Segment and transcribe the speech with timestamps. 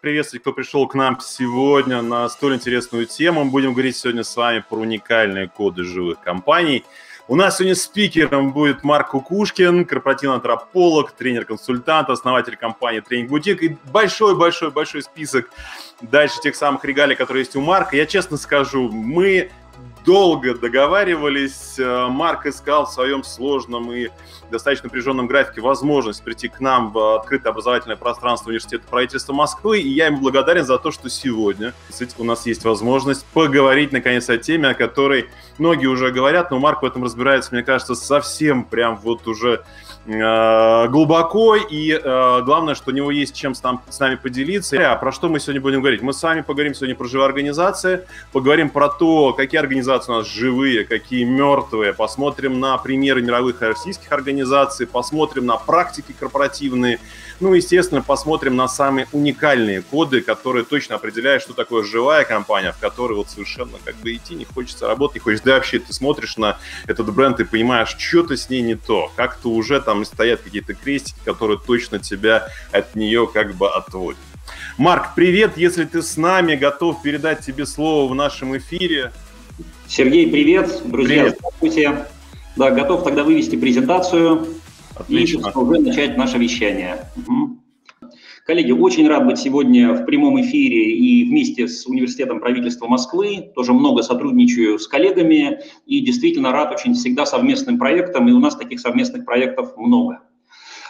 [0.00, 3.44] приветствовать, кто пришел к нам сегодня на столь интересную тему.
[3.44, 6.84] Мы будем говорить сегодня с вами про уникальные коды живых компаний.
[7.28, 13.76] У нас сегодня спикером будет Марк Кукушкин, корпоративный антрополог, тренер-консультант, основатель компании Тренинг Бутик и
[13.90, 15.50] большой-большой-большой список
[16.00, 17.96] дальше тех самых регалий, которые есть у Марка.
[17.96, 19.50] Я честно скажу, мы
[20.06, 21.78] долго договаривались.
[21.78, 24.08] Э, Марк искал в своем сложном и
[24.50, 29.80] достаточно напряженном графике возможность прийти к нам в открытое образовательное пространство Университета правительства Москвы.
[29.80, 31.74] И я ему благодарен за то, что сегодня
[32.18, 36.82] у нас есть возможность поговорить, наконец, о теме, о которой многие уже говорят, но Марк
[36.82, 39.64] в этом разбирается, мне кажется, совсем прям вот уже
[40.06, 44.92] глубоко, и э, главное, что у него есть чем с, там, с нами поделиться.
[44.92, 46.00] А про что мы сегодня будем говорить?
[46.00, 50.28] Мы с вами поговорим сегодня про живые организации, поговорим про то, какие организации у нас
[50.28, 57.00] живые, какие мертвые, посмотрим на примеры мировых и российских организаций, посмотрим на практики корпоративные,
[57.40, 62.78] ну, естественно, посмотрим на самые уникальные коды, которые точно определяют, что такое живая компания, в
[62.78, 65.44] которой вот совершенно как бы идти не хочется работать, не хочется.
[65.44, 69.50] Да вообще ты смотришь на этот бренд и понимаешь, что-то с ней не то, как-то
[69.50, 74.18] уже там стоят какие-то крестики, которые точно тебя от нее как бы отводят.
[74.78, 79.12] Марк, привет, если ты с нами, готов передать тебе слово в нашем эфире.
[79.88, 80.82] Сергей, привет.
[80.84, 81.38] Друзья, привет.
[81.38, 82.06] здравствуйте.
[82.56, 84.46] Да, готов тогда вывести презентацию.
[84.98, 85.52] Отлично.
[85.54, 86.98] И уже начать наше вещание.
[88.46, 93.50] Коллеги, очень рад быть сегодня в прямом эфире и вместе с Университетом правительства Москвы.
[93.56, 98.54] Тоже много сотрудничаю с коллегами и действительно рад очень всегда совместным проектам, и у нас
[98.54, 100.20] таких совместных проектов много.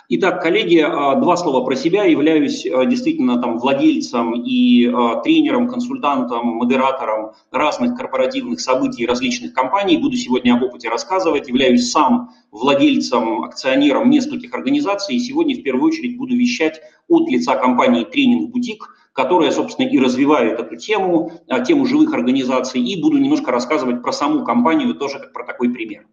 [0.09, 2.05] Итак, коллеги, а, два слова про себя.
[2.05, 9.97] Являюсь а, действительно там владельцем и а, тренером, консультантом, модератором разных корпоративных событий различных компаний.
[9.97, 11.49] Буду сегодня об опыте рассказывать.
[11.49, 15.17] Являюсь сам владельцем, акционером нескольких организаций.
[15.17, 19.99] И сегодня в первую очередь буду вещать от лица компании «Тренинг Бутик», которая, собственно, и
[19.99, 21.33] развивает эту тему,
[21.67, 22.81] тему живых организаций.
[22.81, 26.07] И буду немножко рассказывать про саму компанию, тоже как про такой пример.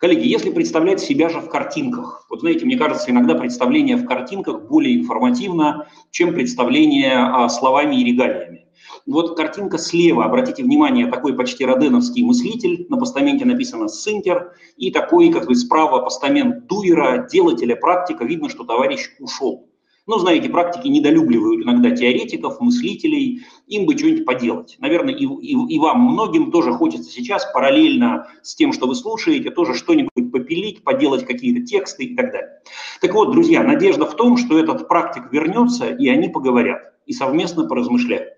[0.00, 4.68] Коллеги, если представлять себя же в картинках, вот знаете, мне кажется, иногда представление в картинках
[4.68, 8.66] более информативно, чем представление а, словами и регалиями.
[9.06, 15.30] Вот картинка слева, обратите внимание, такой почти роденовский мыслитель, на постаменте написано «Синтер», и такой,
[15.30, 19.68] как бы справа постамент дуера, делателя, практика, видно, что товарищ ушел.
[20.06, 24.76] Но, знаете, практики недолюбливают иногда теоретиков, мыслителей, им бы что-нибудь поделать.
[24.78, 29.50] Наверное, и, и, и вам многим тоже хочется сейчас параллельно с тем, что вы слушаете,
[29.50, 32.50] тоже что-нибудь попилить, поделать какие-то тексты и так далее.
[33.00, 37.66] Так вот, друзья, надежда в том, что этот практик вернется, и они поговорят, и совместно
[37.66, 38.28] поразмышляют.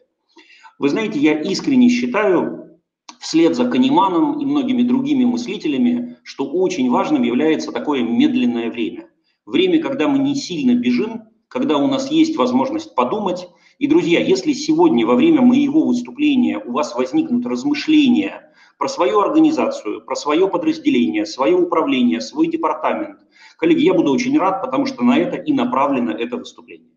[0.79, 2.79] Вы знаете, я искренне считаю,
[3.19, 9.09] вслед за Канеманом и многими другими мыслителями, что очень важным является такое медленное время.
[9.45, 13.49] Время, когда мы не сильно бежим, когда у нас есть возможность подумать.
[13.79, 20.05] И, друзья, если сегодня во время моего выступления у вас возникнут размышления про свою организацию,
[20.05, 23.19] про свое подразделение, свое управление, свой департамент,
[23.57, 26.93] коллеги, я буду очень рад, потому что на это и направлено это выступление.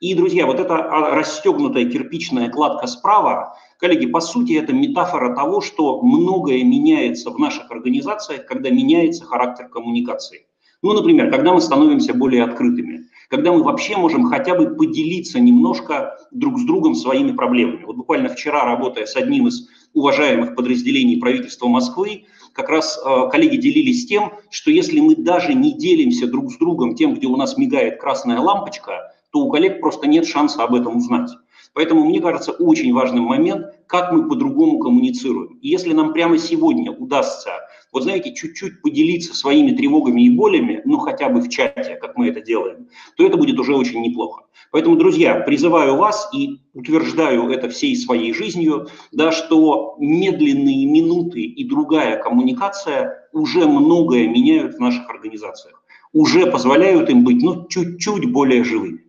[0.00, 5.60] И, друзья, вот эта а, расстегнутая кирпичная кладка справа, коллеги, по сути, это метафора того,
[5.60, 10.46] что многое меняется в наших организациях, когда меняется характер коммуникации.
[10.82, 16.16] Ну, например, когда мы становимся более открытыми, когда мы вообще можем хотя бы поделиться немножко
[16.30, 17.84] друг с другом своими проблемами.
[17.84, 23.56] Вот буквально вчера, работая с одним из уважаемых подразделений правительства Москвы, как раз э, коллеги
[23.56, 27.56] делились тем, что если мы даже не делимся друг с другом тем, где у нас
[27.56, 31.30] мигает красная лампочка, то у коллег просто нет шанса об этом узнать.
[31.76, 35.58] Поэтому, мне кажется, очень важным момент, как мы по-другому коммуницируем.
[35.60, 37.50] И если нам прямо сегодня удастся,
[37.92, 42.28] вот знаете, чуть-чуть поделиться своими тревогами и болями, ну хотя бы в чате, как мы
[42.28, 42.88] это делаем,
[43.18, 44.44] то это будет уже очень неплохо.
[44.72, 51.62] Поэтому, друзья, призываю вас и утверждаю это всей своей жизнью, да, что медленные минуты и
[51.68, 55.84] другая коммуникация уже многое меняют в наших организациях,
[56.14, 59.04] уже позволяют им быть ну, чуть-чуть более живыми.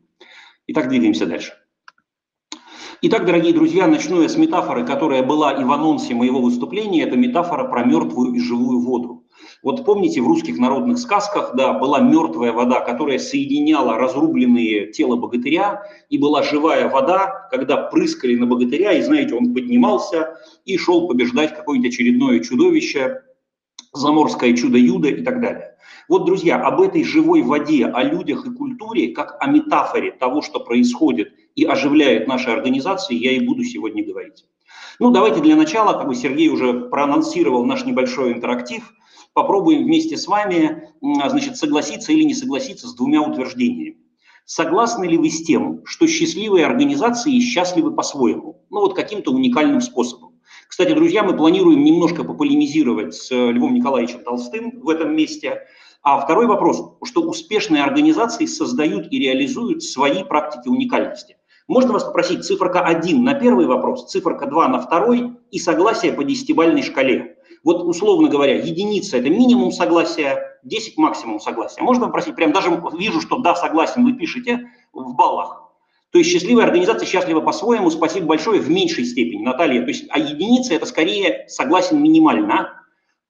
[0.68, 1.54] Итак, двигаемся дальше.
[3.00, 7.04] Итак, дорогие друзья, начну я с метафоры, которая была и в анонсе моего выступления.
[7.04, 9.24] Это метафора про мертвую и живую воду.
[9.62, 15.84] Вот помните, в русских народных сказках, да, была мертвая вода, которая соединяла разрубленные тела богатыря,
[16.10, 20.36] и была живая вода, когда прыскали на богатыря, и, знаете, он поднимался
[20.66, 23.22] и шел побеждать какое-нибудь очередное чудовище,
[23.94, 25.78] заморское чудо-юдо и так далее.
[26.10, 30.60] Вот, друзья, об этой живой воде, о людях и культуре, как о метафоре того, что
[30.60, 34.46] происходит и оживляет наши организации, я и буду сегодня говорить.
[35.00, 38.94] Ну, давайте для начала, как бы Сергей уже проанонсировал наш небольшой интерактив,
[39.34, 43.98] попробуем вместе с вами, значит, согласиться или не согласиться с двумя утверждениями.
[44.46, 48.64] Согласны ли вы с тем, что счастливые организации счастливы по-своему?
[48.70, 50.40] Ну вот каким-то уникальным способом.
[50.70, 55.64] Кстати, друзья, мы планируем немножко пополемизировать с Львом Николаевичем Толстым в этом месте.
[56.04, 61.36] А второй вопрос, что успешные организации создают и реализуют свои практики уникальности.
[61.68, 66.24] Можно вас попросить циферка 1 на первый вопрос, циферка 2 на второй и согласие по
[66.24, 67.36] десятибальной шкале.
[67.64, 71.82] Вот условно говоря, единица– это минимум согласия, 10 максимум согласия.
[71.82, 75.64] Можно попросить, прям даже вижу, что да, согласен, вы пишете в баллах.
[76.12, 79.82] То есть счастливая организация счастлива по-своему, спасибо большое, в меньшей степени, Наталья.
[79.82, 82.82] То есть, а единица– это скорее согласен минимально,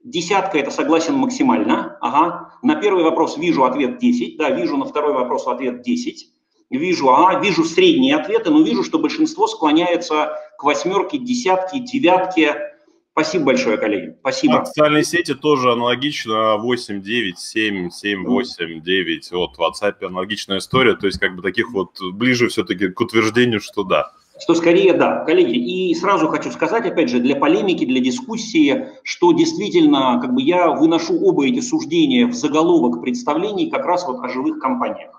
[0.04, 1.98] десятка– это согласен максимально.
[2.02, 2.54] Ага.
[2.62, 6.37] На первый вопрос вижу ответ 10, да, вижу на второй вопрос ответ 10
[6.70, 12.74] вижу, ага, вижу средние ответы, но вижу, что большинство склоняется к восьмерке, десятке, девятке.
[13.14, 14.16] Спасибо большое, коллеги.
[14.20, 14.62] Спасибо.
[14.62, 19.32] А социальные сети тоже аналогично 8, 9, 7, 7, 8, 9.
[19.32, 20.96] Вот в WhatsApp аналогичная история.
[20.96, 24.12] То есть как бы таких вот ближе все-таки к утверждению, что да.
[24.40, 25.58] Что скорее да, коллеги.
[25.58, 30.70] И сразу хочу сказать, опять же, для полемики, для дискуссии, что действительно как бы я
[30.70, 35.17] выношу оба эти суждения в заголовок представлений как раз вот о живых компаниях.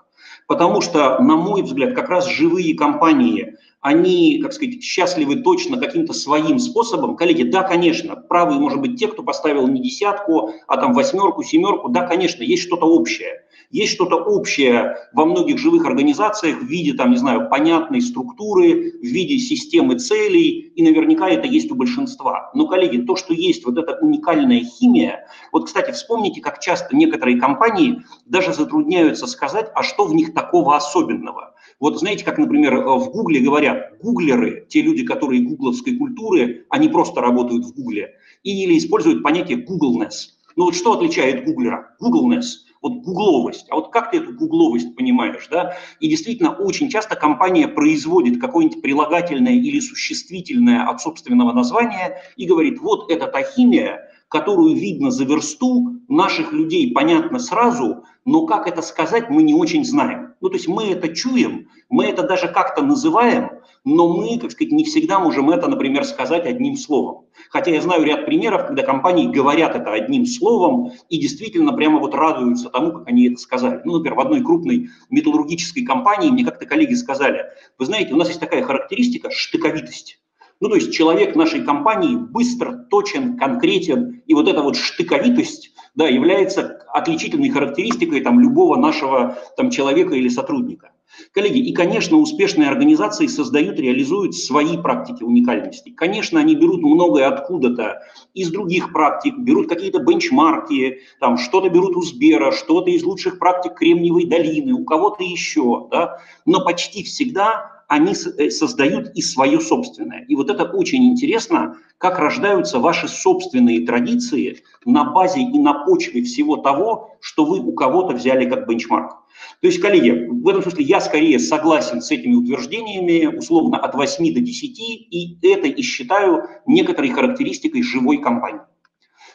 [0.49, 6.11] Потому что, на мой взгляд, как раз живые компании, они, как сказать, счастливы точно каким-то
[6.11, 7.15] своим способом.
[7.15, 11.89] Коллеги, да, конечно, правы, может быть, те, кто поставил не десятку, а там восьмерку, семерку,
[11.89, 13.43] да, конечно, есть что-то общее.
[13.71, 19.03] Есть что-то общее во многих живых организациях в виде, там, не знаю, понятной структуры, в
[19.03, 22.49] виде системы целей, и наверняка это есть у большинства.
[22.55, 27.39] Но, коллеги, то, что есть вот эта уникальная химия, вот, кстати, вспомните, как часто некоторые
[27.39, 31.53] компании даже затрудняются сказать, а что в них такого особенного.
[31.79, 37.21] Вот знаете, как, например, в Гугле говорят, гуглеры, те люди, которые гугловской культуры, они просто
[37.21, 40.33] работают в Гугле, или используют понятие Googleness.
[40.55, 41.95] Ну вот что отличает гуглера?
[42.01, 42.45] Googleness–
[42.81, 43.67] вот гугловость.
[43.69, 45.75] А вот как ты эту гугловость понимаешь, да?
[45.99, 52.79] И действительно, очень часто компания производит какое-нибудь прилагательное или существительное от собственного названия и говорит,
[52.79, 58.81] вот это та химия, которую видно за версту, наших людей понятно сразу, но как это
[58.81, 60.28] сказать, мы не очень знаем.
[60.41, 63.49] Ну, то есть мы это чуем, мы это даже как-то называем,
[63.83, 67.25] но мы, как сказать, не всегда можем это, например, сказать одним словом.
[67.49, 72.13] Хотя я знаю ряд примеров, когда компании говорят это одним словом и действительно прямо вот
[72.13, 73.81] радуются тому, как они это сказали.
[73.85, 77.45] Ну, например, в одной крупной металлургической компании мне как-то коллеги сказали,
[77.77, 80.19] вы знаете, у нас есть такая характеристика– штыковитость.
[80.61, 86.07] Ну, то есть человек нашей компании быстро, точен, конкретен, и вот эта вот штыковитость да,
[86.07, 90.91] является отличительной характеристикой там, любого нашего там, человека или сотрудника.
[91.33, 95.89] Коллеги, и, конечно, успешные организации создают, реализуют свои практики уникальности.
[95.89, 98.03] Конечно, они берут многое откуда-то
[98.33, 103.73] из других практик, берут какие-то бенчмарки, там что-то берут у Сбера, что-то из лучших практик
[103.73, 110.23] Кремниевой долины, у кого-то еще, да, но почти всегда они э, создают и свое собственное.
[110.25, 116.21] И вот это очень интересно, как рождаются ваши собственные традиции на базе и на почве
[116.21, 119.13] всего того, что вы у кого-то взяли как бенчмарк.
[119.61, 124.33] То есть, коллеги, в этом смысле я скорее согласен с этими утверждениями, условно от 8
[124.35, 128.61] до 10, и это и считаю некоторой характеристикой живой компании.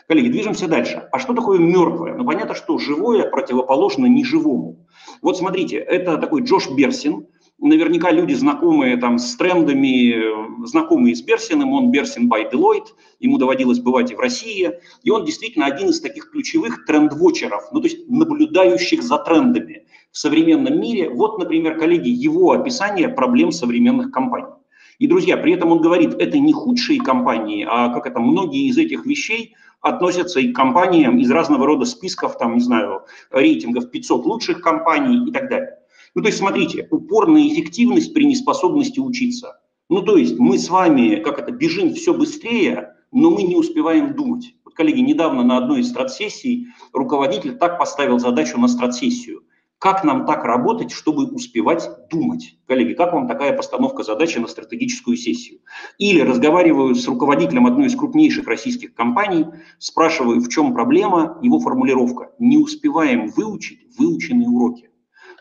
[0.07, 1.09] Коллеги, движемся дальше.
[1.11, 2.15] А что такое мертвое?
[2.15, 4.87] Ну, понятно, что живое противоположно неживому.
[5.23, 7.27] Вот смотрите, это такой Джош Берсин,
[7.59, 12.89] наверняка люди, знакомые там с трендами, знакомые с Берсиным, он Берсин by Deloitte,
[13.21, 17.81] ему доводилось бывать и в России, и он действительно один из таких ключевых тренд-вотчеров, ну
[17.81, 21.11] то есть наблюдающих за трендами в современном мире.
[21.11, 24.55] Вот, например, коллеги, его описание проблем современных компаний.
[25.01, 28.79] И, друзья, при этом он говорит, это не худшие компании, а как это, многие из
[28.79, 34.25] этих вещей относятся и к компаниям из разного рода списков, там, не знаю, рейтингов 500
[34.25, 35.79] лучших компаний и так далее.
[36.15, 39.61] Ну, то есть, смотрите, упорная эффективность при неспособности учиться.
[39.89, 44.15] Ну, то есть, мы с вами, как это, бежим все быстрее, но мы не успеваем
[44.15, 44.55] думать.
[44.65, 49.43] Вот, коллеги, недавно на одной из стратсессий руководитель так поставил задачу на стратсессию.
[49.79, 52.57] Как нам так работать, чтобы успевать думать?
[52.67, 55.61] Коллеги, как вам такая постановка задачи на стратегическую сессию?
[55.99, 59.47] Или разговариваю с руководителем одной из крупнейших российских компаний,
[59.79, 62.31] спрашиваю, в чем проблема, его формулировка.
[62.39, 64.91] Не успеваем выучить выученные уроки.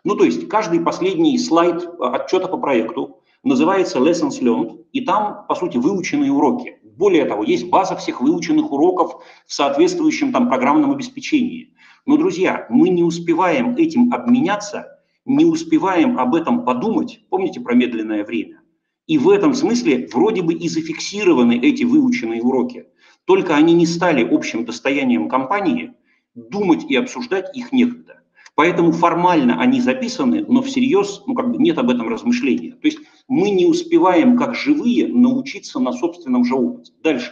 [0.03, 5.55] Ну, то есть каждый последний слайд отчета по проекту называется Lessons Learned, и там, по
[5.55, 6.77] сути, выученные уроки.
[6.83, 11.73] Более того, есть база всех выученных уроков в соответствующем там программном обеспечении.
[12.05, 18.25] Но, друзья, мы не успеваем этим обменяться, не успеваем об этом подумать, помните про медленное
[18.25, 18.61] время?
[19.07, 22.87] И в этом смысле вроде бы и зафиксированы эти выученные уроки,
[23.25, 25.93] только они не стали общим достоянием компании,
[26.35, 28.22] думать и обсуждать их некогда.
[28.55, 32.73] Поэтому формально они записаны, но всерьез ну, как бы нет об этом размышления.
[32.73, 36.93] То есть мы не успеваем, как живые, научиться на собственном же опыте.
[37.01, 37.31] Дальше.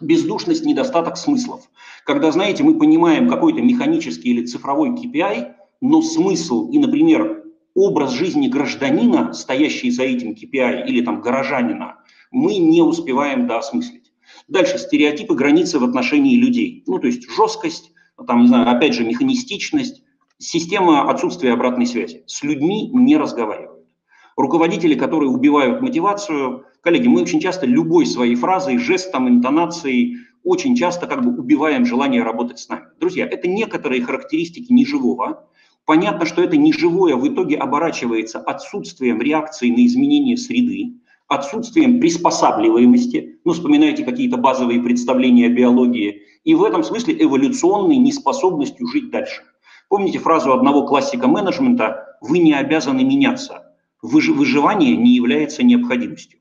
[0.00, 1.62] Бездушность, недостаток смыслов.
[2.04, 7.44] Когда, знаете, мы понимаем какой-то механический или цифровой KPI, но смысл и, например,
[7.74, 11.96] образ жизни гражданина, стоящий за этим KPI, или там горожанина,
[12.30, 14.12] мы не успеваем доосмыслить.
[14.46, 16.84] Дальше стереотипы, границы в отношении людей.
[16.86, 17.92] Ну, то есть жесткость,
[18.26, 20.02] там, не знаю, опять же, механистичность,
[20.38, 22.22] система отсутствия обратной связи.
[22.26, 23.86] С людьми не разговаривают.
[24.36, 31.06] Руководители, которые убивают мотивацию, коллеги, мы очень часто любой своей фразой, жестом, интонацией очень часто
[31.06, 32.86] как бы убиваем желание работать с нами.
[33.00, 35.48] Друзья, это некоторые характеристики неживого.
[35.84, 40.94] Понятно, что это неживое в итоге оборачивается отсутствием реакции на изменения среды,
[41.26, 48.86] отсутствием приспосабливаемости, ну, вспоминайте какие-то базовые представления о биологии, и в этом смысле эволюционной неспособностью
[48.86, 49.42] жить дальше.
[49.88, 56.40] Помните фразу одного классика менеджмента «Вы не обязаны меняться, выживание не является необходимостью».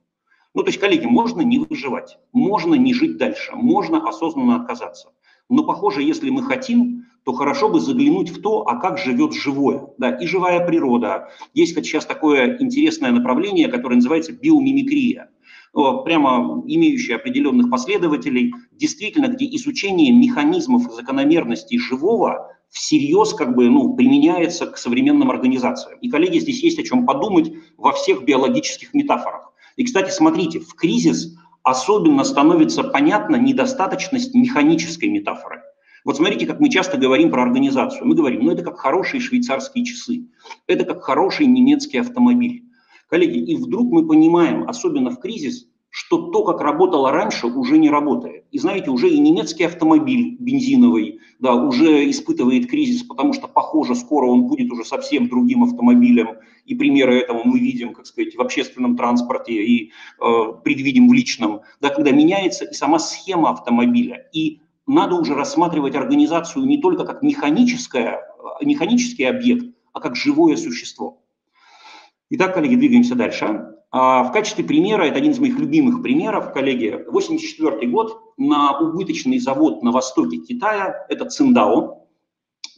[0.53, 5.13] Ну, то есть, коллеги, можно не выживать, можно не жить дальше, можно осознанно отказаться.
[5.49, 9.87] Но, похоже, если мы хотим, то хорошо бы заглянуть в то, а как живет живое,
[9.97, 11.29] да, и живая природа.
[11.53, 15.29] Есть как сейчас такое интересное направление, которое называется биомимикрия,
[15.73, 23.95] прямо имеющее определенных последователей, действительно, где изучение механизмов и закономерностей живого всерьез как бы, ну,
[23.95, 26.00] применяется к современным организациям.
[26.00, 29.53] И, коллеги, здесь есть о чем подумать во всех биологических метафорах.
[29.75, 35.62] И, кстати, смотрите, в кризис особенно становится понятна недостаточность механической метафоры.
[36.05, 38.07] Вот смотрите, как мы часто говорим про организацию.
[38.07, 40.29] Мы говорим, ну это как хорошие швейцарские часы,
[40.65, 42.63] это как хороший немецкий автомобиль.
[43.09, 47.89] Коллеги, и вдруг мы понимаем, особенно в кризис, что то, как работало раньше, уже не
[47.89, 48.46] работает.
[48.51, 54.27] И знаете, уже и немецкий автомобиль бензиновый, да, уже испытывает кризис, потому что, похоже, скоро
[54.27, 56.38] он будет уже совсем другим автомобилем.
[56.65, 61.62] И примеры этого мы видим, как сказать, в общественном транспорте и э, предвидим в личном,
[61.79, 64.27] да, когда меняется и сама схема автомобиля.
[64.34, 68.20] И надо уже рассматривать организацию не только как механическое,
[68.62, 71.24] э, механический объект, а как живое существо.
[72.29, 73.76] Итак, коллеги, двигаемся дальше.
[73.89, 79.39] А, в качестве примера, это один из моих любимых примеров, коллеги, 84 год, на убыточный
[79.39, 82.06] завод на востоке Китая, это Циндао,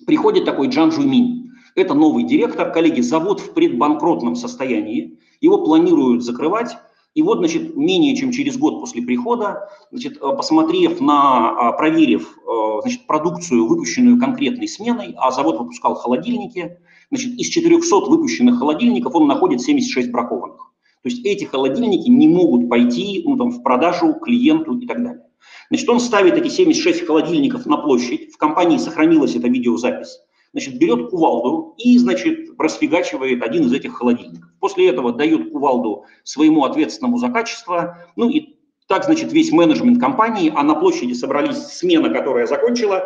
[0.05, 1.49] приходит такой Джан Жуйминь.
[1.75, 6.77] Это новый директор, коллеги, завод в предбанкротном состоянии, его планируют закрывать,
[7.15, 12.37] и вот, значит, менее чем через год после прихода, значит, э, посмотрев на, а, проверив,
[12.37, 16.77] э, значит, продукцию, выпущенную конкретной сменой, а завод выпускал холодильники,
[17.09, 20.68] значит, из 400 выпущенных холодильников он находит 76 бракованных.
[21.01, 25.23] То есть эти холодильники не могут пойти ну, там, в продажу клиенту и так далее.
[25.69, 30.19] Значит, он ставит эти 76 холодильников на площадь, в компании сохранилась эта видеозапись,
[30.51, 34.49] значит, берет кувалду и, значит, расфигачивает один из этих холодильников.
[34.59, 40.51] После этого дает кувалду своему ответственному за качество, ну и так, значит, весь менеджмент компании,
[40.53, 43.03] а на площади собрались смена, которая закончила,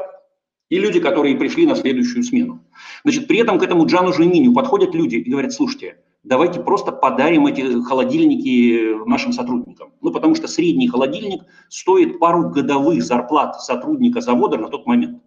[0.69, 2.63] и люди, которые пришли на следующую смену.
[3.03, 7.47] Значит, при этом к этому Джану Жеминю подходят люди и говорят, слушайте, давайте просто подарим
[7.47, 9.93] эти холодильники нашим сотрудникам.
[10.01, 15.21] Ну, потому что средний холодильник стоит пару годовых зарплат сотрудника завода на тот момент.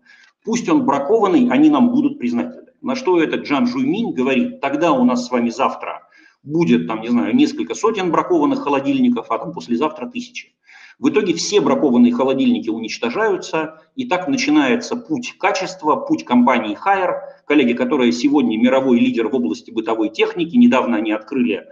[0.45, 2.71] Пусть он бракованный, они нам будут признательны.
[2.81, 6.03] На что этот Джан Жуйминь говорит, тогда у нас с вами завтра
[6.43, 10.55] будет, там, не знаю, несколько сотен бракованных холодильников, а там послезавтра тысячи.
[10.99, 17.73] В итоге все бракованные холодильники уничтожаются, и так начинается путь качества, путь компании Hire, коллеги,
[17.73, 20.57] которая сегодня мировой лидер в области бытовой техники.
[20.57, 21.67] Недавно они открыли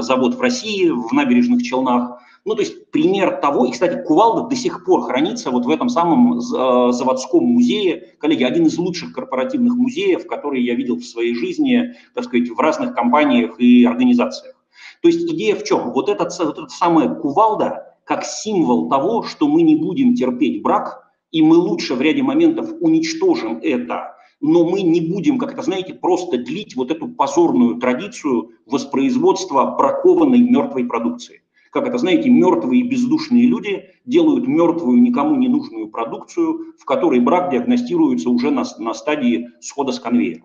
[0.00, 2.20] завод в России, в набережных Челнах.
[2.44, 5.90] Ну, то есть пример того, и, кстати, кувалда до сих пор хранится вот в этом
[5.90, 8.14] самом э, заводском музее.
[8.18, 12.58] Коллеги, один из лучших корпоративных музеев, который я видел в своей жизни, так сказать, в
[12.58, 14.54] разных компаниях и организациях.
[15.02, 15.92] То есть идея в чем?
[15.92, 21.06] Вот эта, вот эта самая кувалда как символ того, что мы не будем терпеть брак,
[21.30, 25.94] и мы лучше в ряде моментов уничтожим это но мы не будем, как это знаете,
[25.94, 31.42] просто длить вот эту позорную традицию воспроизводства бракованной мертвой продукции.
[31.72, 37.20] Как это, знаете, мертвые и бездушные люди делают мертвую, никому не нужную продукцию, в которой
[37.20, 40.44] брак диагностируется уже на, на стадии схода с конвейера.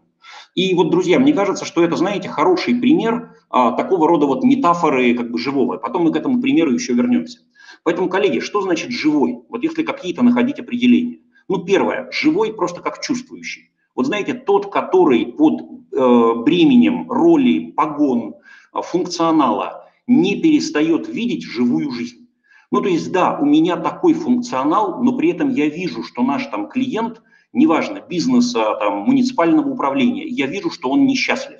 [0.55, 5.15] И вот, друзья, мне кажется, что это, знаете, хороший пример а, такого рода вот метафоры
[5.15, 5.77] как бы живого.
[5.77, 7.39] Потом мы к этому примеру еще вернемся.
[7.83, 9.39] Поэтому, коллеги, что значит живой?
[9.50, 11.19] Вот если какие-то находить определения.
[11.47, 13.71] Ну, первое, живой просто как чувствующий.
[13.95, 18.35] Вот знаете, тот, который под э, бременем роли, погон,
[18.73, 22.27] э, функционала не перестает видеть живую жизнь.
[22.71, 26.47] Ну, то есть, да, у меня такой функционал, но при этом я вижу, что наш
[26.47, 27.21] там клиент
[27.53, 31.59] неважно, бизнеса, там, муниципального управления, я вижу, что он несчастлив.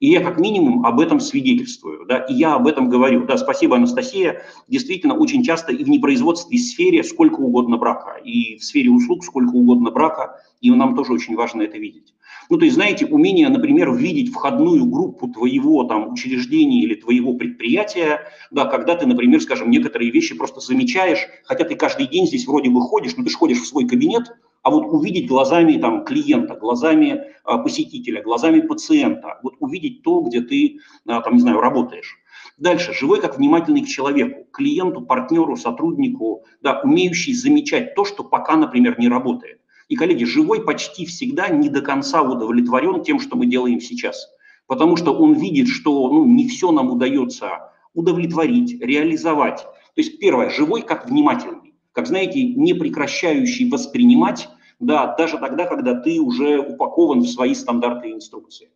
[0.00, 3.26] И я как минимум об этом свидетельствую, да, и я об этом говорю.
[3.26, 4.42] Да, спасибо, Анастасия.
[4.66, 9.54] Действительно, очень часто и в непроизводственной сфере сколько угодно брака, и в сфере услуг сколько
[9.54, 12.14] угодно брака, и нам тоже очень важно это видеть.
[12.48, 18.22] Ну, то есть, знаете, умение, например, видеть входную группу твоего там учреждения или твоего предприятия,
[18.50, 22.70] да, когда ты, например, скажем, некоторые вещи просто замечаешь, хотя ты каждый день здесь вроде
[22.70, 26.54] бы ходишь, но ты же ходишь в свой кабинет, а вот увидеть глазами там, клиента,
[26.54, 32.16] глазами а, посетителя, глазами пациента, вот увидеть то, где ты, а, там, не знаю, работаешь.
[32.58, 38.56] Дальше, живой как внимательный к человеку, клиенту, партнеру, сотруднику, да, умеющий замечать то, что пока,
[38.56, 39.60] например, не работает.
[39.88, 44.28] И, коллеги, живой почти всегда не до конца удовлетворен тем, что мы делаем сейчас.
[44.66, 49.62] Потому что он видит, что ну, не все нам удается удовлетворить, реализовать.
[49.62, 51.59] То есть первое, живой как внимательный
[51.92, 58.08] как, знаете, не прекращающий воспринимать, да, даже тогда, когда ты уже упакован в свои стандарты
[58.08, 58.70] и инструкции.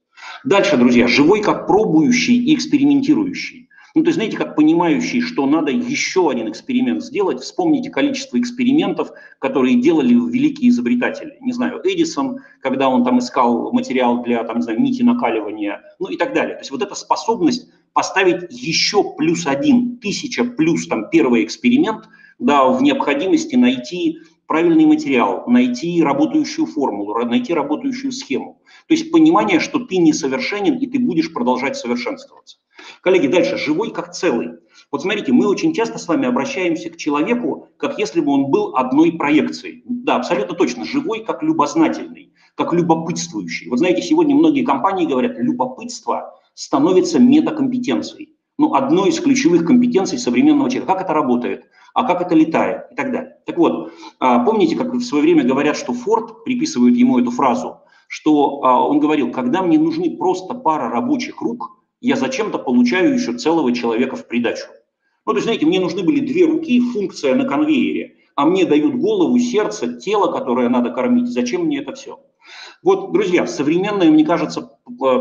[0.44, 3.68] Дальше, друзья, живой как пробующий и экспериментирующий.
[3.94, 7.40] Ну, то есть, знаете, как понимающий, что надо еще один эксперимент сделать.
[7.40, 11.38] Вспомните количество экспериментов, которые делали великие изобретатели.
[11.40, 16.08] Не знаю, Эдисон, когда он там искал материал для, там, не знаю, нити накаливания, ну
[16.08, 16.56] и так далее.
[16.56, 22.08] То есть вот эта способность поставить еще плюс один, тысяча плюс там первый эксперимент–
[22.44, 28.60] да, в необходимости найти правильный материал, найти работающую формулу, найти работающую схему.
[28.86, 32.58] То есть понимание, что ты несовершенен и ты будешь продолжать совершенствоваться.
[33.00, 34.58] Коллеги, дальше, живой как целый.
[34.90, 38.76] Вот смотрите, мы очень часто с вами обращаемся к человеку, как если бы он был
[38.76, 39.82] одной проекцией.
[39.86, 43.70] Да, абсолютно точно, живой как любознательный, как любопытствующий.
[43.70, 48.34] Вот знаете, сегодня многие компании говорят, любопытство становится метакомпетенцией.
[48.56, 50.92] Ну, одной из ключевых компетенций современного человека.
[50.92, 51.64] Как это работает?
[51.94, 53.36] А как это летает и так далее.
[53.46, 57.78] Так вот, а, помните, как в свое время говорят, что Форд, приписывают ему эту фразу,
[58.08, 61.70] что а, он говорил, когда мне нужны просто пара рабочих рук,
[62.00, 64.66] я зачем-то получаю еще целого человека в придачу.
[65.24, 68.96] Ну, то есть, знаете, мне нужны были две руки, функция на конвейере, а мне дают
[68.96, 71.28] голову, сердце, тело, которое надо кормить.
[71.28, 72.20] Зачем мне это все?
[72.82, 74.78] Вот, друзья, современное, мне кажется,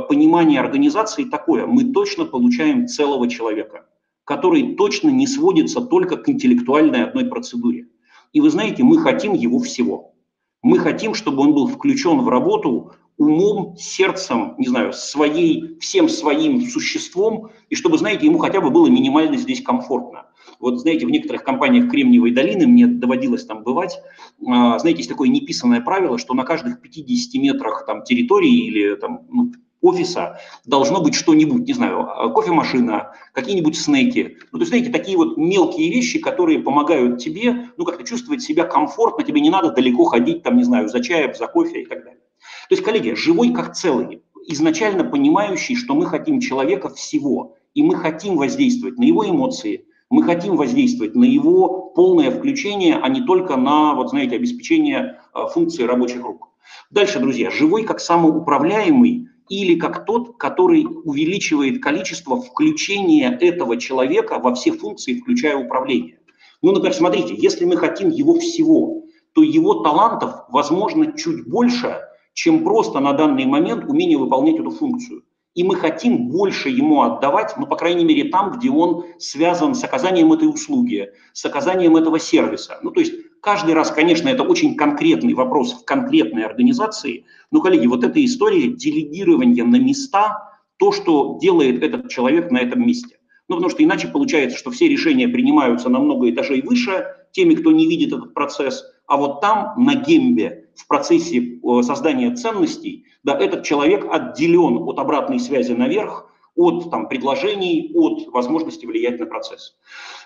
[0.10, 1.68] понимание организации такое.
[1.68, 3.86] Мы точно получаем целого человека
[4.26, 7.88] который точно не сводится только к интеллектуальной одной процедуре.
[8.32, 10.16] И вы знаете, мы хотим его всего.
[10.62, 16.62] Мы хотим, чтобы он был включен в работу умом, сердцем, не знаю, своей, всем своим
[16.62, 20.26] существом, и чтобы, знаете, ему хотя бы было минимально здесь комфортно.
[20.60, 24.00] Вот, знаете, в некоторых компаниях Кремниевой долины, мне доводилось там бывать,
[24.48, 29.28] а, знаете, есть такое неписанное правило, что на каждых 50 метрах там территории или там,
[29.30, 29.52] ну,
[29.84, 34.38] офиса должно быть что-нибудь, не знаю, а, кофемашина, какие-нибудь снеки.
[34.52, 38.64] Ну, то есть, знаете, такие вот мелкие вещи, которые помогают тебе, ну, как-то чувствовать себя
[38.64, 42.04] комфортно, тебе не надо далеко ходить, там, не знаю, за чаем, за кофе и так
[42.04, 42.22] далее.
[42.70, 47.96] То есть, коллеги, живой как целый, изначально понимающий, что мы хотим человека всего, и мы
[47.96, 53.58] хотим воздействовать на его эмоции, мы хотим воздействовать на его полное включение, а не только
[53.58, 56.50] на, вот знаете, обеспечение а, функции рабочих рук.
[56.92, 64.54] Дальше, друзья, живой как самоуправляемый, или как тот, который увеличивает количество включения этого человека во
[64.54, 66.20] все функции, включая управление.
[66.62, 69.04] Ну, например, смотрите, если мы хотим его всего,
[69.34, 72.00] то его талантов, возможно, чуть больше,
[72.34, 75.24] чем просто на данный момент умение выполнять эту функцию.
[75.56, 79.84] И мы хотим больше ему отдавать, ну, по крайней мере, там, где он связан с
[79.84, 82.80] оказанием этой услуги, с оказанием этого сервиса.
[82.82, 87.88] Ну, то есть Каждый раз, конечно, это очень конкретный вопрос в конкретной организации, но, коллеги,
[87.88, 93.18] вот эта история делегирования на места, то, что делает этот человек на этом месте.
[93.50, 97.74] Ну, потому что иначе получается, что все решения принимаются на много этажей выше, теми, кто
[97.74, 103.38] не видит этот процесс, а вот там, на гембе, в процессе э, создания ценностей, да,
[103.38, 109.76] этот человек отделен от обратной связи наверх, от там, предложений, от возможности влиять на процесс.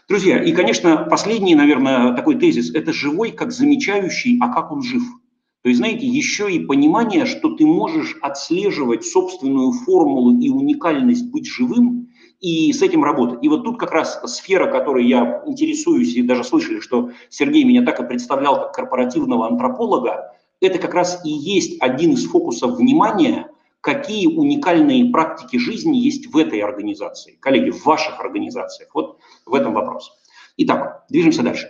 [0.08, 5.04] Друзья, и, конечно, последний, наверное, такой тезис– это живой как замечающий, а как он жив.
[5.64, 11.48] То есть, знаете, еще и понимание, что ты можешь отслеживать собственную формулу и уникальность быть
[11.48, 12.10] живым,
[12.40, 13.44] и с этим работать.
[13.44, 17.84] И вот тут как раз сфера, которой я интересуюсь, и даже слышали, что Сергей меня
[17.84, 23.50] так и представлял как корпоративного антрополога, это как раз и есть один из фокусов внимания–
[23.88, 28.94] какие уникальные практики жизни есть в этой организации, коллеги, в ваших организациях.
[28.94, 30.12] Вот в этом вопрос.
[30.58, 31.70] Итак, движемся дальше.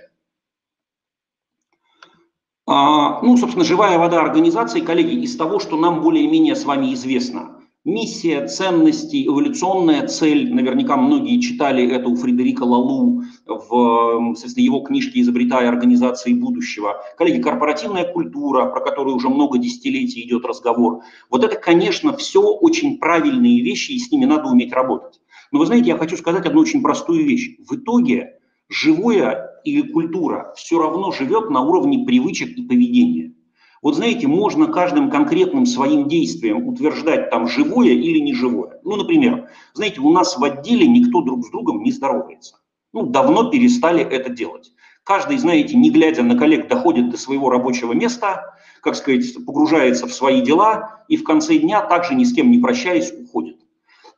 [2.65, 7.56] А, ну, собственно, живая вода организации, коллеги, из того, что нам более-менее с вами известно.
[7.87, 10.53] Миссия, ценности, эволюционная цель.
[10.53, 16.97] Наверняка многие читали это у Фредерика Лалу в соответственно, его книжке «Изобретая организации будущего».
[17.17, 20.99] Коллеги, корпоративная культура, про которую уже много десятилетий идет разговор.
[21.29, 25.21] Вот это, конечно, все очень правильные вещи, и с ними надо уметь работать.
[25.53, 27.55] Но вы знаете, я хочу сказать одну очень простую вещь.
[27.69, 28.33] В итоге
[28.67, 33.33] живое или культура все равно живет на уровне привычек и поведения.
[33.81, 38.79] Вот знаете, можно каждым конкретным своим действием утверждать там живое или неживое.
[38.83, 42.55] Ну, например, знаете, у нас в отделе никто друг с другом не здоровается.
[42.93, 44.71] Ну, давно перестали это делать.
[45.03, 50.13] Каждый, знаете, не глядя на коллег, доходит до своего рабочего места, как сказать, погружается в
[50.13, 53.57] свои дела и в конце дня также ни с кем не прощаясь уходит.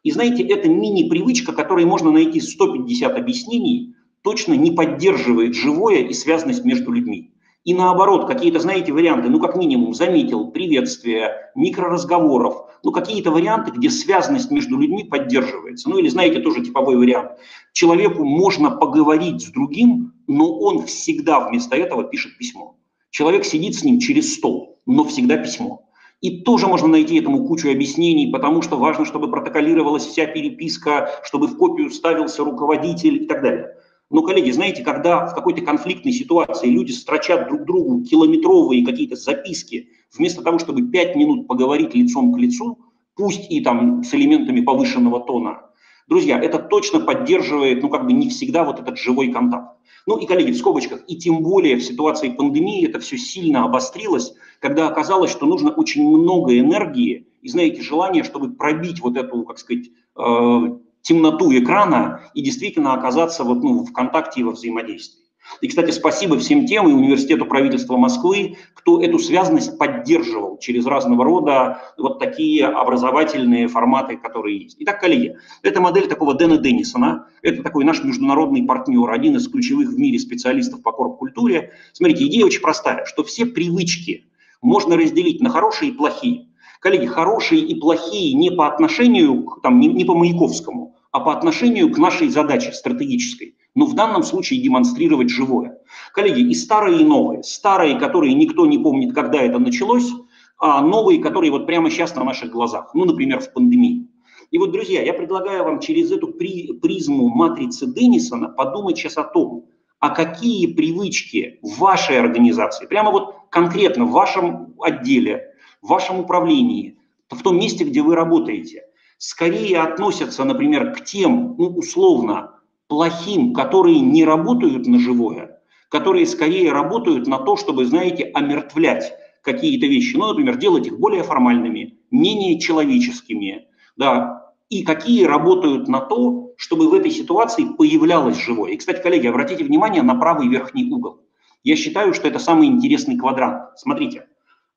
[0.03, 6.63] И знаете, это мини-привычка, которой можно найти 150 объяснений, точно не поддерживает живое и связанность
[6.63, 7.33] между людьми.
[7.69, 13.91] И наоборот, какие-то, знаете, варианты, ну, как минимум, заметил, приветствия, микроразговоров, ну, какие-то варианты, где
[13.91, 15.87] связанность между людьми поддерживается.
[15.87, 17.33] Ну, или, знаете, тоже типовой вариант.
[17.73, 22.75] Человеку можно поговорить с другим, но он всегда вместо этого пишет письмо.
[23.11, 25.87] Человек сидит с ним через стол, но всегда письмо.
[26.21, 31.45] И тоже можно найти этому кучу объяснений, потому что важно, чтобы протоколировалась вся переписка, чтобы
[31.45, 33.75] в копию ставился руководитель и так далее.
[34.09, 39.89] Но, коллеги, знаете, когда в какой-то конфликтной ситуации люди строчат друг другу километровые какие-то записки,
[40.15, 42.79] вместо того, чтобы пять минут поговорить лицом к лицу,
[43.15, 45.61] пусть и там с элементами повышенного тона,
[46.07, 49.77] друзья, это точно поддерживает, ну, как бы не всегда вот этот живой контакт.
[50.07, 54.33] Ну и, коллеги, в скобочках, и тем более в ситуации пандемии это все сильно обострилось,
[54.59, 59.59] когда оказалось, что нужно очень много энергии и, знаете, желания, чтобы пробить вот эту, как
[59.59, 65.19] сказать, э, темноту экрана и действительно оказаться вот, ну, в контакте и во взаимодействии.
[65.61, 71.23] И, кстати, спасибо всем тем и Университету правительства Москвы, кто эту связанность поддерживал через разного
[71.23, 74.75] рода вот такие образовательные форматы, которые есть.
[74.79, 77.27] Итак, коллеги, это модель такого Дэна Деннисона.
[77.41, 81.73] Это такой наш международный партнер, один из ключевых в мире специалистов по корп-культуре.
[81.93, 84.25] Смотрите, идея очень простая, что все привычки
[84.61, 86.48] можно разделить на хорошие и плохие.
[86.79, 91.91] Коллеги, хорошие и плохие не по отношению, там, не, не по Маяковскому, а по отношению
[91.91, 93.55] к нашей задаче стратегической.
[93.75, 95.77] Но в данном случае демонстрировать живое.
[96.13, 97.43] Коллеги, и старые, и новые.
[97.43, 100.09] Старые, которые никто не помнит, когда это началось,
[100.57, 102.91] а новые, которые вот прямо сейчас на наших глазах.
[102.93, 104.07] Ну, например, в пандемии.
[104.51, 109.23] И вот, друзья, я предлагаю вам через эту при, призму матрицы Деннисона подумать сейчас о
[109.23, 109.67] том,
[109.99, 115.48] а какие привычки в вашей организации, прямо вот конкретно в вашем отделе,
[115.81, 116.97] в вашем управлении,
[117.29, 118.83] в том месте, где вы работаете,
[119.17, 122.55] скорее относятся, например, к тем, ну, условно,
[122.87, 129.85] плохим, которые не работают на живое, которые скорее работают на то, чтобы, знаете, омертвлять какие-то
[129.85, 136.53] вещи, ну, например, делать их более формальными, менее человеческими, да, и какие работают на то,
[136.57, 138.71] чтобы в этой ситуации появлялось живое.
[138.71, 141.21] И, кстати, коллеги, обратите внимание на правый верхний угол.
[141.63, 143.77] Я считаю, что это самый интересный квадрант.
[143.77, 144.27] Смотрите,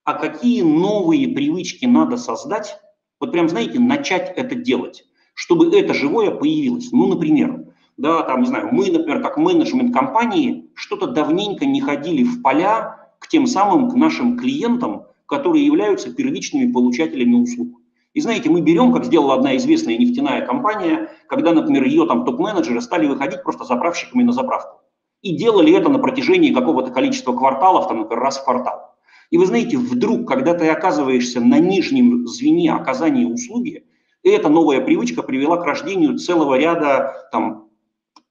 [0.05, 2.79] а какие новые привычки надо создать,
[3.21, 6.91] вот прям, знаете, начать это делать, чтобы это живое появилось.
[6.93, 12.25] Ну, например, да, там, не знаю, мы, например, как менеджмент компании, что-то давненько не ходили
[12.25, 17.79] в поля к тем самым, к нашим клиентам, которые являются первичными получателями услуг.
[18.13, 22.81] И знаете, мы берем, как сделала одна известная нефтяная компания, когда, например, ее там топ-менеджеры
[22.81, 24.81] стали выходить просто заправщиками на заправку.
[25.23, 28.92] И делали это на протяжении какого-то количества кварталов, там, например, раз в квартал.
[29.33, 33.87] И вы знаете, вдруг, когда ты оказываешься на нижнем звене оказания услуги,
[34.23, 37.71] эта новая привычка привела к рождению целого ряда там,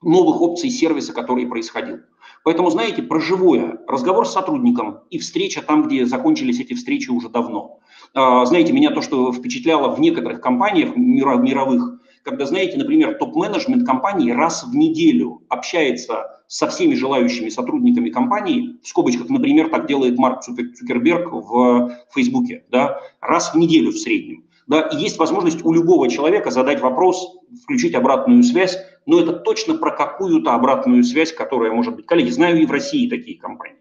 [0.04, 2.02] новых опций сервиса, который происходил.
[2.44, 7.30] Поэтому, знаете, про живое, разговор с сотрудником и встреча там, где закончились эти встречи уже
[7.30, 7.80] давно.
[8.14, 11.91] А, знаете, меня то, что впечатляло в некоторых компаниях мировых,
[12.24, 18.88] когда, знаете, например, топ-менеджмент компании раз в неделю общается со всеми желающими сотрудниками компании, в
[18.88, 24.46] скобочках, например, так делает Марк Цукерберг в Фейсбуке, да, раз в неделю в среднем.
[24.68, 29.74] Да, и есть возможность у любого человека задать вопрос, включить обратную связь, но это точно
[29.76, 32.06] про какую-то обратную связь, которая может быть.
[32.06, 33.80] Коллеги, знаю и в России такие компании.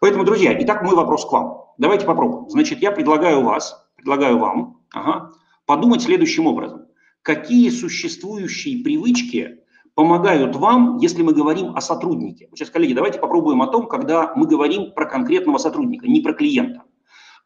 [0.00, 1.64] Поэтому, друзья, итак, мой вопрос к вам.
[1.78, 2.48] Давайте попробуем.
[2.48, 5.30] Значит, я предлагаю вас, предлагаю вам ага,
[5.66, 6.83] подумать следующим образом
[7.24, 9.58] какие существующие привычки
[9.94, 12.48] помогают вам, если мы говорим о сотруднике.
[12.54, 16.82] Сейчас, коллеги, давайте попробуем о том, когда мы говорим про конкретного сотрудника, не про клиента.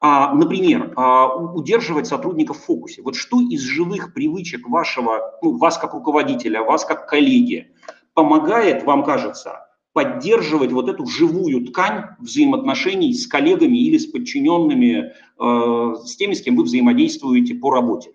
[0.00, 3.02] А, например, а, удерживать сотрудника в фокусе.
[3.02, 7.72] Вот что из живых привычек вашего, ну, вас как руководителя, вас как коллеги,
[8.14, 15.94] помогает, вам кажется, поддерживать вот эту живую ткань взаимоотношений с коллегами или с подчиненными, э,
[16.04, 18.10] с теми, с кем вы взаимодействуете по работе.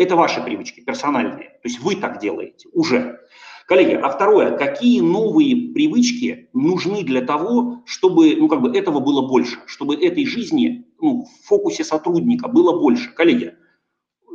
[0.00, 1.50] Это ваши привычки, персональные.
[1.62, 3.20] То есть вы так делаете уже.
[3.66, 9.28] Коллеги, а второе, какие новые привычки нужны для того, чтобы ну, как бы этого было
[9.28, 13.10] больше, чтобы этой жизни ну, в фокусе сотрудника было больше?
[13.12, 13.56] Коллеги,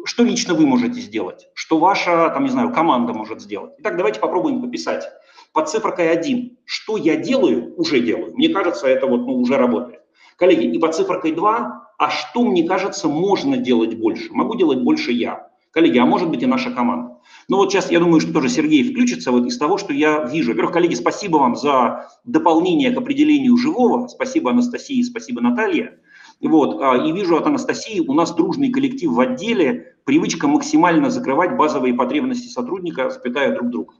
[0.06, 1.48] что лично вы можете сделать?
[1.56, 3.74] Что ваша, там, не знаю, команда может сделать?
[3.80, 5.10] Итак, давайте попробуем пописать.
[5.52, 8.36] Под цифрой 1, что я делаю, уже делаю.
[8.36, 10.02] Мне кажется, это вот ну, уже работает.
[10.38, 14.32] Коллеги, и под цифрой 2, а что, мне кажется, можно делать больше?
[14.32, 15.55] Могу делать больше я.
[15.76, 17.18] Коллеги, а может быть и наша команда.
[17.50, 20.52] Ну вот сейчас я думаю, что тоже Сергей включится вот из того, что я вижу.
[20.52, 24.08] Во-первых, коллеги, спасибо вам за дополнение к определению живого.
[24.08, 26.00] Спасибо Анастасии, спасибо Наталье.
[26.40, 31.58] Вот, а, и вижу от Анастасии, у нас дружный коллектив в отделе, привычка максимально закрывать
[31.58, 33.94] базовые потребности сотрудника, запятая друг друга.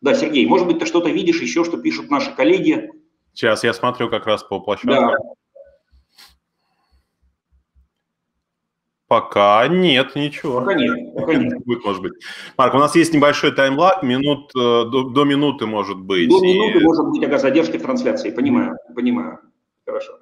[0.00, 2.92] Да, Сергей, может быть, ты что-то видишь еще, что пишут наши коллеги?
[3.34, 4.94] Сейчас я смотрю как раз по площадке.
[4.94, 5.16] Да.
[9.10, 10.60] Пока нет, ничего.
[10.60, 11.64] Пока нет, пока нет.
[11.64, 12.12] Будет, может быть.
[12.56, 16.28] Марк, у нас есть небольшой таймлаг, минут, э, до, до минуты может быть.
[16.28, 16.84] До минуты и...
[16.84, 19.40] может быть, ага, задержки в трансляции, понимаю, понимаю.
[19.84, 20.12] Хорошо.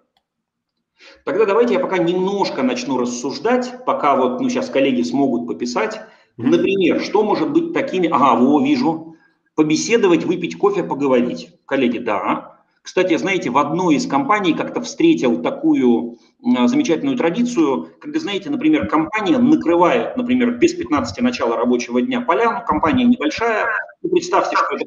[1.27, 6.01] Тогда давайте я пока немножко начну рассуждать, пока вот, ну, сейчас коллеги смогут пописать.
[6.39, 8.09] Например, что может быть такими...
[8.09, 9.17] Ага, во, вижу.
[9.55, 11.51] Побеседовать, выпить кофе, поговорить.
[11.67, 12.58] Коллеги, да.
[12.89, 19.37] Кстати, знаете, в одной из компаний как-то встретил такую замечательную традицию, когда, знаете, например, компания
[19.37, 23.67] накрывает, например, без 15 начала рабочего дня поляну, компания небольшая,
[24.01, 24.87] ну, представьте, что это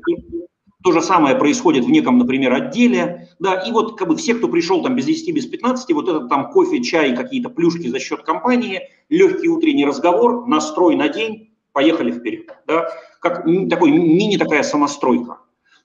[0.83, 4.47] то же самое происходит в неком, например, отделе, да, и вот как бы все, кто
[4.47, 8.23] пришел там без 10, без 15, вот этот там кофе, чай, какие-то плюшки за счет
[8.23, 12.87] компании, легкий утренний разговор, настрой на день, поехали вперед, да,
[13.19, 15.40] как такой мини такая самостройка.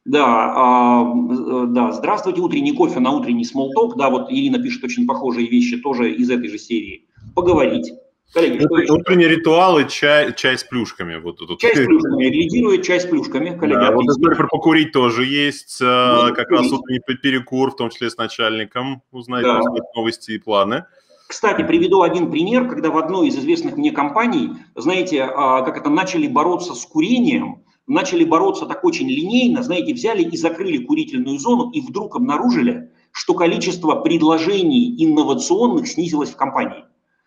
[0.06, 5.04] Да, а, э, да, здравствуйте, утренний кофе на утренний смолток, да, вот Ирина пишет очень
[5.04, 7.08] похожие вещи тоже из этой же серии.
[7.34, 7.92] Поговорить.
[8.32, 11.16] Коллеги, что Утренние ритуалы, чай, чай с плюшками.
[11.16, 11.58] Вот тут.
[11.58, 13.58] Чай с плюшками, лидирует чай с плюшками.
[13.58, 17.90] Коллеги, да, вот история про покурить тоже есть, ну, как раз утренний перекур, в том
[17.90, 19.60] числе с начальником, узнать да.
[19.96, 20.84] новости и планы.
[21.28, 25.90] Кстати, приведу один пример, когда в одной из известных мне компаний, знаете, а, как это
[25.90, 31.70] начали бороться с курением, начали бороться так очень линейно, знаете, взяли и закрыли курительную зону
[31.70, 36.84] и вдруг обнаружили, что количество предложений инновационных снизилось в компании.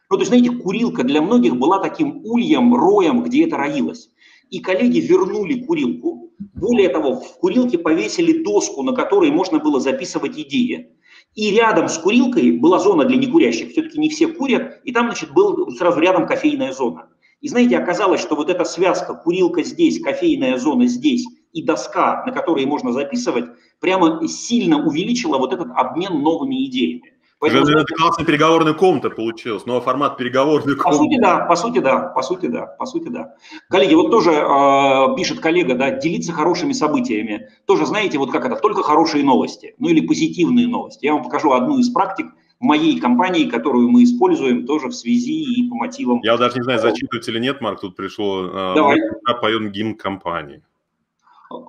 [0.10, 4.10] Ну, то есть, знаете, курилка для многих была таким ульем, роем, где это роилось.
[4.50, 6.32] И коллеги вернули курилку.
[6.56, 10.95] Более того, в курилке повесили доску, на которой можно было записывать идеи.
[11.36, 15.32] И рядом с курилкой была зона для некурящих, все-таки не все курят, и там, значит,
[15.32, 17.10] был сразу рядом кофейная зона.
[17.41, 22.32] И знаете, оказалось, что вот эта связка, курилка здесь, кофейная зона здесь и доска, на
[22.32, 23.45] которой можно записывать,
[23.80, 27.13] прямо сильно увеличила вот этот обмен новыми идеями.
[27.39, 30.84] Поэтому, это, это классная переговорная комната получилась, новый формат переговорной комнаты.
[30.84, 33.34] По сути, да, по сути, да, по сути, да, по сути, да.
[33.69, 37.47] Коллеги, вот тоже э, пишет коллега, да, делиться хорошими событиями.
[37.65, 41.06] Тоже знаете, вот как это, только хорошие новости, ну или позитивные новости.
[41.06, 42.25] Я вам покажу одну из практик,
[42.60, 46.22] моей компании, которую мы используем тоже в связи и по мотивам.
[46.24, 48.50] Я даже не знаю, зачитывать или нет, Марк, тут пришло.
[48.52, 49.00] Э, Давай.
[49.41, 50.62] Поем гимн компании.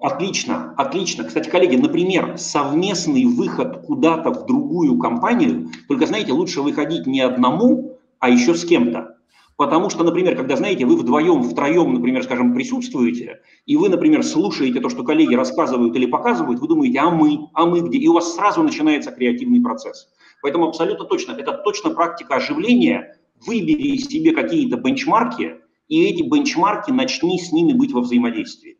[0.03, 1.25] Отлично, отлично.
[1.25, 7.99] Кстати, коллеги, например, совместный выход куда-то в другую компанию, только, знаете, лучше выходить не одному,
[8.19, 9.17] а еще с кем-то.
[9.57, 14.81] Потому что, например, когда, знаете, вы вдвоем, втроем, например, скажем, присутствуете, и вы, например, слушаете
[14.81, 17.99] то, что коллеги рассказывают или показывают, вы думаете, а мы, а мы где?
[17.99, 20.09] И у вас сразу начинается креативный процесс.
[20.43, 23.17] Поэтому абсолютно точно, это точно практика оживления.
[23.47, 25.57] Выбери себе какие-то бенчмарки,
[25.89, 28.79] и эти бенчмарки начни с ними быть во взаимодействии.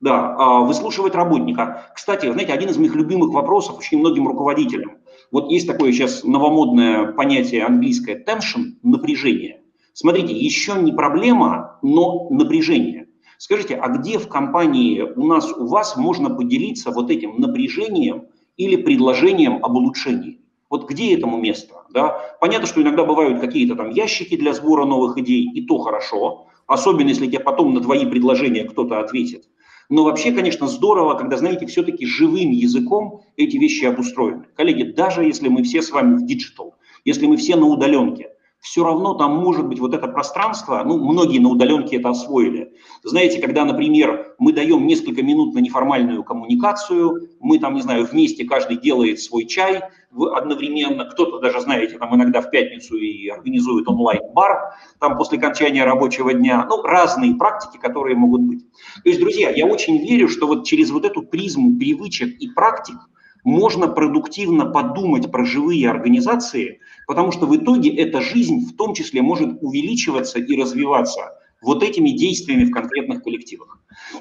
[0.00, 1.90] Да, а, выслушивать работника.
[1.94, 4.98] Кстати, знаете, один из моих любимых вопросов очень многим руководителям.
[5.30, 9.62] Вот есть такое сейчас новомодное понятие английское tension, напряжение.
[9.94, 13.08] Смотрите, еще не проблема, но напряжение.
[13.38, 18.76] Скажите, а где в компании у нас, у вас можно поделиться вот этим напряжением или
[18.76, 20.40] предложением об улучшении?
[20.74, 21.84] Вот где этому место?
[21.90, 22.36] Да?
[22.40, 27.10] Понятно, что иногда бывают какие-то там ящики для сбора новых идей, и то хорошо, особенно
[27.10, 29.44] если тебе потом на твои предложения кто-то ответит.
[29.88, 34.46] Но вообще, конечно, здорово, когда, знаете, все-таки живым языком эти вещи обустроены.
[34.56, 38.30] Коллеги, даже если мы все с вами в digital, если мы все на удаленке,
[38.64, 42.72] все равно там может быть вот это пространство, ну, многие на удаленке это освоили.
[43.02, 48.46] Знаете, когда, например, мы даем несколько минут на неформальную коммуникацию, мы там, не знаю, вместе
[48.46, 49.82] каждый делает свой чай
[50.34, 56.32] одновременно, кто-то даже, знаете, там иногда в пятницу и организует онлайн-бар, там после окончания рабочего
[56.32, 58.64] дня, ну, разные практики, которые могут быть.
[59.02, 62.96] То есть, друзья, я очень верю, что вот через вот эту призму привычек и практик
[63.44, 69.22] можно продуктивно подумать про живые организации, потому что в итоге эта жизнь в том числе
[69.22, 73.78] может увеличиваться и развиваться вот этими действиями в конкретных коллективах.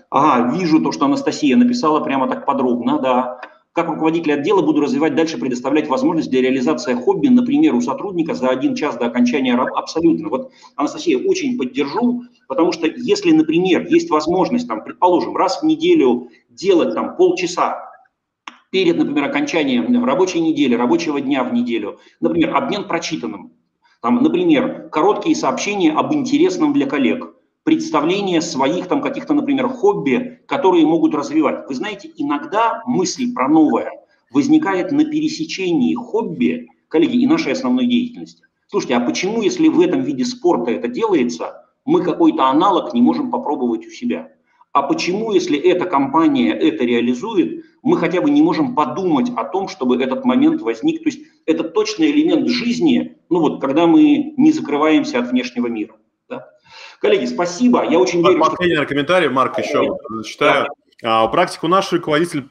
[0.10, 3.42] Ага, вижу то, что Анастасия написала прямо так подробно, да.
[3.72, 8.50] Как руководитель отдела буду развивать дальше, предоставлять возможность для реализации хобби, например, у сотрудника за
[8.50, 9.80] один час до окончания работы.
[9.80, 10.30] Абсолютно.
[10.30, 16.30] Вот, Анастасия, очень поддержу, потому что если, например, есть возможность, там, предположим, раз в неделю
[16.50, 17.93] делать там полчаса
[18.74, 23.52] перед, например, окончанием рабочей недели, рабочего дня в неделю, например, обмен прочитанным,
[24.02, 30.88] там, например, короткие сообщения об интересном для коллег, представление своих там каких-то, например, хобби, которые
[30.88, 31.68] могут развивать.
[31.70, 33.92] Вы знаете, иногда мысль про новое
[34.32, 38.42] возникает на пересечении хобби, коллеги, и нашей основной деятельности.
[38.66, 43.30] Слушайте, а почему, если в этом виде спорта это делается, мы какой-то аналог не можем
[43.30, 44.32] попробовать у себя?
[44.72, 49.68] А почему, если эта компания это реализует, мы хотя бы не можем подумать о том,
[49.68, 51.04] чтобы этот момент возник?
[51.04, 55.96] То есть это точный элемент жизни, ну вот, когда мы не закрываемся от внешнего мира.
[56.30, 56.50] Да?
[57.02, 57.86] Коллеги, спасибо.
[57.86, 58.40] Я очень верю.
[58.40, 58.86] Последний что...
[58.86, 60.70] комментарий, Марк, еще читаю.
[61.02, 61.24] Да.
[61.26, 62.48] А, практику наш руководитель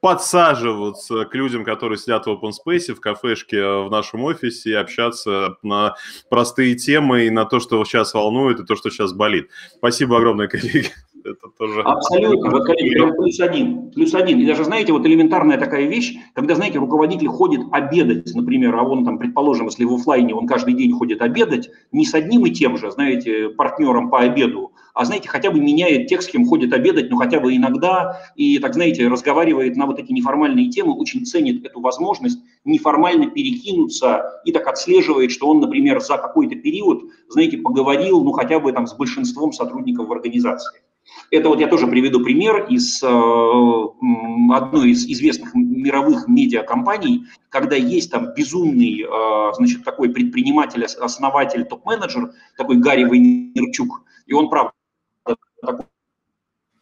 [0.00, 5.56] подсаживаться к людям, которые сидят в open space, в кафешке в нашем офисе и общаться
[5.62, 5.94] на
[6.28, 9.48] простые темы и на то, что сейчас волнует и то, что сейчас болит.
[9.78, 10.90] Спасибо огромное, коллеги
[11.24, 11.80] это тоже...
[11.82, 12.50] Абсолютно.
[12.50, 13.90] Вот, коллеги, прям плюс один.
[13.90, 14.40] Плюс один.
[14.40, 19.04] И даже, знаете, вот элементарная такая вещь, когда, знаете, руководитель ходит обедать, например, а он
[19.04, 22.76] там, предположим, если в офлайне он каждый день ходит обедать, не с одним и тем
[22.76, 27.10] же, знаете, партнером по обеду, а, знаете, хотя бы меняет тех, с кем ходит обедать,
[27.10, 31.66] ну, хотя бы иногда, и, так, знаете, разговаривает на вот эти неформальные темы, очень ценит
[31.66, 38.22] эту возможность неформально перекинуться и так отслеживает, что он, например, за какой-то период, знаете, поговорил,
[38.22, 40.83] ну, хотя бы там с большинством сотрудников в организации.
[41.30, 48.10] Это вот я тоже приведу пример из э, одной из известных мировых медиакомпаний, когда есть
[48.10, 54.72] там безумный, э, значит, такой предприниматель, основатель, топ-менеджер, такой Гарри Вайнерчук, и он, правда,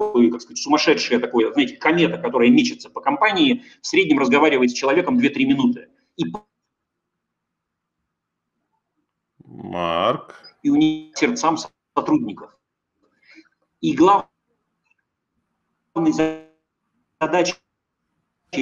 [0.02, 4.74] такой, как сказать, сумасшедшая такой, знаете, комета, которая мечется по компании, в среднем разговаривает с
[4.74, 5.88] человеком 2-3 минуты.
[6.16, 6.24] И...
[9.44, 10.34] Марк.
[10.62, 11.56] И у них сердцам
[11.96, 12.56] сотрудников.
[13.82, 14.28] И главной
[17.20, 17.56] задачей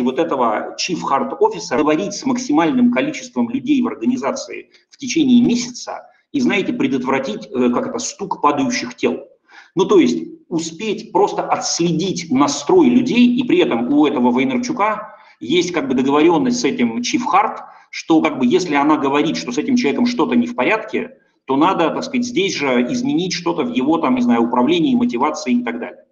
[0.01, 6.07] вот этого Chief Heart Officer говорить с максимальным количеством людей в организации в течение месяца
[6.33, 9.29] и, знаете, предотвратить, э, как это, стук падающих тел.
[9.75, 15.73] Ну, то есть успеть просто отследить настрой людей, и при этом у этого Вейнерчука есть
[15.73, 17.59] как бы договоренность с этим Chief Heart,
[17.91, 21.19] что как бы если она говорит, что с этим человеком что-то не в порядке,
[21.51, 25.55] то надо, так сказать, здесь же изменить что-то в его, там, не знаю, управлении, мотивации
[25.55, 26.05] и так далее.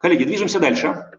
[0.00, 1.12] Коллеги, движемся дальше.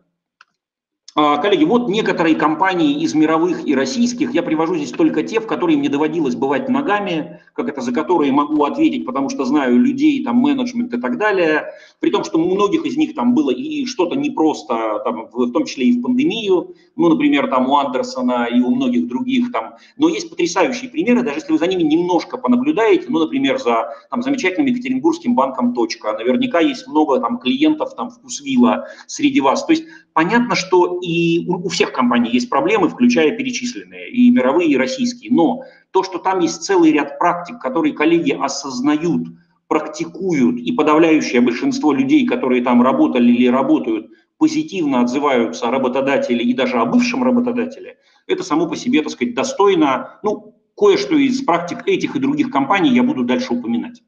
[1.15, 5.47] А, коллеги, вот некоторые компании из мировых и российских, я привожу здесь только те, в
[5.47, 10.23] которые мне доводилось бывать ногами, как это, за которые могу ответить, потому что знаю людей,
[10.23, 13.85] там, менеджмент и так далее, при том, что у многих из них там было и
[13.85, 18.59] что-то непросто, там, в, том числе и в пандемию, ну, например, там у Андерсона и
[18.59, 23.07] у многих других там, но есть потрясающие примеры, даже если вы за ними немножко понаблюдаете,
[23.09, 28.85] ну, например, за там, замечательным Екатеринбургским банком «Точка», наверняка есть много там клиентов там вкусвилла
[29.07, 29.85] среди вас, то есть
[30.19, 35.31] понятно, что и у, всех компаний есть проблемы, включая перечисленные, и мировые, и российские.
[35.31, 39.29] Но то, что там есть целый ряд практик, которые коллеги осознают,
[39.69, 46.53] практикуют, и подавляющее большинство людей, которые там работали или работают, позитивно отзываются о работодателе и
[46.53, 47.95] даже о бывшем работодателе,
[48.27, 52.89] это само по себе, так сказать, достойно, ну, кое-что из практик этих и других компаний
[52.89, 54.03] я буду дальше упоминать.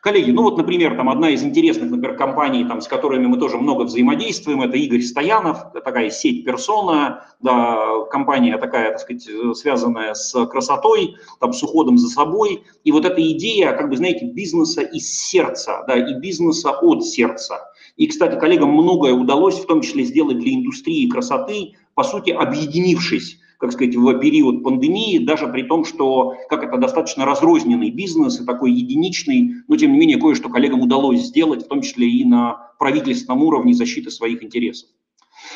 [0.00, 3.58] Коллеги, ну вот, например, там одна из интересных, например, компаний, там, с которыми мы тоже
[3.58, 10.46] много взаимодействуем, это Игорь Стоянов, такая сеть персона, да, компания такая, так сказать, связанная с
[10.46, 12.62] красотой, там, с уходом за собой.
[12.82, 17.70] И вот эта идея, как бы, знаете, бизнеса из сердца, да, и бизнеса от сердца.
[17.96, 23.39] И, кстати, коллегам многое удалось, в том числе сделать для индустрии красоты, по сути, объединившись
[23.60, 28.46] как сказать, в период пандемии, даже при том, что, как это, достаточно разрозненный бизнес и
[28.46, 32.72] такой единичный, но тем не менее кое-что коллегам удалось сделать, в том числе и на
[32.78, 34.88] правительственном уровне защиты своих интересов.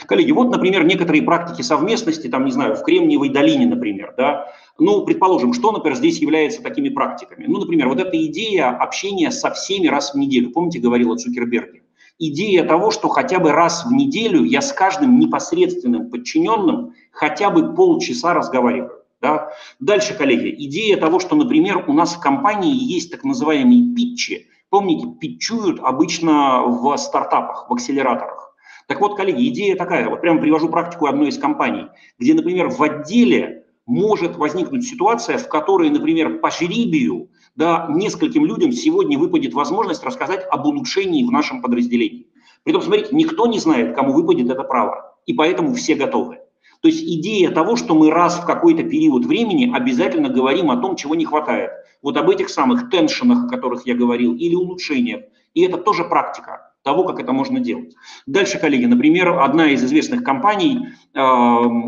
[0.07, 5.05] Коллеги, вот, например, некоторые практики совместности, там, не знаю, в Кремниевой долине, например, да, ну,
[5.07, 7.46] предположим, что, например, здесь является такими практиками?
[7.46, 11.83] Ну, например, вот эта идея общения со всеми раз в неделю, помните, говорила Цукерберге?
[12.19, 17.75] Идея того, что хотя бы раз в неделю я с каждым непосредственным подчиненным хотя бы
[17.75, 19.02] полчаса разговариваю.
[19.21, 19.50] Да?
[19.81, 24.48] Дальше, коллеги, идея того, что, например, у нас в компании есть так называемые питчи.
[24.69, 28.54] Помните, питчуют обычно в стартапах, в акселераторах.
[28.87, 31.87] Так вот, коллеги, идея такая, вот прямо привожу практику одной из компаний,
[32.19, 38.73] где, например, в отделе может возникнуть ситуация, в которой, например, по жребию да, нескольким людям
[38.73, 42.27] сегодня выпадет возможность рассказать об улучшении в нашем подразделении.
[42.65, 46.38] Притом, смотрите, никто не знает, кому выпадет это право, и поэтому все готовы.
[46.81, 50.96] То есть идея того, что мы раз в какой-то период времени обязательно говорим о том,
[50.96, 51.71] чего не хватает.
[52.02, 55.23] Вот об этих самых теншенах, о которых я говорил, или улучшениях.
[55.55, 57.94] И это тоже практика того, как это можно делать.
[58.27, 61.19] Дальше, коллеги, например, одна из известных компаний, э,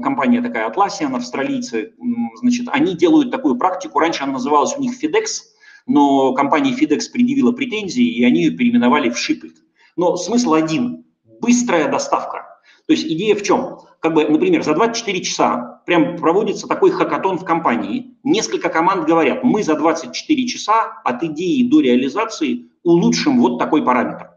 [0.03, 1.93] компания такая Atlassian, австралийцы,
[2.41, 5.43] значит, они делают такую практику, раньше она называлась у них FedEx,
[5.87, 9.55] но компания FedEx предъявила претензии, и они ее переименовали в Shipit.
[9.97, 11.05] Но смысл один–
[11.41, 12.47] быстрая доставка.
[12.87, 13.78] То есть идея в чем?
[14.01, 19.43] Как бы, например, за 24 часа прям проводится такой хакатон в компании, несколько команд говорят,
[19.43, 24.30] мы за 24 часа от идеи до реализации улучшим вот такой параметр.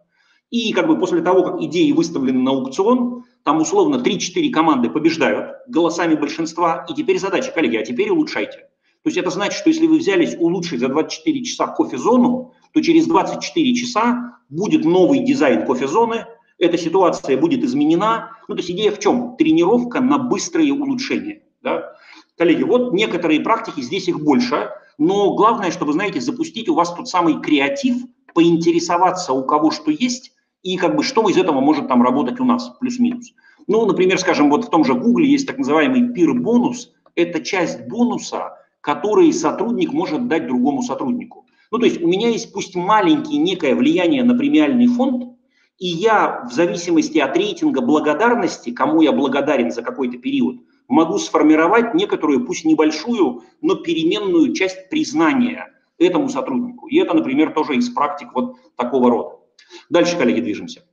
[0.49, 5.57] И как бы после того, как идеи выставлены на аукцион, там условно 3-4 команды побеждают
[5.67, 8.68] голосами большинства, и теперь задача, коллеги, а теперь улучшайте.
[9.03, 13.07] То есть это значит, что если вы взялись улучшить за 24 часа кофе-зону, то через
[13.07, 16.25] 24 часа будет новый дизайн кофе-зоны,
[16.57, 18.31] эта ситуация будет изменена.
[18.47, 19.37] Ну, то есть идея в чем?
[19.37, 21.43] Тренировка на быстрые улучшения.
[21.61, 21.93] Да?
[22.37, 27.07] Коллеги, вот некоторые практики, здесь их больше, но главное, чтобы, знаете, запустить у вас тот
[27.07, 27.95] самый креатив,
[28.33, 32.45] поинтересоваться у кого что есть, и как бы что из этого может там работать у
[32.45, 33.33] нас, плюс-минус.
[33.67, 38.58] Ну, например, скажем, вот в том же Google есть так называемый peer-бонус, это часть бонуса,
[38.81, 41.45] который сотрудник может дать другому сотруднику.
[41.71, 45.35] Ну, то есть у меня есть пусть маленький некое влияние на премиальный фонд,
[45.77, 51.93] и я в зависимости от рейтинга благодарности, кому я благодарен за какой-то период, могу сформировать
[51.93, 56.87] некоторую, пусть небольшую, но переменную часть признания этому сотруднику.
[56.87, 59.35] И это, например, тоже из практик вот такого рода.
[59.89, 60.83] Дальше, коллеги, движемся.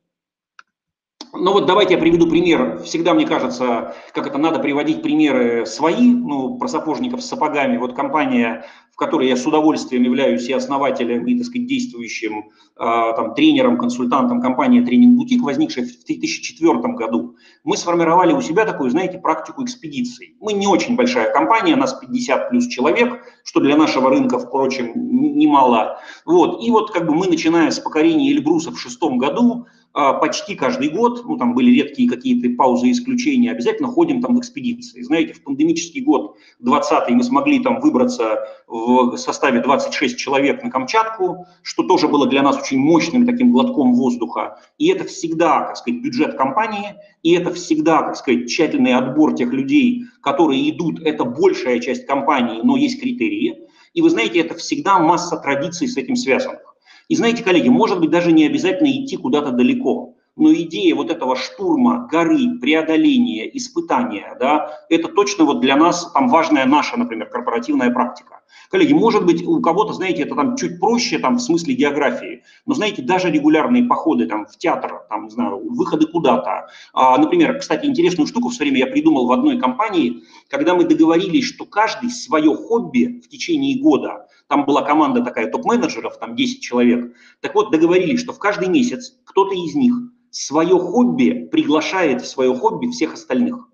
[1.39, 2.83] Ну вот давайте я приведу пример.
[2.83, 7.77] Всегда, мне кажется, как это надо приводить примеры свои, ну, про сапожников с сапогами.
[7.77, 8.65] Вот компания,
[8.97, 12.45] в которой я с удовольствием являюсь и основателем, и, так сказать, действующим э,
[12.77, 17.37] там, тренером, консультантом компании «Тренинг Бутик», возникшая в 2004 году.
[17.63, 20.35] Мы сформировали у себя такую, знаете, практику экспедиций.
[20.41, 26.01] Мы не очень большая компания, нас 50 плюс человек, что для нашего рынка, впрочем, немало.
[26.25, 26.65] Вот.
[26.65, 29.67] И вот как бы мы, начиная с покорения Эльбруса в шестом году,
[29.99, 34.37] а, почти каждый год, ну там были редкие какие-то паузы и исключения, обязательно ходим там
[34.37, 35.01] в экспедиции.
[35.01, 38.86] Знаете, в пандемический год 20 мы смогли там выбраться в
[39.17, 44.59] составе 26 человек на Камчатку, что тоже было для нас очень мощным таким глотком воздуха.
[44.79, 49.53] И это всегда, так сказать, бюджет компании, и это всегда, так сказать, тщательный отбор тех
[49.53, 53.69] людей, которые идут, это большая часть компании, но есть критерии.
[53.95, 56.77] И вы знаете, это всегда масса традиций с этим связанных.
[57.09, 60.17] И знаете, коллеги, может быть, даже не обязательно идти куда-то далеко.
[60.37, 66.29] Но идея вот этого штурма, горы, преодоления, испытания, да, это точно вот для нас там
[66.29, 68.41] важная наша, например, корпоративная практика.
[68.71, 72.75] Коллеги, может быть, у кого-то, знаете, это там чуть проще там в смысле географии, но,
[72.75, 76.69] знаете, даже регулярные походы там в театр, там, не знаю, выходы куда-то.
[76.93, 80.85] А, например, кстати, интересную штуку в свое время я придумал в одной компании, когда мы
[80.85, 86.63] договорились, что каждый свое хобби в течение года там была команда такая топ-менеджеров, там 10
[86.63, 87.15] человек.
[87.41, 89.95] Так вот, договорились, что в каждый месяц кто-то из них
[90.31, 93.69] свое хобби приглашает в свое хобби всех остальных.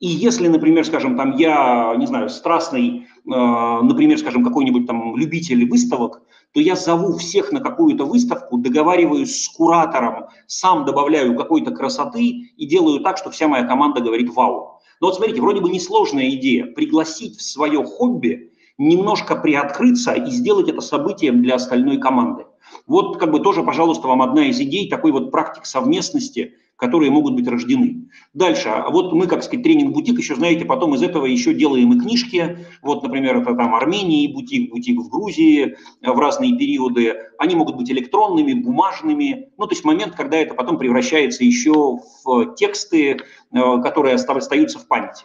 [0.00, 5.68] И если, например, скажем, там я, не знаю, страстный, э, например, скажем, какой-нибудь там любитель
[5.68, 6.22] выставок,
[6.52, 12.66] то я зову всех на какую-то выставку, договариваюсь с куратором, сам добавляю какой-то красоты и
[12.66, 14.80] делаю так, что вся моя команда говорит «Вау».
[15.00, 20.68] Но вот смотрите, вроде бы несложная идея– пригласить в свое хобби немножко приоткрыться и сделать
[20.68, 22.46] это событием для остальной команды.
[22.86, 27.34] Вот как бы тоже, пожалуйста, вам одна из идей такой вот практик совместности, которые могут
[27.34, 28.08] быть рождены.
[28.32, 32.00] Дальше, а вот мы, как сказать, тренинг-бутик, еще, знаете, потом из этого еще делаем и
[32.00, 32.66] книжки.
[32.82, 37.16] Вот, например, это там Армении бутик, бутик в Грузии э, в разные периоды.
[37.36, 39.50] Они могут быть электронными, бумажными.
[39.58, 43.18] Ну, то есть момент, когда это потом превращается еще в тексты, э,
[43.82, 45.24] которые остаются в памяти.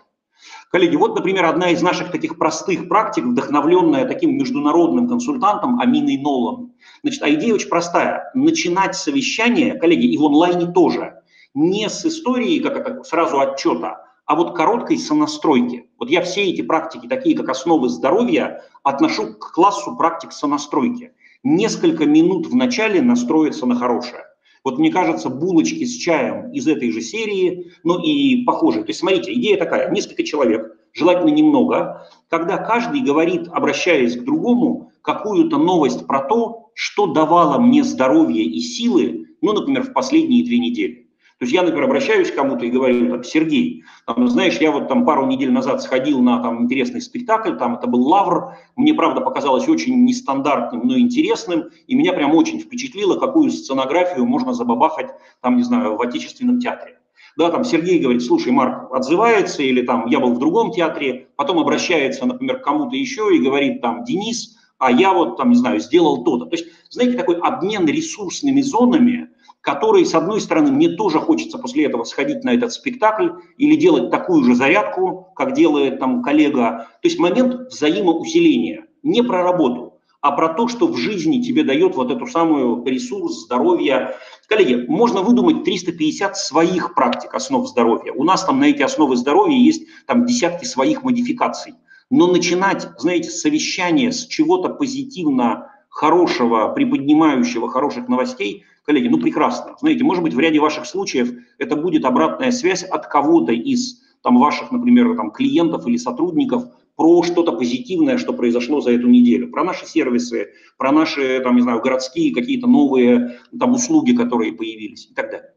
[0.72, 6.74] Коллеги, вот, например, одна из наших таких простых практик, вдохновленная таким международным консультантом Аминой Нолом.
[7.04, 8.32] Значит, а идея очень простая.
[8.34, 11.22] Начинать совещание, коллеги, и в онлайне тоже,
[11.54, 15.90] не с истории, как это сразу отчета, а вот короткой сонастройки.
[16.00, 21.12] Вот я все эти практики, такие как основы здоровья, отношу к классу практик сонастройки.
[21.44, 24.24] Несколько минут в начале настроиться на хорошее.
[24.64, 28.86] Вот мне кажется, булочки с чаем из этой же серии, ну и похожие.
[28.86, 34.92] То есть смотрите, идея такая, несколько человек, желательно немного, когда каждый говорит, обращаясь к другому,
[35.02, 40.60] какую-то новость про то, что давало мне здоровье и силы, ну, например, в последние две
[40.60, 41.03] недели.
[41.40, 44.88] То есть я, например, обращаюсь к кому-то и говорю, там, Сергей, там, знаешь, я вот
[44.88, 49.22] там пару недель назад сходил на там интересный спектакль, там это был «Лавр», мне, правда,
[49.22, 55.08] показалось очень нестандартным, но интересным, и меня прям очень впечатлило, какую сценографию можно забабахать,
[55.42, 57.00] там, не знаю, в отечественном театре.
[57.36, 61.58] Да, там Сергей говорит, слушай, Марк, отзывается, или там я был в другом театре, потом
[61.58, 65.80] обращается, например, к кому-то еще и говорит, там, Денис, а я вот там, не знаю,
[65.80, 66.46] сделал то-то.
[66.46, 69.30] То есть, знаете, такой обмен ресурсными зонами,
[69.64, 74.12] который, с одной стороны, мне тоже хочется после этого сходить на этот спектакль или делать
[74.12, 76.90] такую же зарядку, как делает там коллега.
[77.02, 81.96] То есть момент взаимоусиления, не про работу, а про то, что в жизни тебе дает
[81.96, 84.16] вот эту самую ресурс, здоровье.
[84.50, 88.12] Коллеги, можно выдумать 350 своих практик основ здоровья.
[88.12, 91.76] У нас там на эти основы здоровья есть там десятки своих модификаций.
[92.10, 99.76] Но начинать, знаете, совещание с чего-то позитивно хорошего, приподнимающего хороших новостей, коллеги, ну прекрасно.
[99.80, 104.38] Знаете, может быть, в ряде ваших случаев это будет обратная связь от кого-то из там,
[104.40, 106.64] ваших, например, там, клиентов или сотрудников
[106.96, 111.62] про что-то позитивное, что произошло за эту неделю, про наши сервисы, про наши, там, не
[111.62, 115.54] знаю, городские какие-то новые там, услуги, которые появились и так далее.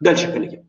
[0.00, 0.66] Дальше, коллеги.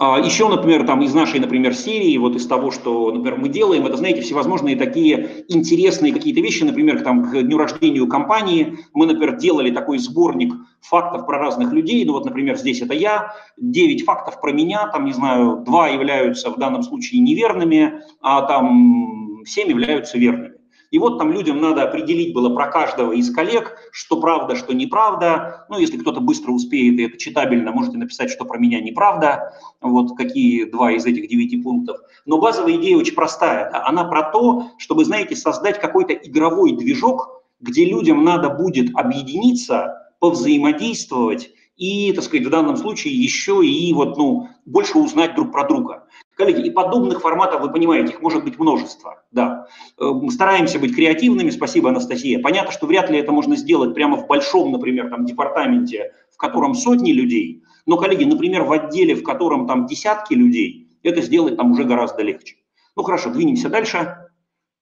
[0.00, 3.84] А, Еще, например, там из нашей, например, серии, вот из того, что, например, мы делаем,
[3.84, 9.38] это, знаете, всевозможные такие интересные какие-то вещи, например, там, к дню рождения компании мы, например,
[9.38, 14.40] делали такой сборник фактов про разных людей, ну вот, например, здесь это я, 9 фактов
[14.40, 20.16] про меня, там, не знаю, 2 являются в данном случае неверными, а там 7 являются
[20.16, 20.57] верными.
[20.90, 25.66] И вот там людям надо определить было про каждого из коллег, что правда, что неправда.
[25.68, 29.52] Ну, если кто-то быстро успеет, и это читабельно, можете написать, что про меня неправда.
[29.80, 31.98] Вот какие два из этих девяти пунктов.
[32.24, 33.70] Но базовая идея очень простая.
[33.86, 41.50] Она про то, чтобы, знаете, создать какой-то игровой движок, где людям надо будет объединиться, повзаимодействовать
[41.78, 46.06] и, так сказать, в данном случае еще и вот, ну, больше узнать друг про друга.
[46.34, 49.66] Коллеги, и подобных форматов, вы понимаете, их может быть множество, да.
[49.98, 52.40] Мы стараемся быть креативными, спасибо, Анастасия.
[52.40, 56.74] Понятно, что вряд ли это можно сделать прямо в большом, например, там, департаменте, в котором
[56.74, 61.72] сотни людей, но, коллеги, например, в отделе, в котором там десятки людей, это сделать там
[61.72, 62.56] уже гораздо легче.
[62.96, 64.16] Ну, хорошо, двинемся дальше.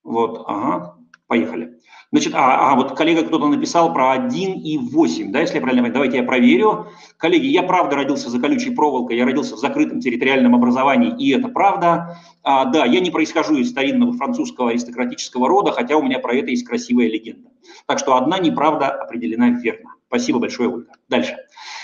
[0.03, 1.76] Вот, ага, поехали.
[2.11, 5.83] Значит, а, а вот коллега кто-то написал про 1 и 8, да, если я правильно
[5.83, 6.87] понимаю, давайте я проверю.
[7.17, 11.49] Коллеги, я правда родился за колючей проволокой, я родился в закрытом территориальном образовании, и это
[11.49, 12.17] правда.
[12.43, 16.49] А, да, я не происхожу из старинного французского аристократического рода, хотя у меня про это
[16.49, 17.49] есть красивая легенда.
[17.87, 19.96] Так что одна неправда определена верно.
[20.07, 20.93] Спасибо большое, Ольга.
[21.09, 21.35] Дальше.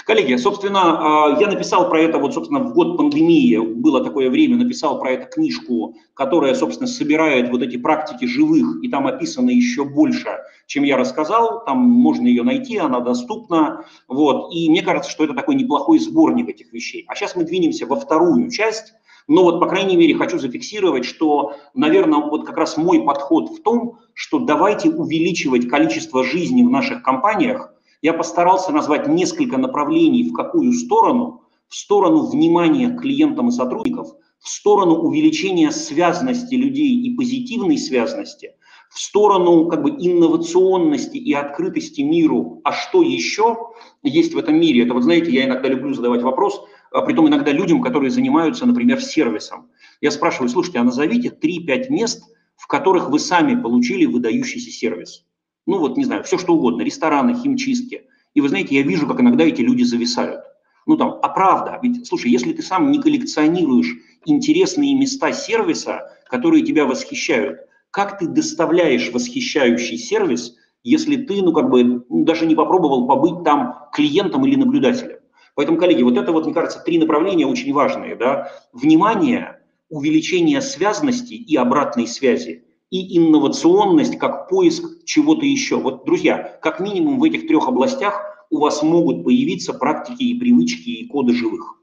[0.06, 4.56] Коллеги, собственно, а, я написал про это, вот, собственно, в год пандемии, было такое время,
[4.56, 9.84] написал про это книжку, которая, собственно, собирает вот эти практики живых, и там описано еще
[9.84, 10.30] больше,
[10.68, 15.34] чем я рассказал, там можно ее найти, она доступна, вот, и мне кажется, что это
[15.34, 17.06] такой неплохой сборник этих вещей.
[17.10, 18.94] А сейчас мы двинемся во вторую часть,
[19.28, 23.62] но вот, по крайней мере, хочу зафиксировать, что, наверное, вот как раз мой подход в
[23.62, 27.73] том, что давайте увеличивать количество жизни в наших компаниях,
[28.04, 34.10] я постарался назвать несколько направлений, в какую сторону, в сторону внимания к клиентам и сотрудников,
[34.40, 38.56] в сторону увеличения связности людей и позитивной связности,
[38.90, 42.60] в сторону как бы инновационности и открытости миру.
[42.66, 43.58] А что еще
[44.04, 44.84] есть в этом мире?
[44.84, 49.02] Это вот знаете, я иногда люблю задавать вопрос, а притом иногда людям, которые занимаются, например,
[49.02, 49.70] сервисом.
[50.02, 52.22] Я спрашиваю, слушайте, а назовите 3-5 мест,
[52.58, 55.26] в которых вы сами получили выдающийся сервис
[55.66, 58.04] ну вот, не знаю, все что угодно, рестораны, химчистки.
[58.34, 60.42] И вы знаете, я вижу, как иногда эти люди зависают.
[60.86, 63.96] Ну там, а правда, ведь, слушай, если ты сам не коллекционируешь
[64.26, 67.60] интересные места сервиса, которые тебя восхищают,
[67.92, 73.44] как ты доставляешь восхищающий сервис, если ты, ну как бы, ну, даже не попробовал побыть
[73.46, 75.20] там клиентом или наблюдателем?
[75.56, 78.16] Поэтому, коллеги, вот это вот, мне кажется, три направления очень важные.
[78.16, 78.52] Да?
[78.74, 85.78] Внимание, увеличение связности и обратной связи– и инновационность как поиск чего-то еще.
[85.78, 88.22] Вот, друзья, как минимум в этих трех областях
[88.52, 91.83] у вас могут появиться практики и привычки и коды живых.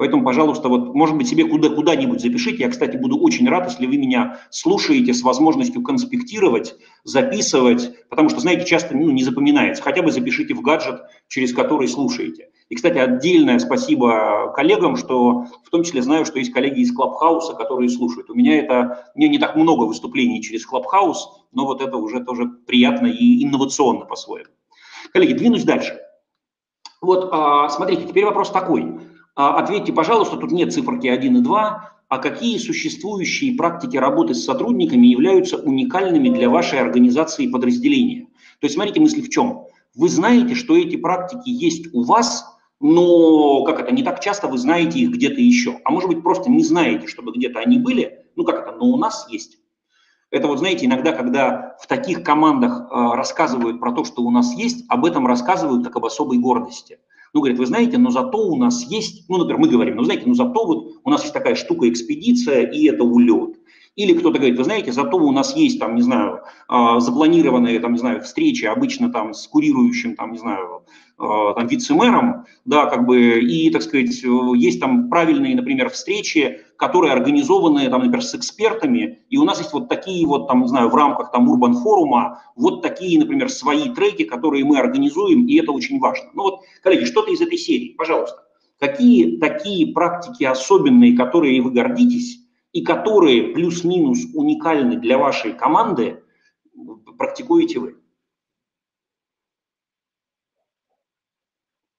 [0.00, 2.62] Поэтому, пожалуйста, вот, может быть, себе куда, куда-нибудь запишите.
[2.62, 6.74] Я, кстати, буду очень рад, если вы меня слушаете с возможностью конспектировать,
[7.04, 9.82] записывать, потому что, знаете, часто ну, не запоминается.
[9.82, 12.48] Хотя бы запишите в гаджет, через который слушаете.
[12.70, 17.52] И, кстати, отдельное спасибо коллегам, что в том числе знаю, что есть коллеги из Клабхауса,
[17.52, 18.30] которые слушают.
[18.30, 22.46] У меня это, мне не так много выступлений через Клабхаус, но вот это уже тоже
[22.46, 24.48] приятно и инновационно по-своему.
[25.12, 26.00] Коллеги, двинусь дальше.
[27.02, 29.09] Вот, а, смотрите, теперь вопрос такой.
[29.36, 34.44] А, ответьте, пожалуйста, тут нет циферки 1 и 2, а какие существующие практики работы с
[34.44, 38.26] сотрудниками являются уникальными для вашей организации и подразделения?
[38.60, 39.66] То есть, смотрите, мысли в чем?
[39.94, 42.46] Вы знаете, что эти практики есть у вас,
[42.80, 45.80] но как это, не так часто вы знаете их где-то еще.
[45.84, 48.24] А может быть, просто не знаете, чтобы где-то они были.
[48.36, 49.58] Ну как это, но у нас есть.
[50.30, 54.54] Это вот, знаете, иногда, когда в таких командах э, рассказывают про то, что у нас
[54.54, 56.98] есть, об этом рассказывают как об особой гордости.
[57.32, 60.24] Ну, говорит, вы знаете, но зато у нас есть, ну, например, мы говорим, ну, знаете,
[60.26, 63.59] ну, зато вот у нас есть такая штука экспедиция, и это улет.
[63.96, 67.92] Или кто-то говорит, вы знаете, зато у нас есть там, не знаю, а, запланированные там,
[67.92, 70.84] не знаю, встречи обычно там с курирующим там, не знаю,
[71.18, 74.22] а, там вице-мэром, да, как бы, и, так сказать,
[74.54, 79.72] есть там правильные, например, встречи, которые организованы, там, например, с экспертами, и у нас есть
[79.72, 83.88] вот такие вот, там, не знаю, в рамках там Урбан форума, вот такие, например, свои
[83.90, 86.30] треки, которые мы организуем, и это очень важно.
[86.34, 88.38] Ну вот, коллеги, что-то из этой серии, пожалуйста.
[88.78, 92.39] Какие такие практики особенные, которые вы гордитесь,
[92.72, 96.22] и которые плюс-минус уникальны для вашей команды,
[97.18, 97.96] практикуете вы.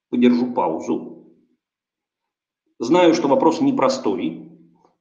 [0.10, 1.28] Подержу паузу.
[2.80, 4.50] Знаю, что вопрос непростой,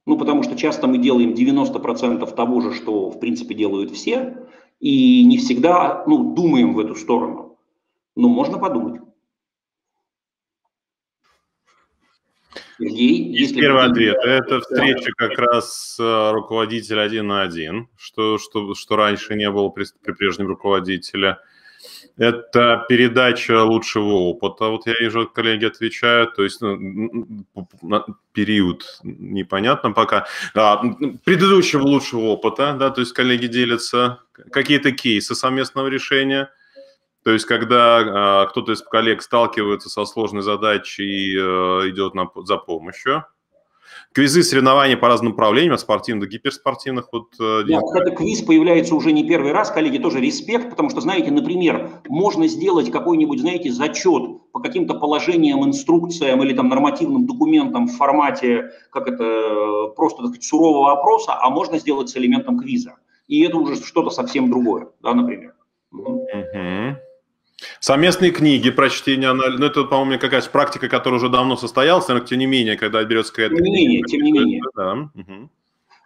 [0.05, 4.47] ну, потому что часто мы делаем 90% того же, что, в принципе, делают все,
[4.79, 7.59] и не всегда, ну, думаем в эту сторону.
[8.15, 9.01] Но можно подумать.
[12.81, 14.17] Сергей, если Первый ответ.
[14.23, 19.69] Это встреча как раз э, руководитель один на один, что, что, что раньше не было
[19.69, 21.37] при, при прежнем руководителе.
[22.17, 24.67] Это передача лучшего опыта.
[24.67, 27.45] Вот я вижу, коллеги отвечают, то есть ну,
[28.33, 30.27] период непонятно пока.
[30.53, 30.81] Да,
[31.23, 34.19] предыдущего лучшего опыта, да, то есть коллеги делятся
[34.51, 36.49] какие-то кейсы совместного решения–
[37.23, 42.27] то есть, когда э, кто-то из коллег сталкивается со сложной задачей и э, идет на,
[42.43, 43.25] за помощью.
[44.13, 47.09] Квизы, соревнования по разным направлениям, от спортивных до гиперспортивных.
[47.11, 50.99] Вот, э, да, кстати, квиз появляется уже не первый раз, коллеги, тоже респект, потому что,
[50.99, 57.87] знаете, например, можно сделать какой-нибудь, знаете, зачет по каким-то положениям, инструкциям или там нормативным документам
[57.87, 62.95] в формате, как это, просто, так сказать, сурового опроса, а можно сделать с элементом квиза.
[63.27, 65.53] И это уже что-то совсем другое, да, например.
[65.91, 66.97] Угу.
[67.79, 72.45] Совместные книги, прочтение, ну это, по-моему, какая-то практика, которая уже давно состоялась, но тем не
[72.45, 73.55] менее, когда берется какая-то...
[73.55, 74.61] Тем не менее, тем не менее.
[74.75, 74.93] Да.
[74.93, 75.49] Угу.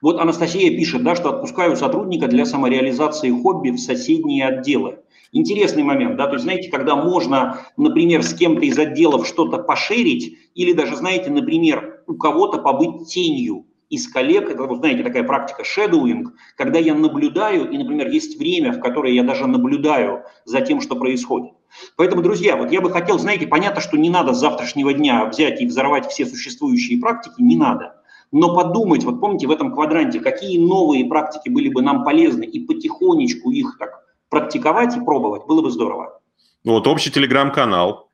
[0.02, 5.00] Вот Анастасия пишет, да, что отпускаю сотрудника для самореализации хобби в соседние отделы.
[5.32, 10.38] Интересный момент, да, то есть, знаете, когда можно, например, с кем-то из отделов что-то пошерить,
[10.54, 13.66] или даже, знаете, например, у кого-то побыть тенью,
[13.96, 16.26] из коллег, это, вот знаете, такая практика shadowing,
[16.56, 20.96] когда я наблюдаю, и, например, есть время, в которое я даже наблюдаю за тем, что
[20.96, 21.54] происходит.
[21.98, 25.62] Поэтому, друзья, вот я бы хотел, знаете, понятно, что не надо с завтрашнего дня взять
[25.62, 28.02] и взорвать все существующие практики, не надо.
[28.32, 32.66] Но подумать, вот помните, в этом квадранте, какие новые практики были бы нам полезны, и
[32.66, 36.20] потихонечку их так практиковать и пробовать, было бы здорово.
[36.64, 38.05] Вот общий телеграм-канал,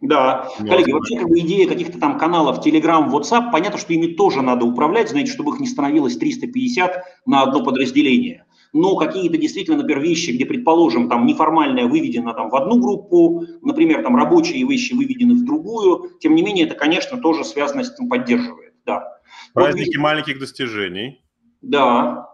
[0.00, 4.40] да, коллеги, вообще как бы идея каких-то там каналов Telegram, WhatsApp, понятно, что ими тоже
[4.40, 8.46] надо управлять, знаете, чтобы их не становилось 350 на одно подразделение.
[8.72, 14.02] Но какие-то действительно, например, вещи, где, предположим, там неформальное выведено там в одну группу, например,
[14.02, 18.08] там рабочие вещи выведены в другую, тем не менее, это, конечно, тоже связано с этим
[18.08, 19.18] поддерживает, да.
[19.52, 21.20] Праздники вот, маленьких достижений.
[21.62, 22.29] Да,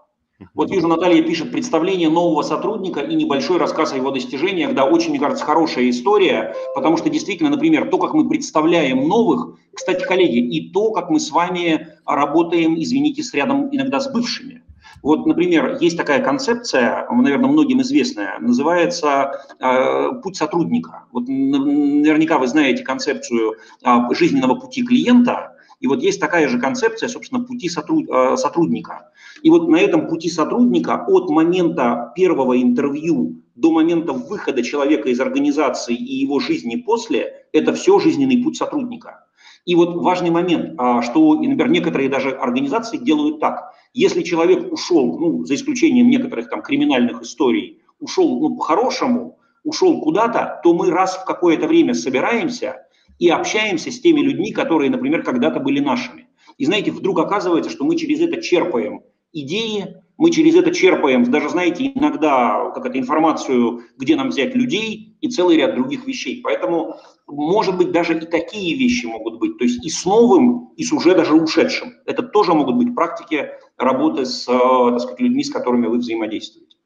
[0.55, 4.74] вот вижу, Наталья пишет представление нового сотрудника и небольшой рассказ о его достижениях.
[4.74, 9.59] Да, очень, мне кажется, хорошая история, потому что действительно, например, то, как мы представляем новых,
[9.72, 14.62] кстати, коллеги, и то, как мы с вами работаем, извините, с рядом иногда с бывшими.
[15.03, 21.05] Вот, например, есть такая концепция, наверное, многим известная, называется э, путь сотрудника.
[21.12, 27.09] Вот наверняка вы знаете концепцию э, жизненного пути клиента, и вот есть такая же концепция,
[27.09, 29.11] собственно, пути сотруд, э, сотрудника.
[29.43, 35.20] И вот на этом пути сотрудника от момента первого интервью до момента выхода человека из
[35.20, 39.24] организации и его жизни после, это все жизненный путь сотрудника.
[39.64, 43.72] И вот важный момент, а, что, например, некоторые даже организации делают так.
[43.95, 50.61] Если человек ушел, ну, за исключением некоторых там криминальных историй, ушел ну, по-хорошему, ушел куда-то,
[50.62, 52.87] то мы раз в какое-то время собираемся
[53.18, 56.28] и общаемся с теми людьми, которые, например, когда-то были нашими.
[56.59, 59.03] И знаете, вдруг оказывается, что мы через это черпаем
[59.43, 65.16] идеи, мы через это черпаем, даже, знаете, иногда как это, информацию, где нам взять людей
[65.20, 66.41] и целый ряд других вещей.
[66.43, 69.59] Поэтому, может быть, даже и такие вещи могут быть.
[69.59, 71.93] То есть и с новым, и с уже даже ушедшим.
[72.07, 76.76] Это тоже могут быть практики работы с, э, так сказать, людьми, с которыми вы взаимодействуете.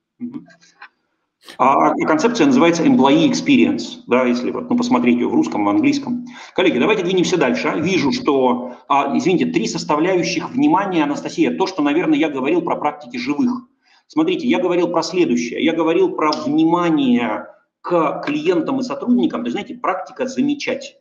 [1.59, 6.27] А концепция называется employee experience, да, если вот, ну, посмотреть ее в русском, в английском.
[6.55, 7.73] Коллеги, давайте двинемся дальше.
[7.77, 13.17] Вижу, что, а, извините, три составляющих внимания, Анастасия, то, что, наверное, я говорил про практики
[13.17, 13.67] живых.
[14.07, 15.65] Смотрите, я говорил про следующее.
[15.65, 17.47] Я говорил про внимание
[17.81, 19.43] к клиентам и сотрудникам.
[19.43, 20.97] То есть, знаете, практика замечать.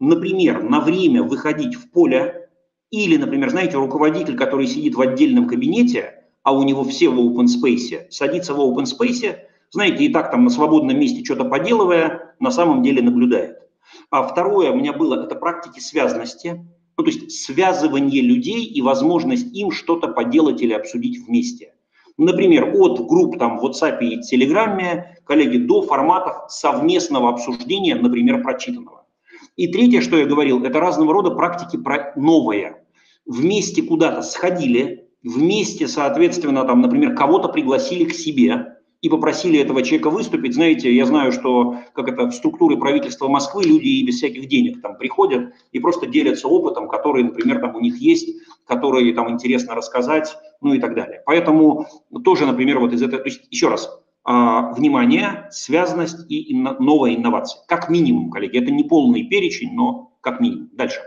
[0.00, 2.48] например, на время выходить в поле,
[2.90, 7.46] или, например, знаете, руководитель, который сидит в отдельном кабинете, а у него все в open
[7.46, 9.36] space, садится в open space,
[9.74, 13.58] знаете, и так там на свободном месте что-то поделывая, на самом деле наблюдает.
[14.08, 16.64] А второе у меня было, это практики связности,
[16.96, 21.74] ну, то есть связывание людей и возможность им что-то поделать или обсудить вместе.
[22.16, 29.06] Например, от групп там в WhatsApp и Telegram, коллеги, до форматов совместного обсуждения, например, прочитанного.
[29.56, 32.84] И третье, что я говорил, это разного рода практики про новое.
[33.26, 38.73] Вместе куда-то сходили, вместе, соответственно, там, например, кого-то пригласили к себе,
[39.04, 40.54] и попросили этого человека выступить.
[40.54, 44.80] Знаете, я знаю, что как это в структуре правительства Москвы люди и без всяких денег
[44.80, 48.34] там приходят и просто делятся опытом, который, например, там у них есть,
[48.66, 51.22] который там интересно рассказать, ну и так далее.
[51.26, 51.86] Поэтому
[52.24, 53.90] тоже, например, вот из этого, то есть еще раз,
[54.24, 57.60] а, внимание, связанность и инно, новая инновация.
[57.68, 60.70] Как минимум, коллеги, это не полный перечень, но как минимум.
[60.72, 61.00] Дальше.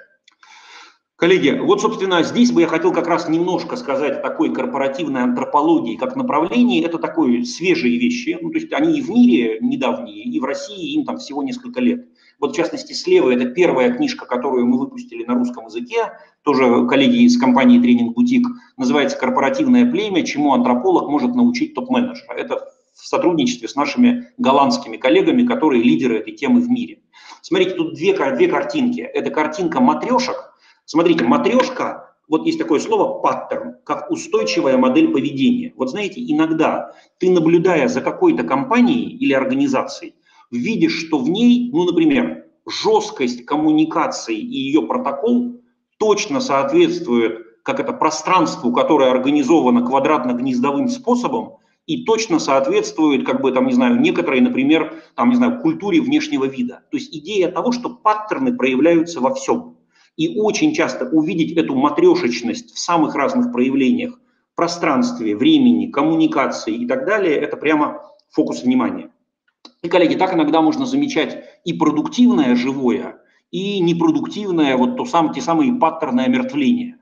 [1.17, 5.97] Коллеги, вот, собственно, здесь бы я хотел как раз немножко сказать о такой корпоративной антропологии
[5.97, 6.85] как направлении.
[6.85, 10.93] Это такое свежие вещи, ну, то есть они и в мире недавние, и в России
[10.93, 12.05] им там всего несколько лет.
[12.39, 16.11] Вот, в частности, слева это первая книжка, которую мы выпустили на русском языке,
[16.43, 18.45] тоже коллеги из компании Тренинг Бутик,
[18.77, 20.21] называется «Корпоративное племя.
[20.21, 22.35] Чему антрополог может научить топ-менеджера».
[22.35, 26.99] Это в сотрудничестве с нашими голландскими коллегами, которые лидеры этой темы в мире.
[27.41, 29.01] Смотрите, тут две, две картинки.
[29.01, 30.46] Это картинка матрешек,
[30.87, 35.73] Смотрите, матрешка, вот есть такое слово паттерн, как устойчивая модель поведения.
[35.75, 40.15] Вот знаете, иногда ты, наблюдая за какой-то компанией или организацией,
[40.49, 45.61] видишь, что в ней, ну, например, жесткость коммуникации и ее протокол
[45.99, 53.67] точно соответствует как это пространству, которое организовано квадратно-гнездовым способом, и точно соответствует, как бы, там,
[53.67, 56.83] не знаю, некоторой, например, там, не знаю, культуре внешнего вида.
[56.91, 59.76] То есть идея того, что паттерны проявляются во всем.
[60.17, 64.19] И очень часто увидеть эту матрешечность в самых разных проявлениях,
[64.55, 68.01] пространстве, времени, коммуникации и так далее, это прямо
[68.31, 69.11] фокус внимания.
[69.83, 75.41] И, коллеги, так иногда можно замечать и продуктивное живое, и непродуктивное, вот то сам, те
[75.41, 76.97] самые паттерны омертвления.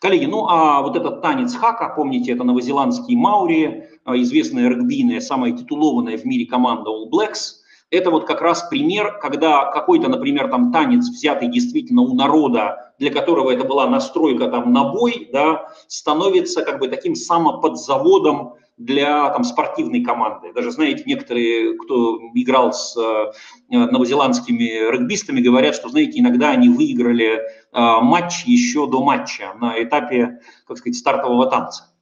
[0.00, 5.52] Коллеги, ну а вот этот танец хака, помните, это новозеландские маури, а, известная регбийная, самая
[5.52, 7.58] титулованная в мире команда All Blacks–
[7.94, 13.10] это вот как раз пример, когда какой-то, например, там танец, взятый действительно у народа, для
[13.10, 19.44] которого это была настройка там на бой, да, становится как бы таким самоподзаводом для там,
[19.44, 20.52] спортивной команды.
[20.52, 23.32] Даже, знаете, некоторые, кто играл с э,
[23.68, 27.40] новозеландскими регбистами, говорят, что, знаете, иногда они выиграли э,
[27.72, 31.94] матч еще до матча на этапе, как сказать, стартового танца.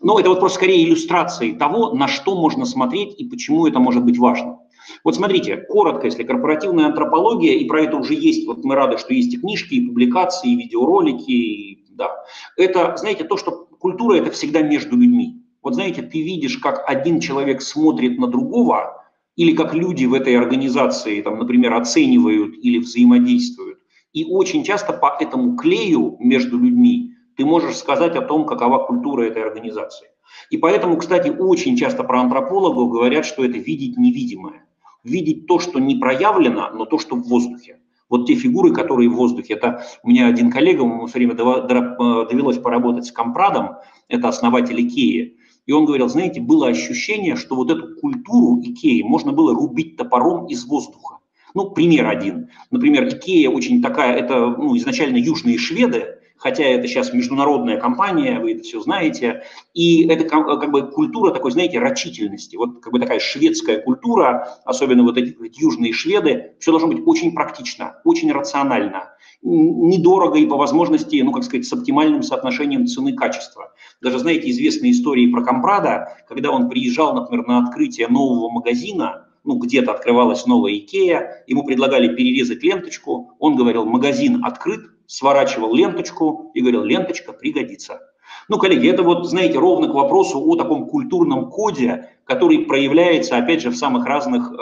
[0.00, 4.04] Но это вот просто скорее иллюстрации того, на что можно смотреть и почему это может
[4.04, 4.60] быть важно.
[5.04, 9.14] Вот смотрите, коротко, если корпоративная антропология, и про это уже есть, вот мы рады, что
[9.14, 12.24] есть и книжки, и публикации, и видеоролики, и, да.
[12.56, 15.42] Это, знаете, то, что культура– это всегда между людьми.
[15.62, 19.04] Вот знаете, ты видишь, как один человек смотрит на другого,
[19.36, 23.78] или как люди в этой организации, там, например, оценивают или взаимодействуют.
[24.12, 29.22] И очень часто по этому клею между людьми ты можешь сказать о том, какова культура
[29.22, 30.08] этой организации.
[30.50, 34.66] И поэтому, кстати, очень часто про антропологов говорят, что это видеть невидимое
[35.04, 37.80] видеть то, что не проявлено, но то, что в воздухе.
[38.08, 39.54] Вот те фигуры, которые в воздухе.
[39.54, 43.76] Это у меня один коллега, ему все время э, довелось поработать с Компрадом,
[44.08, 45.36] это основатель Икеи.
[45.66, 50.46] И он говорил, знаете, было ощущение, что вот эту культуру Икеи можно было рубить топором
[50.46, 51.18] из воздуха.
[51.54, 52.48] Ну, пример один.
[52.70, 58.54] Например, Икея очень такая, это ну, изначально южные шведы, хотя это сейчас международная компания, вы
[58.54, 63.20] это все знаете, и это как бы культура такой, знаете, рачительности, вот как бы такая
[63.20, 69.10] шведская культура, особенно вот эти, эти южные шведы, все должно быть очень практично, очень рационально,
[69.42, 73.72] недорого и по возможности, ну, как сказать, с оптимальным соотношением цены-качества.
[74.00, 79.58] Даже, знаете, известные истории про Компрада, когда он приезжал, например, на открытие нового магазина, ну,
[79.58, 86.60] где-то открывалась новая Икея, ему предлагали перерезать ленточку, он говорил, магазин открыт, сворачивал ленточку и
[86.60, 88.00] говорил, ленточка пригодится.
[88.48, 93.60] Ну, коллеги, это вот, знаете, ровно к вопросу о таком культурном коде, который проявляется, опять
[93.60, 94.54] же, в самых разных э,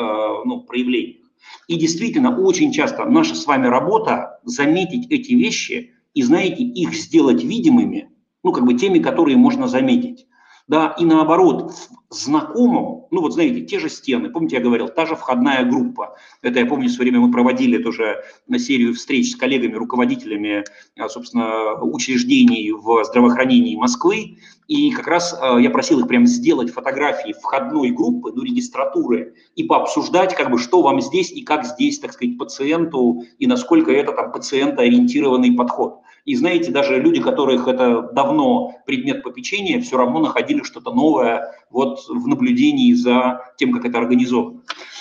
[0.46, 1.26] ну, проявлениях.
[1.66, 7.44] И действительно, очень часто наша с вами работа заметить эти вещи и, знаете, их сделать
[7.44, 8.08] видимыми,
[8.42, 10.26] ну, как бы теми, которые можно заметить.
[10.68, 11.72] Да, и наоборот,
[12.10, 16.16] знакомым, ну вот знаете, те же стены, помните, я говорил, та же входная группа.
[16.42, 20.64] Это я помню, в свое время мы проводили тоже на серию встреч с коллегами, руководителями,
[20.98, 24.38] а, собственно, учреждений в здравоохранении Москвы,
[24.68, 29.64] и как раз а, я просил их прям сделать фотографии входной группы, ну, регистратуры, и
[29.64, 34.12] пообсуждать, как бы, что вам здесь и как здесь, так сказать, пациенту, и насколько это
[34.12, 36.02] там пациентоориентированный подход.
[36.28, 42.00] И знаете, даже люди, которых это давно предмет попечения, все равно находили что-то новое вот
[42.06, 44.60] в наблюдении за тем, как это организовано.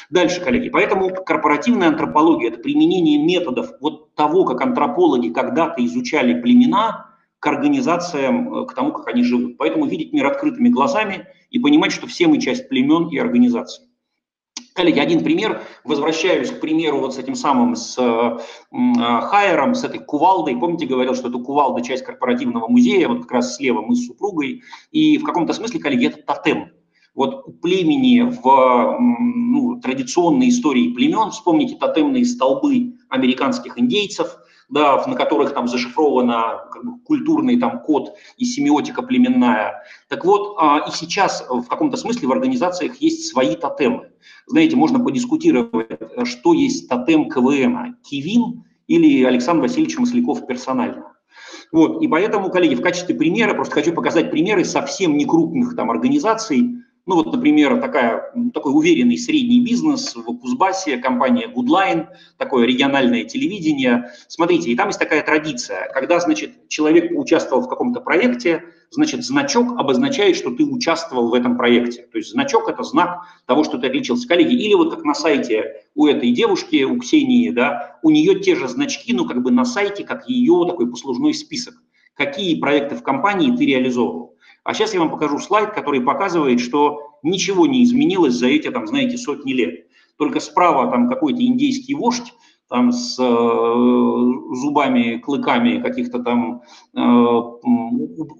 [0.09, 7.07] Дальше, коллеги, поэтому корпоративная антропология– это применение методов вот того, как антропологи когда-то изучали племена,
[7.39, 9.57] к организациям, э, к тому, как они живут.
[9.57, 13.86] Поэтому видеть мир открытыми глазами и понимать, что все мы часть племен и организаций.
[14.77, 15.63] Коллеги, один пример.
[15.83, 18.37] Возвращаюсь к примеру вот с этим самым, с э,
[19.21, 20.55] Хайером, с этой кувалдой.
[20.55, 24.61] Помните, говорил, что это кувалда часть корпоративного музея, вот как раз слева мы с супругой.
[24.91, 26.69] И в каком-то смысле, коллеги, это тотем.
[27.15, 34.37] Вот у племени в ну, традиционной истории племен, вспомните тотемные столбы американских индейцев–
[34.69, 39.83] да, на которых там зашифровано как бы, культурный там код и семиотика племенная.
[40.09, 44.09] Так вот, а, и сейчас в каком-то смысле в организациях есть свои тотемы.
[44.45, 51.13] Знаете, можно подискутировать, что есть тотем КВМ, Кивин или Александр Васильевич Масляков персонально.
[51.71, 56.77] Вот, и поэтому, коллеги, в качестве примера, просто хочу показать примеры совсем некрупных там организаций,
[57.07, 64.11] ну вот, например, такая, такой уверенный средний бизнес в Кузбассе, компания Goodline, такое региональное телевидение.
[64.27, 69.79] Смотрите, и там есть такая традиция, когда, значит, человек участвовал в каком-то проекте, значит, значок
[69.79, 72.01] обозначает, что ты участвовал в этом проекте.
[72.11, 74.27] То есть значок– это знак того, что ты отличился.
[74.27, 78.55] Коллеги, или вот как на сайте у этой девушки, у Ксении, да, у нее те
[78.57, 81.75] же значки, ну как бы на сайте, как ее такой послужной список.
[82.15, 84.36] Какие проекты в компании ты реализовывал.
[84.67, 88.85] А сейчас я вам покажу слайд, который показывает, что ничего не изменилось за эти, там,
[88.85, 89.87] знаете, сотни лет.
[90.17, 92.33] Только справа там какой-то индейский вождь,
[92.67, 96.63] там с э, зубами, клыками каких-то там
[96.93, 96.99] э,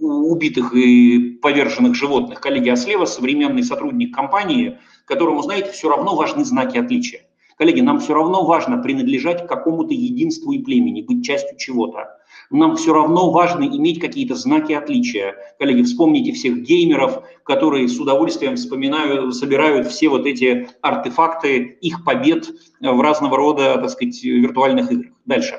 [0.02, 6.44] убитых и поверженных животных, коллеги, а слева современный сотрудник компании, которому, знаете, все равно важны
[6.44, 7.22] знаки отличия.
[7.58, 12.17] Коллеги, нам все равно важно принадлежать к какому-то единству и племени, быть частью чего-то.
[12.50, 15.36] Нам все равно важно иметь какие-то знаки отличия.
[15.60, 22.50] Коллеги, вспомните всех геймеров, которые с удовольствием вспоминают, собирают все вот эти артефакты их побед
[22.80, 25.12] в разного рода, так сказать, виртуальных играх.
[25.26, 25.56] Дальше.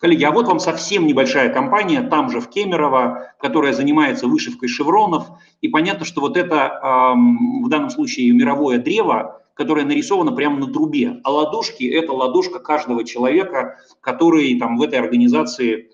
[0.00, 5.28] Коллеги, а вот вам совсем небольшая компания, там же в Кемерово, которая занимается вышивкой шевронов.
[5.60, 11.20] И понятно, что вот это в данном случае мировое древо, которая нарисована прямо на трубе.
[11.22, 15.90] А ладошки– это ладошка каждого человека, который там в этой организации,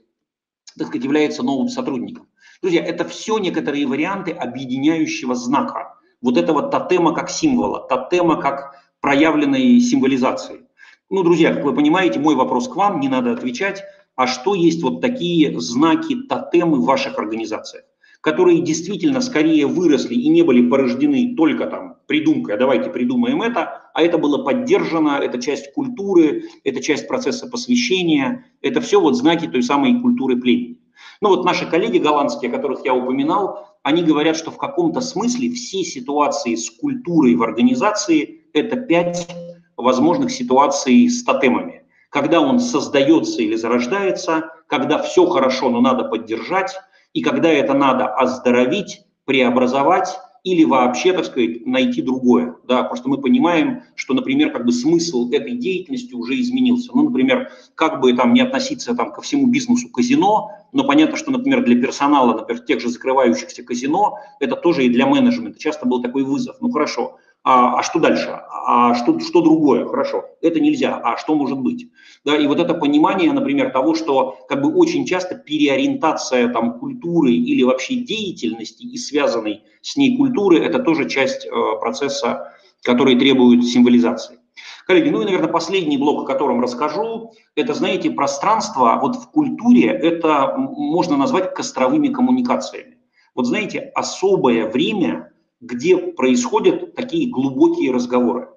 [0.78, 2.28] так сказать, является новым сотрудником.
[2.62, 5.94] Друзья, это все некоторые варианты объединяющего знака.
[6.20, 10.62] Вот этого тотема как символа, тотема как проявленной символизации.
[11.10, 13.82] Ну, друзья, как вы понимаете, мой вопрос к вам, не надо отвечать.
[14.16, 17.84] А что есть вот такие знаки, тотемы в ваших организациях?
[18.20, 23.90] Которые действительно скорее выросли и не были порождены только там придумкой, а давайте придумаем это,
[23.94, 29.46] а это было поддержано, это часть культуры, это часть процесса посвящения, это все вот знаки
[29.46, 30.78] той самой культуры племени.
[31.20, 35.84] Ну вот наши коллеги голландские, которых я упоминал, они говорят, что в каком-то смысле все
[35.84, 39.28] ситуации с культурой в организации– это пять
[39.76, 41.82] возможных ситуаций с тотемами.
[42.10, 46.74] Когда он создается или зарождается, когда все хорошо, но надо поддержать,
[47.12, 52.56] и когда это надо оздоровить, преобразовать или вообще, так сказать, найти другое.
[52.66, 56.90] Да, просто мы понимаем, что, например, как бы смысл этой деятельности уже изменился.
[56.94, 61.30] Ну, например, как бы там не относиться там, ко всему бизнесу казино, но понятно, что,
[61.30, 66.00] например, для персонала, например, тех же закрывающихся казино, это тоже и для менеджмента часто был
[66.02, 66.56] такой вызов.
[66.60, 67.18] Ну, хорошо,
[67.50, 68.28] а, а что дальше?
[68.66, 69.86] А что, что другое?
[69.86, 71.90] Хорошо, это нельзя, а что может быть?
[72.22, 77.32] Да, и вот это понимание, например, того, что как бы очень часто переориентация там культуры
[77.32, 83.64] или вообще деятельности и связанной с ней культуры, это тоже часть э, процесса, который требует
[83.64, 84.40] символизации.
[84.86, 89.86] Коллеги, ну и, наверное, последний блок, о котором расскажу, это, знаете, пространство, вот в культуре
[89.86, 92.98] это можно назвать костровыми коммуникациями.
[93.34, 98.48] Вот знаете, особое время, где происходят такие глубокие разговоры.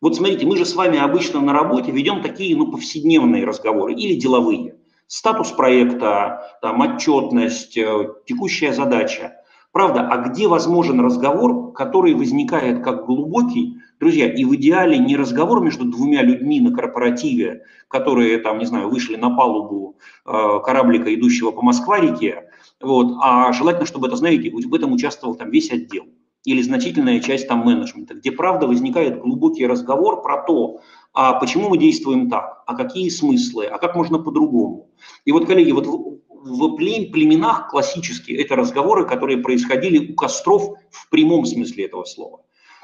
[0.00, 4.14] Вот смотрите, мы же с вами обычно на работе ведем такие ну, повседневные разговоры или
[4.14, 4.76] деловые.
[5.06, 9.36] Статус проекта, там, отчетность, э, текущая задача.
[9.72, 15.60] Правда, а где возможен разговор, который возникает как глубокий, друзья, и в идеале не разговор
[15.60, 20.30] между двумя людьми на корпоративе, которые, там, не знаю, вышли на палубу э,
[20.64, 22.48] кораблика, идущего по Москва-реке,
[22.80, 23.18] Вот.
[23.20, 26.06] А желательно, чтобы это, знаете, в этом участвовал там весь отдел
[26.44, 30.80] или значительная часть там менеджмента, где правда возникает глубокий разговор про то,
[31.12, 34.90] а почему мы действуем так, а какие смыслы, а как можно по-другому.
[35.24, 41.44] И вот, коллеги, вот в племенах классические это разговоры, которые происходили у костров в прямом
[41.44, 42.40] смысле этого слова.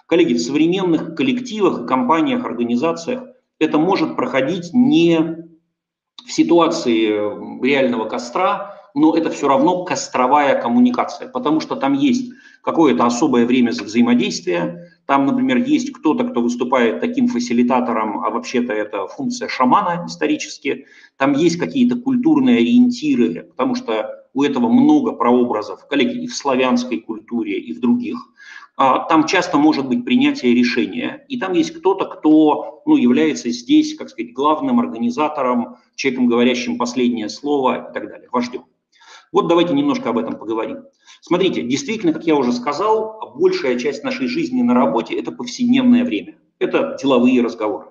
[0.06, 3.24] Коллеги, в современных коллективах, компаниях, организациях
[3.58, 5.46] это может проходить не
[6.26, 12.32] в ситуации реального костра, но это все равно костровая коммуникация, потому что там есть
[12.66, 19.06] какое-то особое время взаимодействия, там, например, есть кто-то, кто выступает таким фасилитатором, а вообще-то это
[19.06, 20.86] функция шамана исторически,
[21.16, 26.98] там есть какие-то культурные ориентиры, потому что у этого много прообразов, коллеги, и в славянской
[26.98, 28.18] культуре, и в других.
[28.76, 33.94] А, там часто может быть принятие решения, и там есть кто-то, кто ну, является здесь,
[33.94, 38.64] как сказать, главным организатором, человеком, говорящим последнее слово и так далее, вождем.
[39.32, 40.84] Вот давайте немножко об этом поговорим.
[41.20, 46.38] Смотрите, действительно, как я уже сказал, большая часть нашей жизни на работе– это повседневное время,
[46.58, 47.86] это деловые разговоры.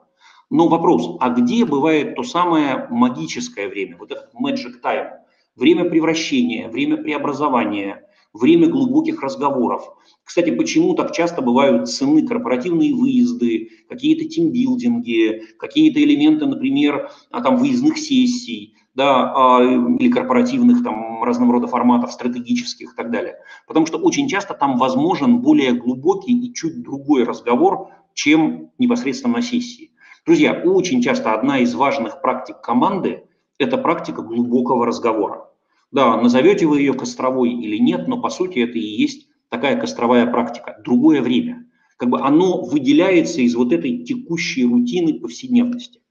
[0.49, 5.09] Но вопрос, а где бывает то самое магическое время, вот этот magic time,
[5.55, 9.83] время превращения, время преобразования, время глубоких разговоров.
[10.23, 17.57] Кстати, почему так часто бывают цены корпоративные выезды, какие-то тимбилдинги, какие-то элементы, например, а, там,
[17.57, 23.35] выездных сессий, да, а, или корпоративных там разного рода форматов, стратегических и так далее.
[23.67, 29.41] Потому что очень часто там возможен более глубокий и чуть другой разговор, чем непосредственно на
[29.41, 29.91] сессии.
[30.25, 33.25] Друзья, очень часто одна из важных практик команды–
[33.59, 35.49] это практика глубокого разговора.
[35.91, 40.25] Да, назовете вы ее костровой или нет, но по сути это и есть такая костровая
[40.25, 40.81] практика.
[40.83, 41.67] Другое время.
[41.97, 46.01] Как бы оно выделяется из вот этой текущей рутины повседневности.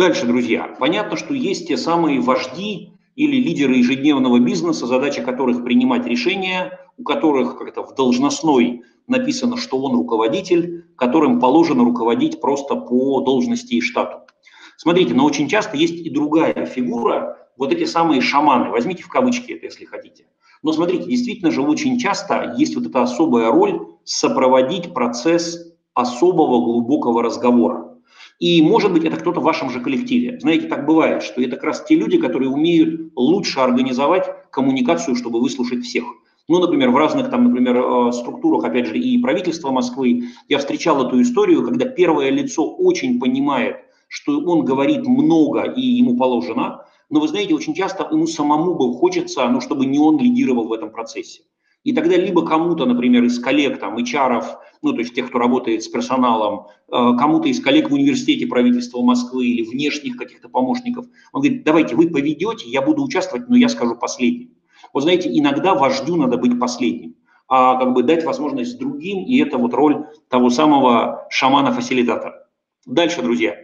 [0.00, 6.06] Дальше, друзья, понятно, что есть те самые вожди или лидеры ежедневного бизнеса, задача которых принимать
[6.06, 13.20] решения, у которых как-то в должностной написано, что он руководитель, которым положено руководить просто по
[13.20, 14.20] должности и штату.
[14.78, 19.52] Смотрите, но очень часто есть и другая фигура, вот эти самые шаманы, возьмите в кавычки
[19.52, 20.24] это, если хотите.
[20.62, 25.58] Но смотрите, действительно же очень часто есть вот эта особая роль сопроводить процесс
[25.92, 27.89] особого глубокого разговора.
[28.40, 30.40] И, может быть, это кто-то в вашем же коллективе.
[30.40, 35.40] Знаете, так бывает, что это как раз те люди, которые умеют лучше организовать коммуникацию, чтобы
[35.40, 36.04] выслушать всех.
[36.48, 41.06] Ну, например, в разных там, например, э, структурах, опять же, и правительства Москвы, я встречал
[41.06, 43.76] эту историю, когда первое лицо очень понимает,
[44.08, 48.94] что он говорит много и ему положено, но вы знаете, очень часто ему самому бы
[48.94, 51.42] хочется, ну, чтобы не он лидировал в этом процессе.
[51.82, 54.44] И тогда либо кому-то, например, из коллег, там, HR,
[54.82, 59.00] ну, то есть тех, кто работает с персоналом, э, кому-то из коллег в университете правительства
[59.00, 63.68] Москвы или внешних каких-то помощников, он говорит, давайте вы поведете, я буду участвовать, но я
[63.68, 64.50] скажу последним.
[64.92, 67.16] Вот знаете, иногда вождю надо быть последним,
[67.48, 72.46] а как бы дать возможность другим, и это вот роль того самого шамана-фасилитатора.
[72.86, 73.56] Дальше, друзья.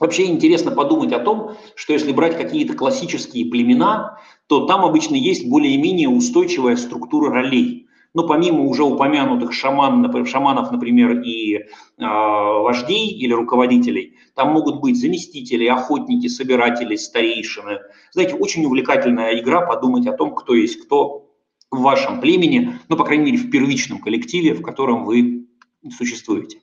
[0.00, 4.18] Вообще интересно подумать о том, что если брать какие-то классические племена,
[4.50, 7.86] то там обычно есть более-менее устойчивая структура ролей.
[8.14, 11.62] Но помимо уже упомянутых шаман, шаманов, например, и э,
[11.98, 17.78] вождей или руководителей, там могут быть заместители, охотники, собиратели, старейшины.
[18.10, 21.30] Знаете, очень увлекательная игра подумать о том, кто есть кто
[21.70, 25.46] в вашем племени, ну, по крайней мере, в первичном коллективе, в котором вы
[25.96, 26.58] существуете.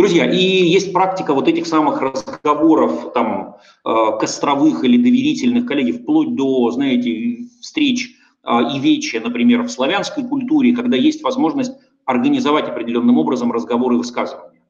[0.00, 6.34] Друзья, и есть практика вот этих самых разговоров, там, э, костровых или доверительных, коллеги, вплоть
[6.34, 11.72] до, знаете, встреч э, и вечия, например, в славянской культуре, когда есть возможность
[12.06, 14.62] организовать определенным образом разговоры и высказывания.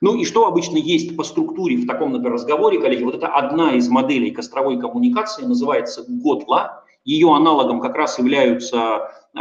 [0.00, 3.04] Ну и что обычно есть по структуре в таком, например, разговоре, коллеги?
[3.04, 6.84] Вот это одна из моделей костровой коммуникации, называется ГОТЛА.
[7.04, 9.38] Ее аналогом как раз являются э,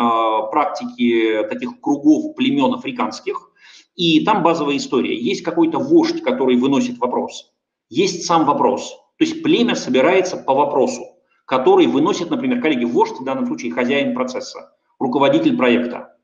[0.52, 3.53] практики таких кругов племен африканских,
[3.96, 5.18] и там базовая история.
[5.18, 7.54] Есть какой-то вождь, который выносит вопрос.
[7.90, 8.92] Есть сам вопрос.
[9.18, 11.04] То есть племя собирается по вопросу,
[11.46, 16.18] который выносит, например, коллеги, вождь, в данном случае хозяин процесса, руководитель проекта.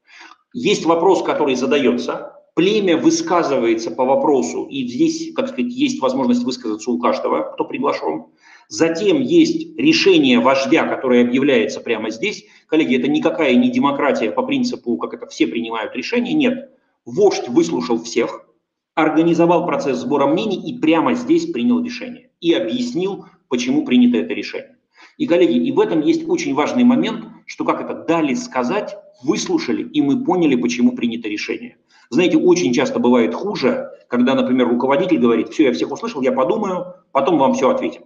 [0.53, 6.89] Есть вопрос, который задается, племя высказывается по вопросу, и здесь, как сказать, есть возможность высказаться
[6.89, 8.25] у каждого, кто приглашен.
[8.67, 12.45] Затем есть решение вождя, которое объявляется прямо здесь.
[12.67, 16.71] Коллеги, это никакая не демократия по принципу, как это все принимают решения, нет.
[17.09, 18.45] Вождь выслушал всех,
[18.93, 22.29] организовал процесс сбора мнений и прямо здесь принял решение.
[22.39, 24.77] И объяснил, почему принято это решение.
[25.17, 29.81] И, коллеги, и в этом есть очень важный момент, что как это дали сказать, выслушали,
[29.81, 31.77] и мы поняли, почему принято решение.
[32.11, 36.93] Знаете, очень часто бывает хуже, когда, например, руководитель говорит, все, я всех услышал, я подумаю,
[37.11, 38.03] потом вам все ответим.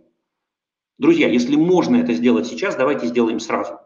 [0.97, 3.79] Друзья, если можно это сделать сейчас, давайте сделаем сразу.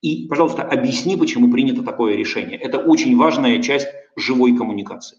[0.00, 2.58] И, пожалуйста, объясни, почему принято такое решение.
[2.58, 5.18] Это очень важная часть живой коммуникации.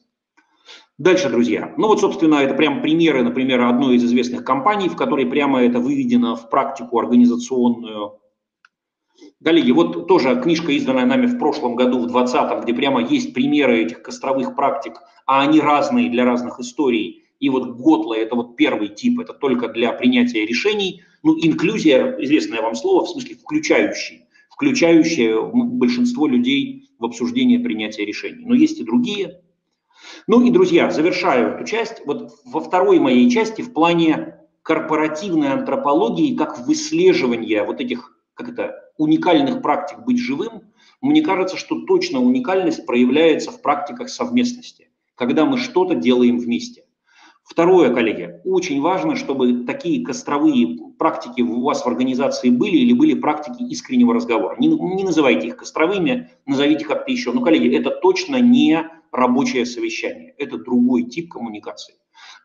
[0.97, 1.73] Дальше, друзья.
[1.77, 5.79] Ну вот, собственно, это прям примеры, например, одной из известных компаний, в которой прямо это
[5.79, 8.19] выведено в практику организационную.
[9.43, 13.81] Коллеги, вот тоже книжка, изданная нами в прошлом году, в 2020, где прямо есть примеры
[13.81, 17.23] этих костровых практик, а они разные для разных историй.
[17.39, 21.03] И вот Готла– это вот первый тип, это только для принятия решений.
[21.23, 24.25] Ну, инклюзия, известное вам слово, в смысле включающий,
[24.59, 28.43] включающее большинство людей в обсуждение принятия решений.
[28.45, 29.39] Но есть и другие,
[30.27, 32.01] ну и, друзья, завершаю эту часть.
[32.05, 38.75] Вот во второй моей части в плане корпоративной антропологии, как выслеживания вот этих, как это,
[38.97, 40.63] уникальных практик быть живым,
[40.99, 46.83] мне кажется, что точно уникальность проявляется в практиках совместности, когда мы что-то делаем вместе.
[47.49, 53.15] Второе, коллеги, очень важно, чтобы такие костровые практики у вас в организации были или были
[53.15, 54.55] практики искреннего разговора.
[54.59, 57.33] Не, не называйте их костровыми, назовите как-то еще.
[57.33, 60.35] Но, коллеги, это точно не рабочее совещание.
[60.37, 61.95] Это другой тип коммуникации.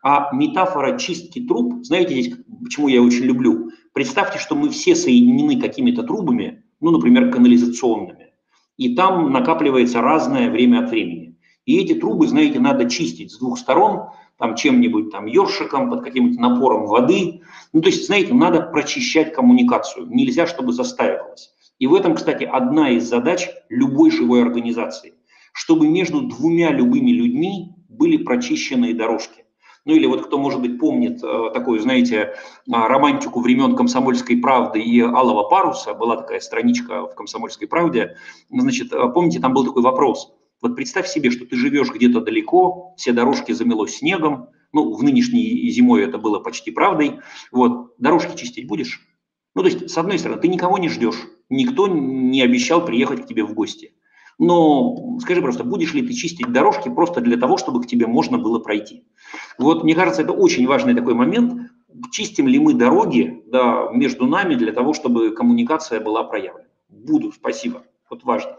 [0.01, 3.69] А метафора чистки труб, знаете здесь, почему я очень люблю?
[3.93, 8.31] Представьте, что мы все соединены какими-то трубами, ну, например, канализационными,
[8.77, 11.37] и там накапливается разное время от времени.
[11.65, 16.41] И эти трубы, знаете, надо чистить с двух сторон, там чем-нибудь, там, ёршиком, под каким-то
[16.41, 17.41] напором воды.
[17.73, 20.07] Ну, то есть, знаете, надо прочищать коммуникацию.
[20.07, 21.51] Нельзя, чтобы застаивалось.
[21.79, 25.13] И в этом, кстати, одна из задач любой живой организации–
[25.55, 29.45] чтобы между двумя любыми людьми были прочищенные дорожки.
[29.85, 32.35] Ну или вот кто, может быть, помнит э, такую, знаете,
[32.69, 38.17] а, романтику времен «Комсомольской правды» и «Алого паруса», была такая страничка в «Комсомольской правде»,
[38.49, 40.33] значит, э, помните, там был такой вопрос.
[40.61, 45.69] Вот представь себе, что ты живешь где-то далеко, все дорожки замело снегом, ну, в нынешней
[45.69, 47.19] зимой это было почти правдой,
[47.51, 49.01] вот, дорожки чистить будешь?
[49.53, 53.27] Ну, то есть, с одной стороны, ты никого не ждешь, никто не обещал приехать к
[53.27, 53.93] тебе в гости–
[54.37, 58.37] но скажи просто, будешь ли ты чистить дорожки просто для того, чтобы к тебе можно
[58.37, 59.05] было пройти?
[59.57, 61.71] Вот мне кажется, это очень важный такой момент.
[62.11, 66.67] Чистим ли мы дороги да, между нами для того, чтобы коммуникация была проявлена?
[66.89, 67.83] Буду, спасибо.
[68.09, 68.57] Вот важно.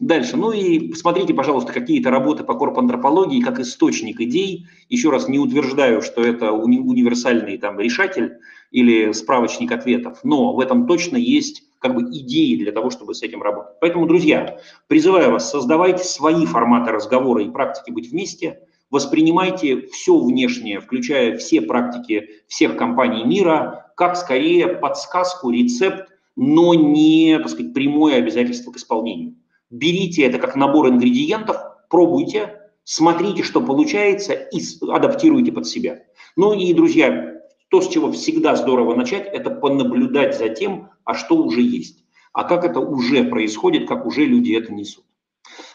[0.00, 0.36] Дальше.
[0.36, 4.66] Ну и посмотрите, пожалуйста, какие-то работы по корпантропологии как источник идей.
[4.88, 8.38] Еще раз не утверждаю, что это уни- универсальный там решатель
[8.72, 13.22] или справочник ответов, но в этом точно есть как бы идеи для того, чтобы с
[13.22, 13.74] этим работать.
[13.80, 18.60] Поэтому, друзья, призываю вас, создавайте свои форматы разговора и практики быть вместе,
[18.90, 27.38] воспринимайте все внешнее, включая все практики всех компаний мира, как скорее подсказку, рецепт, но не,
[27.38, 29.36] так сказать, прямое обязательство к исполнению.
[29.70, 31.56] Берите это как набор ингредиентов,
[31.88, 36.02] пробуйте, смотрите, что получается и адаптируйте под себя.
[36.36, 41.36] Ну и, друзья, то, с чего всегда здорово начать, это понаблюдать за тем, а что
[41.36, 45.04] уже есть, а как это уже происходит, как уже люди это несут.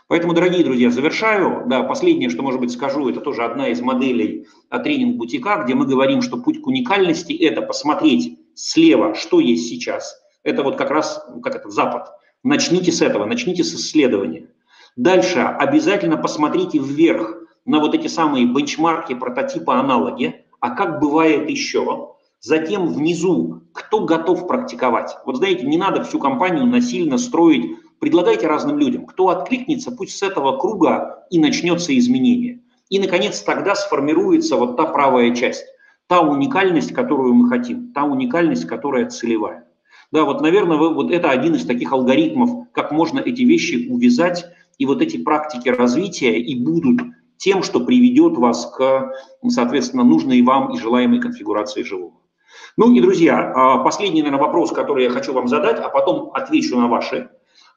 [0.07, 1.65] Поэтому, дорогие друзья, завершаю.
[1.67, 6.21] Да, последнее, что, может быть, скажу, это тоже одна из моделей тренинг-бутика, где мы говорим,
[6.21, 10.17] что путь к уникальности– это посмотреть слева, что есть сейчас.
[10.47, 12.07] Это вот как раз, как это, Запад.
[12.41, 14.47] Начните с этого, начните с исследования.
[14.95, 17.35] Дальше обязательно посмотрите вверх
[17.65, 22.13] на вот эти самые бенчмарки, прототипы, аналоги, а как бывает еще.
[22.39, 25.17] Затем внизу, кто готов практиковать.
[25.25, 27.75] Вот знаете, не надо всю компанию насильно строить.
[27.99, 29.05] Предлагайте разным людям.
[29.05, 32.61] Кто откликнется, пусть с этого круга и начнется изменение.
[32.87, 35.65] И, наконец, тогда сформируется вот та правая часть,
[36.07, 39.66] та уникальность, которую мы хотим, та уникальность, которая целевая.
[40.11, 44.45] Да, вот, наверное, вот это один из таких алгоритмов, как можно эти вещи увязать,
[44.77, 47.01] и вот эти практики развития и будут
[47.37, 49.13] тем, что приведет вас к,
[49.47, 52.13] соответственно, нужной вам и желаемой конфигурации живого.
[52.77, 56.77] Ну и, друзья, а, последний, наверное, вопрос, который я хочу вам задать, а потом отвечу
[56.77, 57.29] на ваши.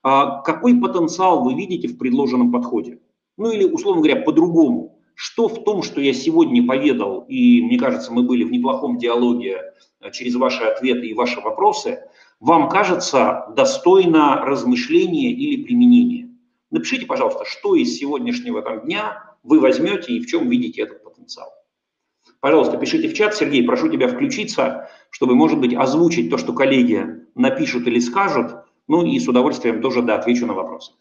[0.02, 2.98] А, какой потенциал вы видите в предложенном подходе?
[3.36, 4.98] Ну или, условно говоря, по-другому.
[5.14, 9.74] Что в том, что я сегодня поведал, и мне кажется, мы были в неплохом диалоге
[10.00, 12.04] а, через ваши ответы и ваши вопросы,
[12.40, 16.34] вам кажется достойно размышления или применения?
[16.70, 21.52] Напишите, пожалуйста, что из сегодняшнего там дня вы возьмете и в чем видите этот потенциал.
[22.40, 23.36] Пожалуйста, пишите в чат.
[23.36, 28.52] Сергей, прошу тебя включиться, чтобы, может быть, озвучить то, что коллеги напишут или скажут.
[28.88, 30.92] Ну и с удовольствием тоже, да, отвечу на вопросы.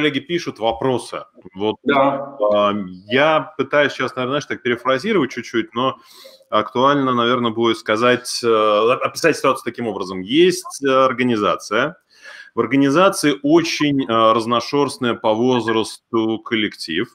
[0.00, 1.24] Коллеги пишут вопросы.
[1.54, 2.34] Вот да.
[2.72, 5.98] э, я пытаюсь сейчас, наверное, знаешь, так перефразировать чуть-чуть, но
[6.48, 10.22] актуально, наверное, будет сказать, э, описать ситуацию таким образом.
[10.22, 11.98] Есть организация,
[12.54, 17.14] в организации очень э, разношерстный по возрасту коллектив.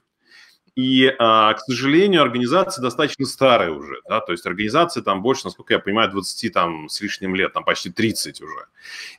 [0.75, 5.73] И, а, к сожалению, организация достаточно старая уже, да, то есть организация там больше, насколько
[5.73, 8.65] я понимаю, 20 там с лишним лет, там почти 30 уже.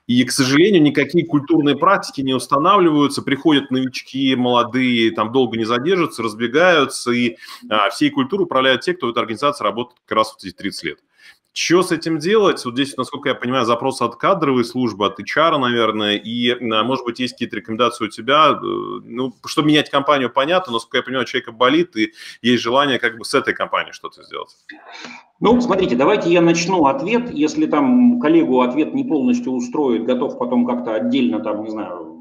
[0.07, 6.23] И, к сожалению, никакие культурные практики не устанавливаются, приходят новички, молодые, там долго не задержатся,
[6.23, 7.39] разбегаются, и
[7.71, 10.85] а, всей культурой управляют те, кто в этой организации работает как раз вот эти 30
[10.85, 10.99] лет.
[11.59, 12.63] Что с этим делать?
[12.67, 17.19] Вот здесь, насколько я понимаю, запрос от кадровой службы, от HR, наверное, и, может быть,
[17.19, 18.51] есть какие-то рекомендации у тебя.
[18.51, 22.13] Э, ну, чтобы менять компанию, понятно, но, насколько я понимаю, человека болит, и
[22.43, 24.55] есть желание как бы с этой компанией что-то сделать.
[25.41, 27.31] Ну, смотрите, давайте я начну ответ.
[27.31, 32.16] Если там коллегу ответ не полностью устроит, готов потом как-то отдельно, там, не знаю,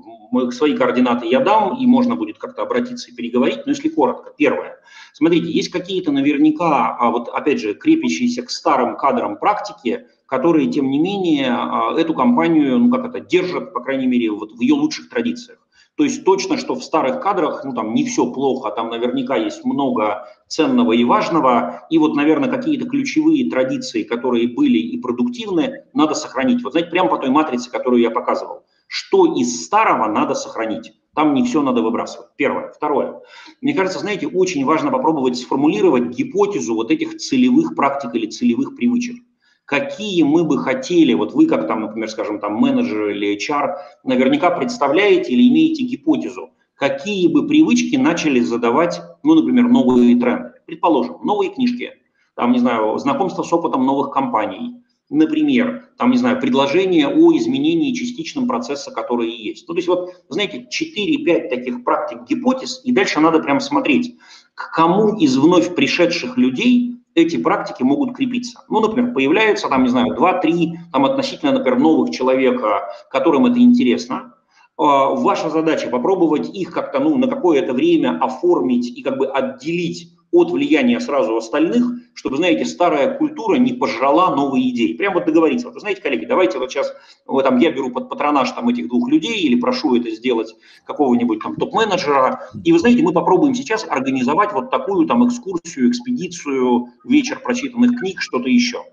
[0.52, 3.66] свои координаты я дам, и можно будет как-то обратиться и переговорить.
[3.66, 4.80] Но если коротко, первое.
[5.14, 10.90] Смотрите, есть какие-то наверняка, а вот опять же, крепящиеся к старым кадрам практики, которые, тем
[10.90, 14.74] не менее, а, эту компанию, ну как это, держат, по крайней мере, вот в ее
[14.74, 15.60] лучших традициях.
[15.96, 19.64] То есть точно, что в старых кадрах, ну там не все плохо, там наверняка есть
[19.64, 26.14] много ценного и важного, и вот, наверное, какие-то ключевые традиции, которые были и продуктивны, надо
[26.14, 26.64] сохранить.
[26.64, 30.94] Вот знаете, прямо по той матрице, которую я показывал что из старого надо сохранить.
[31.16, 32.28] Там не все надо выбрасывать.
[32.36, 32.72] Первое.
[32.74, 33.22] Второе.
[33.62, 39.24] Мне кажется, знаете, очень важно попробовать сформулировать гипотезу вот этих целевых практик или целевых привычек.
[39.64, 44.52] Какие мы бы хотели, вот вы как там, например, скажем, там менеджер или HR, наверняка
[44.52, 50.52] представляете или имеете гипотезу, какие бы привычки начали задавать, ну, например, новые тренды.
[50.68, 51.94] Предположим, новые книжки,
[52.36, 57.94] там, не знаю, знакомство с опытом новых компаний, Например, там, не знаю, предложение о изменении
[57.94, 59.68] частичном процесса, которые есть.
[59.68, 64.18] Ну, то есть вот, знаете, 4-5 таких практик, гипотез, и дальше надо прям смотреть,
[64.56, 68.62] к кому из вновь пришедших людей эти практики могут крепиться.
[68.68, 74.34] Ну, например, появляются там, не знаю, 2-3 там относительно, например, новых человека, которым это интересно.
[74.78, 80.15] А, ваша задача попробовать их как-то, ну, на какое-то время оформить и как бы отделить
[80.36, 84.94] от влияния сразу остальных, чтобы, знаете, старая культура не пожрала новые идеи.
[84.94, 85.70] Прям вот договориться.
[85.70, 86.94] Вот, знаете, коллеги, давайте вот сейчас
[87.26, 90.56] вот, там, я беру под патронаж там, этих двух людей или прошу это сделать
[90.86, 92.50] какого-нибудь там топ-менеджера.
[92.64, 98.22] И вы знаете, мы попробуем сейчас организовать вот такую там экскурсию, экспедицию, вечер прочитанных книг,
[98.22, 98.84] что-то еще.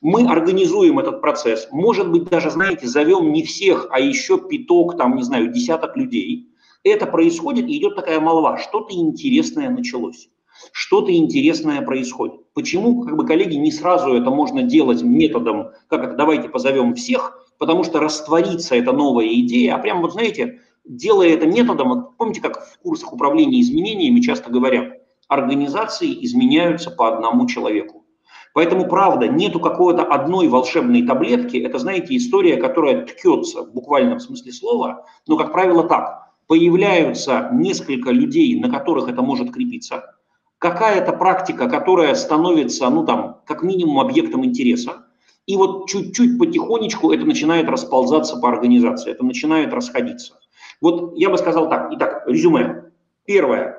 [0.00, 1.68] Мы организуем этот процесс.
[1.70, 6.48] Может быть, даже, знаете, зовем не всех, а еще пяток, там, не знаю, десяток людей.
[6.84, 10.28] Это происходит, и идет такая молва, что-то интересное началось
[10.72, 12.52] что-то интересное происходит.
[12.54, 17.46] Почему, как бы, коллеги, не сразу это можно делать методом, как это, давайте позовем всех,
[17.58, 22.64] потому что растворится эта новая идея, а прям вот, знаете, делая это методом, помните, как
[22.64, 24.94] в курсах управления изменениями часто говорят,
[25.28, 28.04] организации изменяются по одному человеку.
[28.54, 31.58] Поэтому, правда, нету какой-то одной волшебной таблетки.
[31.58, 36.32] Это, знаете, история, которая ткется в буквальном смысле слова, но, как правило, так.
[36.46, 40.17] Появляются несколько людей, на которых это может крепиться
[40.58, 45.06] какая-то практика, которая становится, ну там, как минимум объектом интереса,
[45.46, 50.38] и вот чуть-чуть потихонечку это начинает расползаться по организации, это начинает расходиться.
[50.80, 52.92] Вот я бы сказал так, итак, резюме.
[53.24, 53.78] Первое,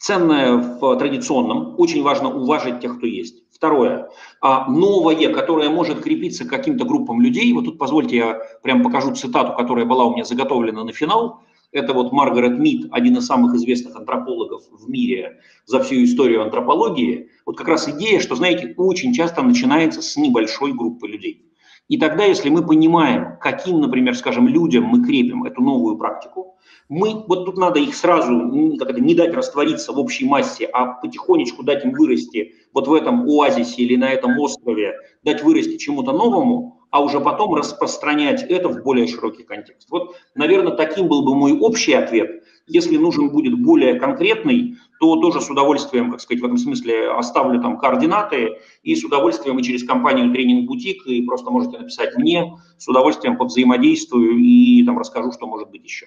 [0.00, 3.44] ценное в традиционном, очень важно уважить тех, кто есть.
[3.50, 4.10] Второе,
[4.42, 9.14] а новое, которое может крепиться к каким-то группам людей, вот тут позвольте я прям покажу
[9.14, 11.40] цитату, которая была у меня заготовлена на финал,
[11.76, 17.30] это вот Маргарет Мид, один из самых известных антропологов в мире за всю историю антропологии.
[17.44, 21.52] Вот как раз идея, что, знаете, очень часто начинается с небольшой группы людей.
[21.88, 26.56] И тогда, если мы понимаем, каким, например, скажем, людям мы крепим эту новую практику,
[26.88, 30.94] мы, вот тут надо их сразу как это, не дать раствориться в общей массе, а
[30.94, 34.94] потихонечку дать им вырасти вот в этом оазисе или на этом острове,
[35.24, 39.88] дать вырасти чему-то новому, а уже потом распространять это в более широкий контекст.
[39.90, 42.42] Вот, наверное, таким был бы мой общий ответ.
[42.66, 47.60] Если нужен будет более конкретный, то тоже с удовольствием, как сказать, в этом смысле оставлю
[47.60, 52.56] там координаты и с удовольствием и через компанию Тренинг Бутик, и просто можете написать мне,
[52.78, 56.06] с удовольствием повзаимодействую и там расскажу, что может быть еще.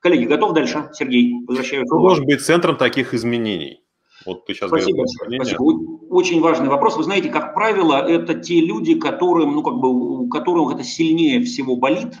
[0.00, 0.90] Коллеги, готов дальше?
[0.92, 1.86] Сергей, возвращаю.
[1.86, 3.82] Что должен быть центром таких изменений?
[4.26, 5.62] Вот ты сейчас спасибо, спасибо.
[6.10, 6.96] Очень важный вопрос.
[6.96, 9.88] Вы знаете, как правило, это те люди, которым, ну, как бы,
[10.24, 12.14] у которых это сильнее всего болит,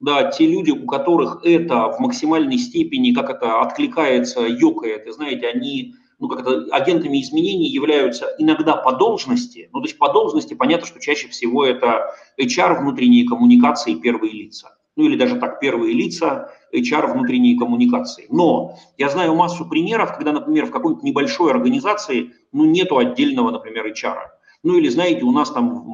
[0.00, 5.48] да, те люди, у которых это в максимальной степени, как это откликается, ёкает, и знаете,
[5.48, 10.54] они, ну, как это, агентами изменений являются иногда по должности, ну, то есть по должности
[10.54, 15.92] понятно, что чаще всего это HR, внутренние коммуникации, первые лица ну или даже так, первые
[15.92, 18.26] лица, HR внутренние коммуникации.
[18.30, 23.86] Но я знаю массу примеров, когда, например, в какой-нибудь небольшой организации, ну, нету отдельного, например,
[23.86, 24.16] HR.
[24.62, 25.86] Ну или, знаете, у нас там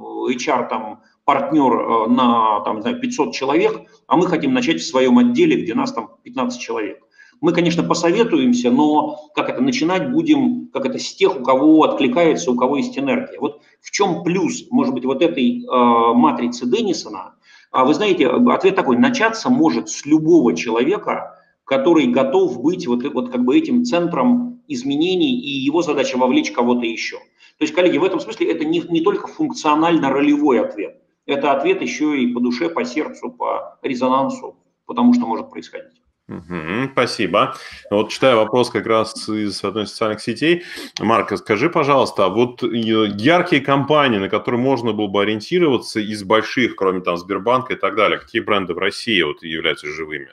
[0.00, 4.86] HR там партнер э, на там, не знаю, 500 человек, а мы хотим начать в
[4.86, 7.00] своем отделе, где нас там 15 человек.
[7.40, 12.50] Мы, конечно, посоветуемся, но как это начинать будем, как это с тех, у кого откликается,
[12.50, 13.38] у кого есть энергия.
[13.38, 17.34] Вот в чем плюс, может быть, вот этой э, матрицы Деннисона?
[17.70, 23.30] А вы знаете, ответ такой, начаться может с любого человека, который готов быть вот, вот
[23.30, 27.16] как бы этим центром изменений, и его задача вовлечь кого-то еще.
[27.16, 32.20] То есть, коллеги, в этом смысле это не, не только функционально-ролевой ответ, это ответ еще
[32.20, 36.00] и по душе, по сердцу, по резонансу, потому что может происходить.
[36.28, 37.54] Угу, спасибо.
[37.88, 40.64] Вот читаю вопрос как раз из одной из социальных сетей.
[40.98, 46.74] Марк, скажи, пожалуйста, а вот яркие компании, на которые можно было бы ориентироваться из больших,
[46.74, 50.32] кроме там Сбербанка и так далее, какие бренды в России вот являются живыми?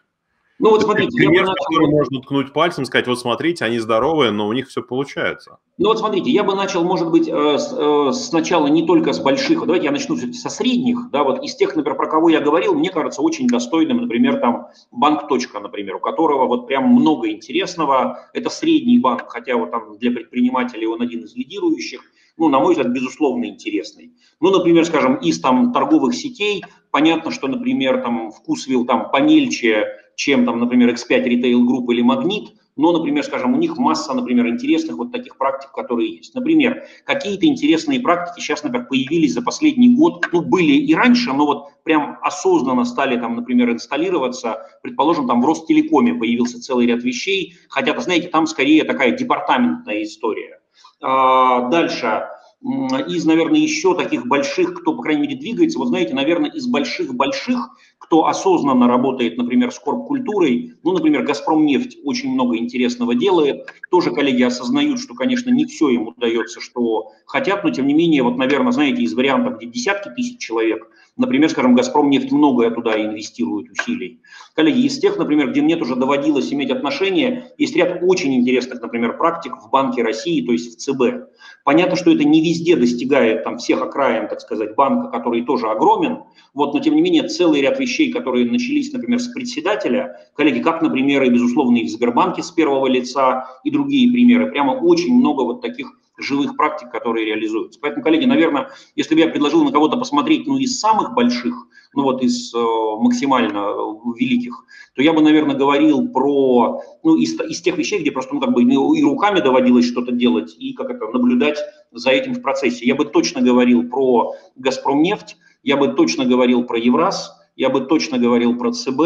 [0.59, 1.55] Ну вот смотрите, пример, начал...
[1.65, 5.57] который можно ткнуть пальцем, сказать, вот смотрите, они здоровые, но у них все получается.
[5.77, 9.61] Ну вот смотрите, я бы начал, может быть, э, э, сначала не только с больших,
[9.61, 12.91] давайте я начну со средних, да, вот из тех, например, про кого я говорил, мне
[12.91, 18.49] кажется очень достойным, например, там банк точка, например, у которого вот прям много интересного, это
[18.49, 22.01] средний банк, хотя вот там для предпринимателей он один из лидирующих,
[22.37, 24.13] ну, на мой взгляд, безусловно, интересный.
[24.39, 29.85] Ну, например, скажем, из там торговых сетей, понятно, что, например, там вкусвилл там помельче,
[30.15, 34.47] чем там, например, X5 Retail Group или Магнит, но, например, скажем, у них масса, например,
[34.47, 36.33] интересных вот таких практик, которые есть.
[36.33, 41.45] Например, какие-то интересные практики сейчас, например, появились за последний год, ну, были и раньше, но
[41.45, 47.55] вот прям осознанно стали там, например, инсталлироваться, предположим, там в Ростелекоме появился целый ряд вещей,
[47.69, 50.59] хотя, знаете, там скорее такая департаментная история.
[50.99, 52.23] А, дальше,
[52.63, 57.69] из, наверное, еще таких больших, кто, по крайней мере, двигается, вот знаете, наверное, из больших-больших,
[58.03, 64.43] кто осознанно работает, например, с корп-культурой, ну, например, «Газпромнефть» очень много интересного делает, тоже коллеги
[64.43, 68.73] осознают, что, конечно, не все им удается, что хотят, но, тем не менее, вот, наверное,
[68.73, 70.85] знаете, из вариантов, где десятки тысяч человек–
[71.15, 74.21] Например, скажем, «Газпром» нефть многое туда инвестирует усилий.
[74.55, 79.17] Коллеги, из тех, например, где мне тоже доводилось иметь отношения, есть ряд очень интересных, например,
[79.17, 81.29] практик в Банке России, то есть в ЦБ.
[81.63, 86.23] Понятно, что это не везде достигает там всех окраин, так сказать, банка, который тоже огромен,
[86.55, 90.81] вот, но тем не менее целый ряд вещей, которые начались, например, с председателя, коллеги, как,
[90.81, 95.43] например, и, безусловно, и в Сбербанке с первого лица, и другие примеры, прямо очень много
[95.43, 95.91] вот таких
[96.23, 97.79] живых практик, которые реализуются.
[97.81, 101.53] Поэтому, коллеги, наверное, если бы я предложил на кого-то посмотреть, ну, из самых больших,
[101.93, 103.73] ну, вот из э, максимально э,
[104.19, 108.41] великих, то я бы, наверное, говорил про, ну, из, из тех вещей, где просто, ну,
[108.41, 111.59] как бы ну, и руками доводилось что-то делать, и как это, наблюдать
[111.91, 112.85] за этим в процессе.
[112.85, 118.17] Я бы точно говорил про «Газпромнефть», я бы точно говорил про «Евраз», я бы точно
[118.17, 119.01] говорил про ЦБ,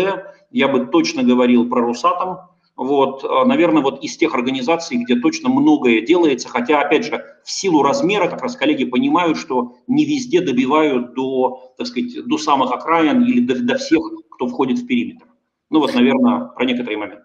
[0.51, 2.37] я бы точно говорил про «Росатом»,
[2.77, 7.51] вот, а, наверное, вот из тех организаций, где точно многое делается, хотя, опять же, в
[7.51, 12.71] силу размера, как раз коллеги понимают, что не везде добивают до, так сказать, до самых
[12.71, 15.25] окраин или до, до всех, кто входит в периметр.
[15.71, 17.23] Ну вот, наверное, про некоторые моменты.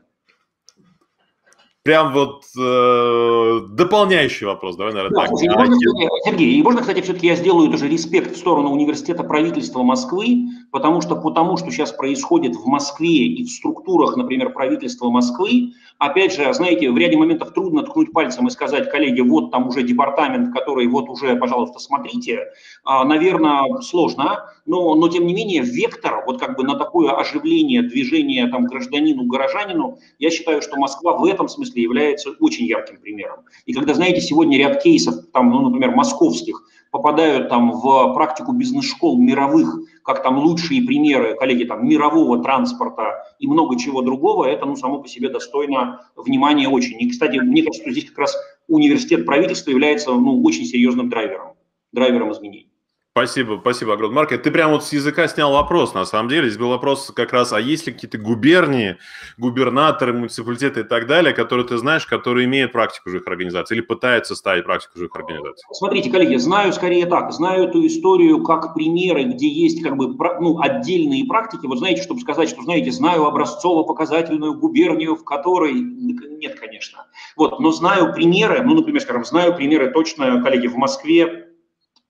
[1.83, 5.31] Прям вот э, дополняющий вопрос, давай, наверное, да, так.
[5.31, 5.77] Слушай, можно,
[6.24, 11.03] Сергей, и можно, кстати, все-таки я сделаю тоже респект в сторону университета правительства Москвы, потому
[11.03, 16.53] что потому, что сейчас происходит в Москве и в структурах, например, правительства Москвы, опять же,
[16.55, 20.86] знаете, в ряде моментов трудно ткнуть пальцем и сказать, коллеги, вот там уже департамент, который
[20.89, 22.47] вот уже, пожалуйста, смотрите,
[22.85, 27.82] а, наверное, сложно, но, но тем не менее вектор вот как бы на такое оживление
[27.82, 33.40] движения там гражданину, горожанину, я считаю, что Москва в этом смысле является очень ярким примером.
[33.66, 36.62] И когда, знаете, сегодня ряд кейсов, там, ну, например, московских,
[36.93, 43.47] попадают там в практику бизнес-школ мировых, как там лучшие примеры, коллеги, там мирового транспорта и
[43.47, 47.01] много чего другого, это ну само по себе достойно внимания очень.
[47.01, 48.37] И, кстати, мне кажется, что здесь как раз
[48.69, 51.55] университет правительства является ну, очень серьезным драйвером,
[51.93, 52.72] драйвером изменений.
[53.14, 54.30] Спасибо, спасибо огромное, Марк.
[54.30, 56.48] Ты прямо вот с языка снял вопрос, на самом деле.
[56.48, 58.97] Здесь был вопрос как раз, а есть ли какие-то губернии,
[59.36, 64.34] губернаторы, муниципалитеты и так далее, которые ты знаешь, которые имеют практику живых организаций или пытаются
[64.34, 65.62] ставить практику живых организаций?
[65.72, 67.30] Смотрите, коллеги, знаю скорее так.
[67.32, 70.09] Знаю эту историю как примеры, где есть как бы
[70.40, 71.66] ну, отдельные практики.
[71.66, 75.74] Вот знаете, чтобы сказать, что, знаете, знаю образцово-показательную губернию, в которой...
[75.74, 77.05] Нет, конечно.
[77.36, 81.52] Вот, но знаю примеры, ну, например, скажем, знаю примеры точно, коллеги, в Москве,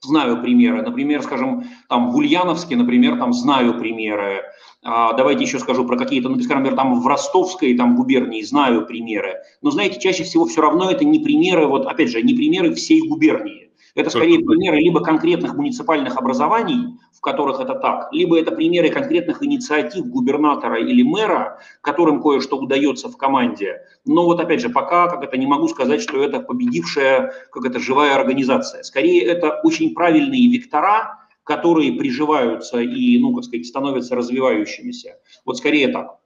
[0.02, 0.82] знаю примеры.
[0.82, 4.42] Например, скажем, там в Ульяновске, например, там знаю примеры.
[4.84, 9.36] А, давайте еще скажу про какие-то, ну, например, там в Ростовской там губернии знаю примеры.
[9.62, 13.06] Но знаете, чаще всего все равно это не примеры, вот опять же, не примеры всей
[13.06, 13.70] губернии.
[13.94, 19.42] Это скорее примеры либо конкретных муниципальных образований, в которых это так, либо это примеры конкретных
[19.42, 23.82] инициатив губернатора или мэра, которым кое-что удается в команде.
[24.06, 27.78] Но вот опять же, пока, как это, не могу сказать, что это победившая, как это,
[27.78, 28.82] живая организация.
[28.82, 35.18] Скорее, это очень правильные вектора, которые приживаются и, ну, как сказать, становятся развивающимися.
[35.44, 36.21] Вот скорее так.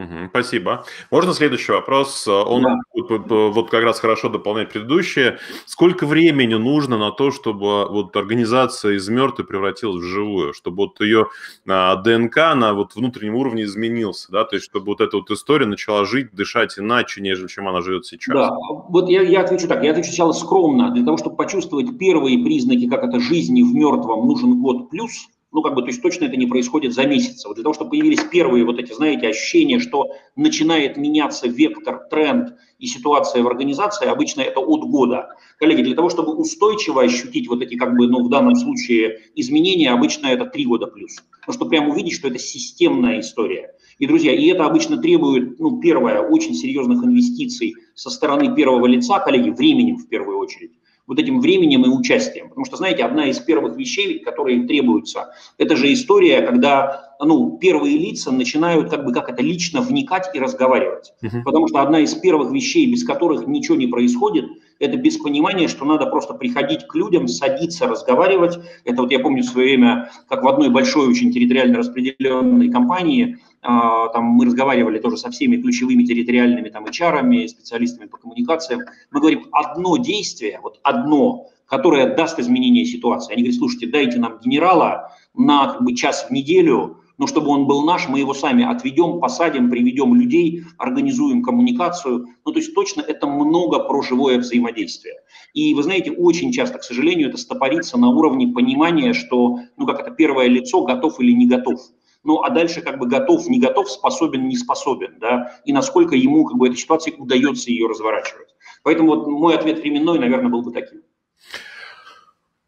[0.00, 0.84] Угу, спасибо.
[1.10, 2.26] Можно следующий вопрос?
[2.26, 2.78] Он да.
[2.94, 5.38] вот как раз хорошо дополняет предыдущее.
[5.66, 11.00] Сколько времени нужно на то, чтобы вот организация из мертвой превратилась в живую, чтобы вот
[11.00, 11.26] ее
[11.68, 15.66] а, ДНК на вот внутреннем уровне изменился, да, то есть чтобы вот эта вот история
[15.66, 18.34] начала жить, дышать иначе, нежели чем она живет сейчас?
[18.34, 18.56] Да,
[18.88, 20.90] вот я, я отвечу так, я отвечу сначала скромно.
[20.92, 25.62] Для того, чтобы почувствовать первые признаки, как это жизни в мертвом, нужен год плюс– ну,
[25.62, 27.44] как бы, то есть точно это не происходит за месяц.
[27.44, 32.54] Вот для того, чтобы появились первые вот эти, знаете, ощущения, что начинает меняться вектор, тренд
[32.78, 35.28] и ситуация в организации, обычно это от года.
[35.58, 39.90] Коллеги, для того, чтобы устойчиво ощутить вот эти, как бы, ну, в данном случае изменения,
[39.90, 41.16] обычно это три года плюс.
[41.40, 43.74] Потому что прямо увидеть, что это системная история.
[43.98, 49.18] И, друзья, и это обычно требует, ну, первое, очень серьезных инвестиций со стороны первого лица,
[49.18, 50.72] коллеги, временем в первую очередь
[51.10, 52.48] вот этим временем и участием.
[52.48, 57.98] Потому что, знаете, одна из первых вещей, которые требуются, это же история, когда ну, первые
[57.98, 61.12] лица начинают как бы как это лично вникать и разговаривать.
[61.20, 61.42] Uh-huh.
[61.44, 64.44] Потому что одна из первых вещей, без которых ничего не происходит,
[64.78, 68.60] это без понимания, что надо просто приходить к людям, садиться, разговаривать.
[68.84, 73.38] Это вот я помню в свое время, как в одной большой очень территориально распределенной компании,
[73.62, 78.82] там мы разговаривали тоже со всеми ключевыми территориальными там HR, специалистами по коммуникациям.
[79.10, 83.32] Мы говорим, одно действие, вот одно, которое даст изменение ситуации.
[83.32, 87.66] Они говорят, слушайте, дайте нам генерала на как бы, час в неделю, но чтобы он
[87.66, 92.28] был наш, мы его сами отведем, посадим, приведем людей, организуем коммуникацию.
[92.46, 95.16] Ну, то есть точно это много про живое взаимодействие.
[95.52, 100.00] И вы знаете, очень часто, к сожалению, это стопорится на уровне понимания, что, ну, как
[100.00, 101.78] это первое лицо, готов или не готов.
[102.22, 106.44] Ну, а дальше как бы готов, не готов, способен, не способен, да, и насколько ему
[106.44, 108.54] как бы этой ситуации удается ее разворачивать.
[108.82, 111.02] Поэтому вот мой ответ временной, наверное, был бы таким.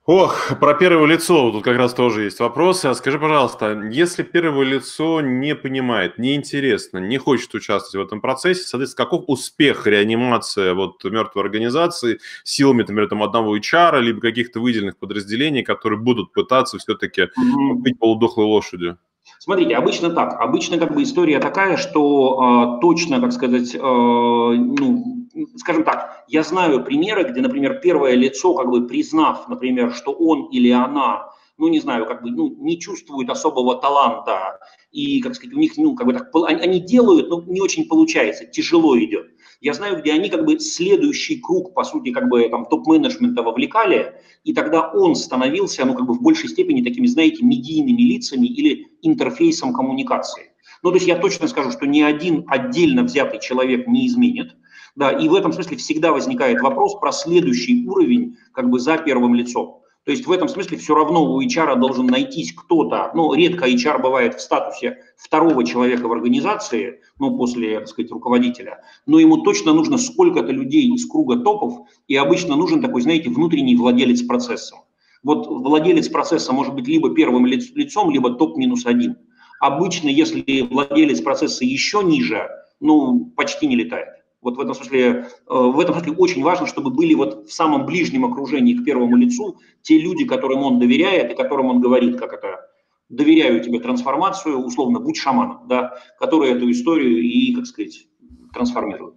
[0.05, 2.87] Ох, про первое лицо тут как раз тоже есть вопросы.
[2.87, 8.65] А скажи, пожалуйста, если первое лицо не понимает, неинтересно, не хочет участвовать в этом процессе,
[8.65, 14.97] соответственно, каков успех реанимации вот мертвой организации силами, например, там, одного HR, либо каких-то выделенных
[14.97, 17.29] подразделений, которые будут пытаться все-таки
[17.75, 18.99] быть полудохлой лошадью?
[19.39, 20.41] Смотрите, обычно так.
[20.41, 26.43] Обычно как бы история такая, что э, точно, как сказать, э, ну, скажем так, я
[26.43, 31.69] знаю примеры, где, например, первое лицо, как бы признав, например, что он или она, ну,
[31.69, 34.59] не знаю, как бы, ну, не чувствует особого таланта,
[34.91, 38.47] и, как сказать, у них, ну, как бы так, они, делают, но не очень получается,
[38.47, 39.27] тяжело идет.
[39.63, 44.15] Я знаю, где они как бы следующий круг, по сути, как бы там топ-менеджмента вовлекали,
[44.43, 48.89] и тогда он становился, ну, как бы в большей степени такими, знаете, медийными лицами или
[49.03, 50.51] интерфейсом коммуникации.
[50.83, 54.57] Ну, то есть я точно скажу, что ни один отдельно взятый человек не изменит,
[54.97, 59.37] да, и в этом смысле всегда возникает вопрос про следующий уровень как бы за первым
[59.37, 59.82] лицом.
[60.05, 64.03] То есть в этом смысле все равно у HR должен найтись кто-то, ну, редко HR
[64.03, 69.73] бывает в статусе второго человека в организации, ну, после, так сказать, руководителя, но ему точно
[69.73, 74.75] нужно сколько-то людей из круга топов, и обычно нужен такой, знаете, внутренний владелец процесса.
[75.23, 79.17] Вот владелец процесса может быть либо первым лицом, либо топ минус один.
[79.61, 82.49] Обычно, если владелец процесса еще ниже,
[82.81, 84.09] ну, почти не летает.
[84.43, 87.87] Вот в этом смысле, э, в этом смысле очень важно, чтобы были вот в самом
[87.87, 92.33] ближнем окружении к первому лицу те люди, которым он доверяет и которым он говорит, как
[92.33, 92.69] это,
[93.09, 98.09] доверяю тебе трансформацию, условно, будь шаманом, да, который эту историю и, как сказать,
[98.53, 99.15] трансформирует.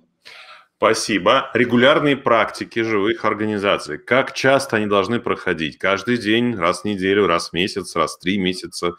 [0.78, 1.50] Спасибо.
[1.54, 3.98] Регулярные практики живых организаций.
[3.98, 5.78] Как часто они должны проходить?
[5.80, 8.96] Каждый день, раз в неделю, раз в месяц, раз в три месяца?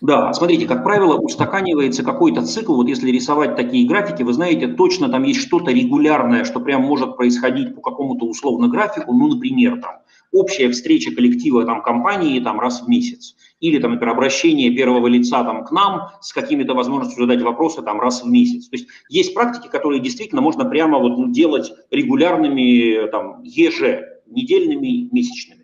[0.00, 2.74] Да, смотрите, как правило, устаканивается какой-то цикл.
[2.74, 7.16] Вот если рисовать такие графики, вы знаете, точно там есть что-то регулярное, что прям может
[7.16, 9.12] происходить по какому-то условно графику.
[9.12, 10.00] Ну, например, там
[10.32, 13.36] общая встреча коллектива там, компании там, раз в месяц.
[13.60, 18.00] Или, там, например, обращение первого лица там, к нам с какими-то возможностью задать вопросы там,
[18.00, 18.68] раз в месяц.
[18.68, 25.63] То есть есть практики, которые действительно можно прямо вот, ну, делать регулярными, там, еженедельными, месячными.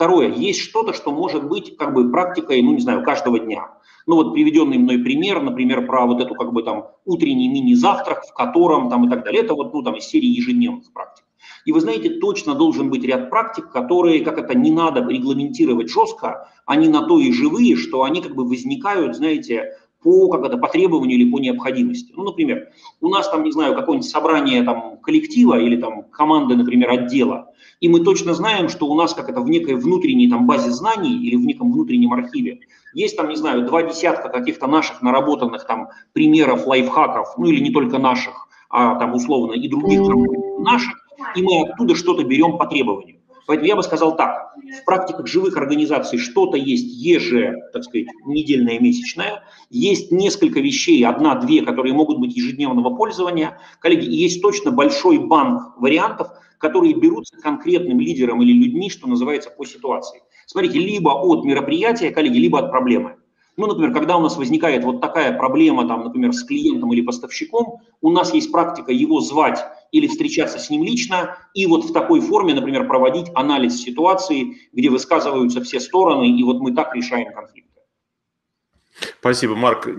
[0.00, 3.68] Второе, есть что-то, что может быть как бы практикой, ну не знаю, каждого дня.
[4.06, 8.32] Ну вот приведенный мной пример, например, про вот эту как бы там утренний мини-завтрак, в
[8.32, 11.26] котором там и так далее, это вот ну там из серии ежедневных практик.
[11.66, 16.48] И вы знаете, точно должен быть ряд практик, которые, как это, не надо регламентировать жестко,
[16.64, 20.68] они на то и живые, что они как бы возникают, знаете, по, как это, по
[20.68, 22.12] требованию или по необходимости.
[22.16, 22.68] Ну, например,
[23.00, 27.88] у нас там, не знаю, какое-нибудь собрание там коллектива или там команды, например, отдела, и
[27.88, 31.36] мы точно знаем, что у нас как это в некой внутренней там базе знаний или
[31.36, 32.60] в неком внутреннем архиве
[32.94, 37.70] есть там, не знаю, два десятка каких-то наших наработанных там примеров, лайфхаков, ну или не
[37.70, 40.00] только наших, а там условно и других
[40.58, 40.94] наших,
[41.36, 43.19] и мы оттуда что-то берем по требованию.
[43.50, 48.78] Поэтому я бы сказал так, в практиках живых организаций что-то есть еже, так сказать, недельное,
[48.78, 53.58] месячное, есть несколько вещей, одна-две, которые могут быть ежедневного пользования.
[53.80, 56.28] Коллеги, есть точно большой банк вариантов,
[56.58, 60.22] которые берутся конкретным лидером или людьми, что называется, по ситуации.
[60.46, 63.16] Смотрите, либо от мероприятия, коллеги, либо от проблемы.
[63.56, 67.80] Ну, например, когда у нас возникает вот такая проблема, там, например, с клиентом или поставщиком,
[68.00, 69.58] у нас есть практика его звать
[69.92, 74.90] или встречаться с ним лично, и вот в такой форме, например, проводить анализ ситуации, где
[74.90, 77.70] высказываются все стороны, и вот мы так решаем конфликт.
[79.20, 79.86] Спасибо, Марк.
[79.86, 79.92] Э,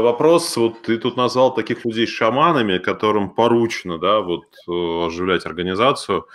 [0.00, 6.26] вопрос, вот ты тут назвал таких людей шаманами, которым поручено, да, вот э, оживлять организацию.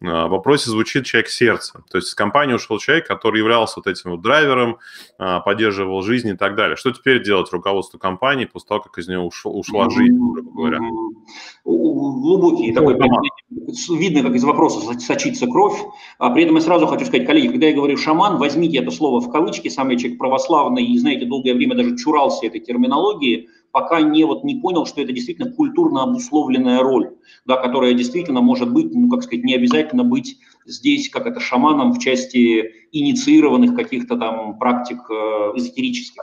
[0.00, 1.82] А, в вопросе звучит человек сердца.
[1.90, 4.78] То есть из компании ушел человек, который являлся вот этим вот драйвером,
[5.18, 6.76] а, поддерживал жизнь и так далее.
[6.76, 10.78] Что теперь делать руководству компании после того, как из нее ушла, ушла жизнь, грубо говоря?
[11.64, 12.94] Глубокий такой,
[13.98, 15.78] видно, как из вопроса сочится кровь.
[16.18, 19.20] А при этом я сразу хочу сказать, коллеги, когда я говорю шаман, возьмите это слово
[19.20, 24.00] в кавычки, сам я человек православный и, знаете, долгое время даже чурался этой терминологии, пока
[24.00, 27.10] не, вот, не понял, что это действительно культурно обусловленная роль,
[27.46, 31.92] да, которая действительно может быть, ну, как сказать, не обязательно быть здесь, как это, шаманом
[31.92, 35.14] в части инициированных каких-то там практик э,
[35.56, 36.22] эзотерических.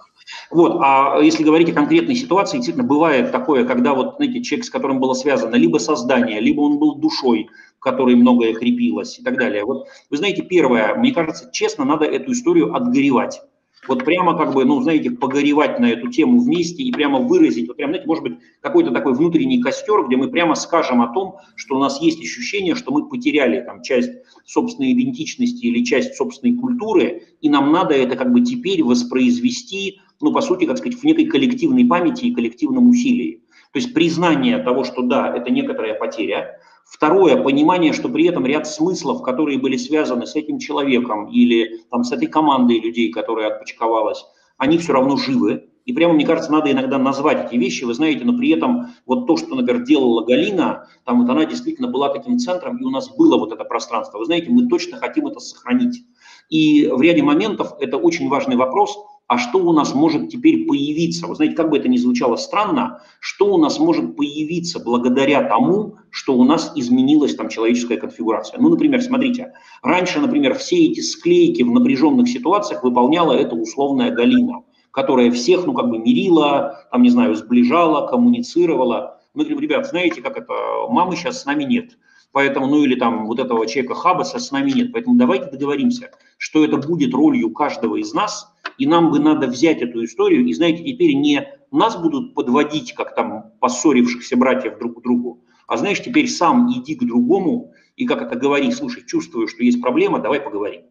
[0.49, 4.69] Вот, а если говорить о конкретной ситуации, действительно бывает такое, когда вот, знаете, человек, с
[4.69, 7.47] которым было связано либо создание, либо он был душой,
[7.77, 9.63] в которой многое крепилось и так далее.
[9.63, 13.41] Вот, вы знаете, первое, мне кажется, честно, надо эту историю отгоревать
[13.87, 17.77] вот прямо как бы, ну, знаете, погоревать на эту тему вместе и прямо выразить, вот
[17.77, 21.75] прямо, знаете, может быть, какой-то такой внутренний костер, где мы прямо скажем о том, что
[21.75, 24.11] у нас есть ощущение, что мы потеряли там часть
[24.45, 30.31] собственной идентичности или часть собственной культуры, и нам надо это как бы теперь воспроизвести, ну,
[30.33, 33.41] по сути, как сказать, в некой коллективной памяти и коллективном усилии.
[33.75, 38.67] То есть признание того, что да, это некоторая потеря, Второе, понимание, что при этом ряд
[38.67, 44.23] смыслов, которые были связаны с этим человеком или там, с этой командой людей, которая отпочковалась,
[44.57, 45.67] они все равно живы.
[45.83, 49.27] И прямо, мне кажется, надо иногда назвать эти вещи, вы знаете, но при этом вот
[49.27, 53.13] то, что, например, делала Галина, там вот она действительно была таким центром, и у нас
[53.17, 54.19] было вот это пространство.
[54.19, 56.05] Вы знаете, мы точно хотим это сохранить.
[56.49, 58.95] И в ряде моментов это очень важный вопрос–
[59.27, 61.25] а что у нас может теперь появиться?
[61.25, 65.95] Вы знаете, как бы это ни звучало странно, что у нас может появиться благодаря тому,
[66.11, 68.59] что у нас изменилась там человеческая конфигурация.
[68.59, 74.61] Ну, например, смотрите, раньше, например, все эти склейки в напряженных ситуациях выполняла эта условная Галина,
[74.91, 79.21] которая всех, ну, как бы мирила, там, не знаю, сближала, коммуницировала.
[79.33, 80.53] Мы говорим, ребят, знаете, как это,
[80.89, 81.97] мамы сейчас с нами нет.
[82.35, 84.91] Поэтому, ну или там вот этого человека Хабаса с нами нет.
[84.91, 89.81] Поэтому давайте договоримся, что это будет ролью каждого из нас– и нам бы надо взять
[89.81, 95.03] эту историю, и, знаете, теперь не нас будут подводить, как там поссорившихся братьев друг к
[95.03, 99.63] другу, а, знаешь, теперь сам иди к другому и, как это говори, слушай, чувствую, что
[99.63, 100.83] есть проблема, давай поговорим.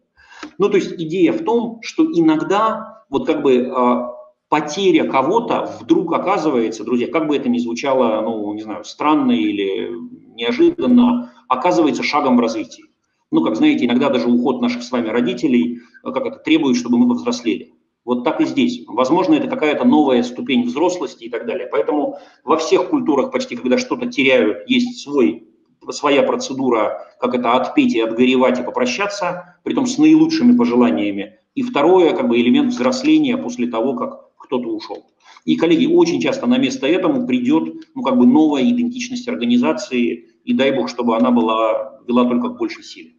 [0.57, 4.11] Ну, то есть идея в том, что иногда вот как бы а,
[4.49, 9.91] потеря кого-то вдруг оказывается, друзья, как бы это ни звучало, ну, не знаю, странно или
[10.35, 12.85] неожиданно, оказывается шагом в развитии.
[13.31, 17.07] Ну, как знаете, иногда даже уход наших с вами родителей, как это, требует, чтобы мы
[17.07, 17.73] повзрослели.
[18.05, 18.83] Вот так и здесь.
[18.87, 21.67] Возможно, это какая-то новая ступень взрослости и так далее.
[21.71, 25.47] Поэтому во всех культурах почти, когда что-то теряют, есть свой,
[25.89, 31.39] своя процедура, как это отпеть и отгоревать и попрощаться, при том с наилучшими пожеланиями.
[31.55, 35.03] И второе, как бы элемент взросления после того, как кто-то ушел.
[35.45, 40.53] И, коллеги, очень часто на место этому придет ну, как бы новая идентичность организации, и
[40.53, 43.15] дай бог, чтобы она была, вела только к большей силе.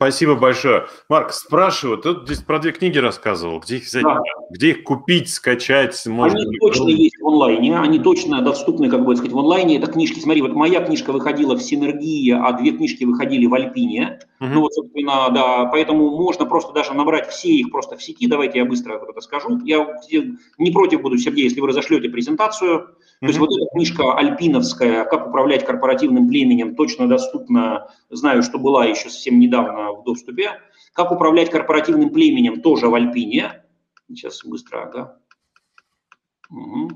[0.00, 0.86] Спасибо большое.
[1.10, 4.22] Марк, спрашиваю, ты здесь про две книги рассказывал, где их взять, да.
[4.48, 6.06] где их купить, скачать?
[6.06, 9.76] Может они точно есть в онлайне, они точно доступны, как бы сказать, в онлайне.
[9.76, 14.20] Это книжки, смотри, вот моя книжка выходила в Синергии, а две книжки выходили в Альпине.
[14.40, 14.48] Угу.
[14.48, 18.26] Ну вот, собственно, да, поэтому можно просто даже набрать все их просто в сети.
[18.26, 19.60] Давайте я быстро это скажу.
[19.66, 19.86] Я
[20.56, 22.88] не против буду, Сергей, если вы разошлете презентацию.
[23.20, 28.86] То есть вот эта книжка альпиновская «Как управлять корпоративным племенем» точно доступна, знаю, что была
[28.86, 30.52] еще совсем недавно в доступе.
[30.94, 33.62] «Как управлять корпоративным племенем» тоже в Альпине.
[34.08, 35.18] Сейчас быстро, ага.
[36.50, 36.90] Угу.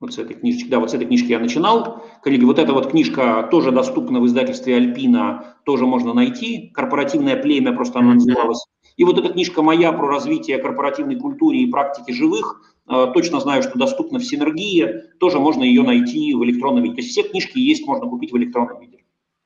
[0.00, 2.02] Вот с этой книжечки, да, вот с этой книжки я начинал.
[2.22, 6.70] Коллеги, вот эта вот книжка тоже доступна в издательстве Альпина, тоже можно найти.
[6.72, 8.64] «Корпоративное племя» просто она называлась.
[8.96, 13.78] И вот эта книжка моя про развитие корпоративной культуры и практики живых, точно знаю, что
[13.78, 16.96] доступна в Синергии, тоже можно ее найти в электронном виде.
[16.96, 19.03] То есть все книжки есть, можно купить в электронном виде.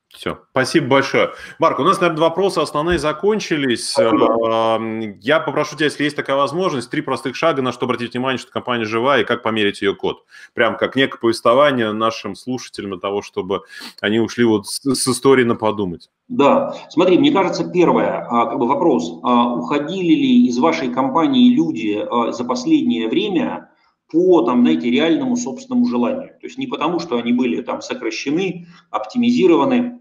[0.09, 1.29] Все, спасибо большое.
[1.59, 3.91] Марк, у нас, наверное, вопросы основные закончились.
[3.91, 4.81] Спасибо.
[5.21, 8.51] Я попрошу тебя, если есть такая возможность, три простых шага, на что обратить внимание, что
[8.51, 10.25] компания жива, и как померить ее код.
[10.53, 13.61] Прям как некое повествование нашим слушателям для того, чтобы
[14.01, 16.09] они ушли вот с, с истории на подумать.
[16.27, 21.53] Да, смотри, мне кажется, первое, а, как бы вопрос, а, уходили ли из вашей компании
[21.53, 23.69] люди а, за последнее время
[24.11, 26.29] по, там, знаете, реальному собственному желанию.
[26.39, 29.98] То есть не потому, что они были там сокращены, оптимизированы,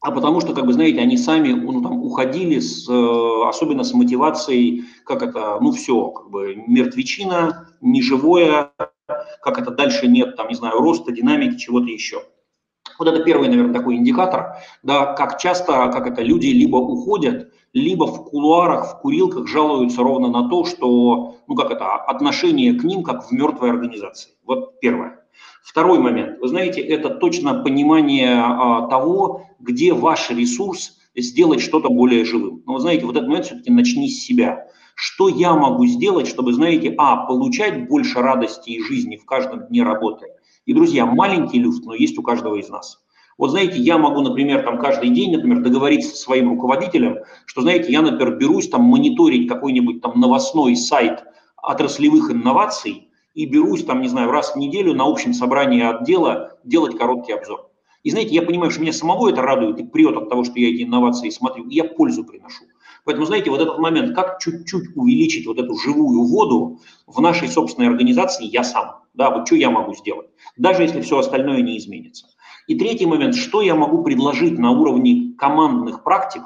[0.00, 3.92] а потому что, как бы, знаете, они сами ну, там, уходили, с, э, особенно с
[3.92, 8.72] мотивацией, как это, ну все, как бы мертвечина, неживое,
[9.42, 12.22] как это дальше нет, там, не знаю, роста, динамики, чего-то еще.
[12.98, 18.04] Вот это первый, наверное, такой индикатор, да, как часто, как это, люди либо уходят, либо
[18.04, 23.02] в кулуарах, в курилках жалуются ровно на то, что, ну как это, отношение к ним
[23.02, 24.32] как в мертвой организации.
[24.44, 25.19] Вот первое.
[25.70, 26.40] Второй момент.
[26.40, 32.64] Вы знаете, это точно понимание а, того, где ваш ресурс сделать что-то более живым.
[32.66, 34.66] Но вы знаете, вот этот момент все-таки начни с себя.
[34.96, 39.84] Что я могу сделать, чтобы, знаете, а, получать больше радости и жизни в каждом дне
[39.84, 40.26] работы.
[40.66, 43.00] И, друзья, маленький люфт, но есть у каждого из нас.
[43.38, 47.92] Вот знаете, я могу, например, там каждый день, например, договориться со своим руководителем, что, знаете,
[47.92, 51.22] я, например, берусь там мониторить какой-нибудь там новостной сайт
[51.62, 56.96] отраслевых инноваций и берусь там, не знаю, раз в неделю на общем собрании отдела делать
[56.96, 57.70] короткий обзор.
[58.02, 60.70] И знаете, я понимаю, что меня самого это радует и прет от того, что я
[60.70, 62.64] эти инновации смотрю, и я пользу приношу.
[63.04, 67.88] Поэтому, знаете, вот этот момент, как чуть-чуть увеличить вот эту живую воду в нашей собственной
[67.88, 69.00] организации, я сам.
[69.14, 72.26] Да, вот что я могу сделать, даже если все остальное не изменится.
[72.68, 76.42] И третий момент, что я могу предложить на уровне командных практик,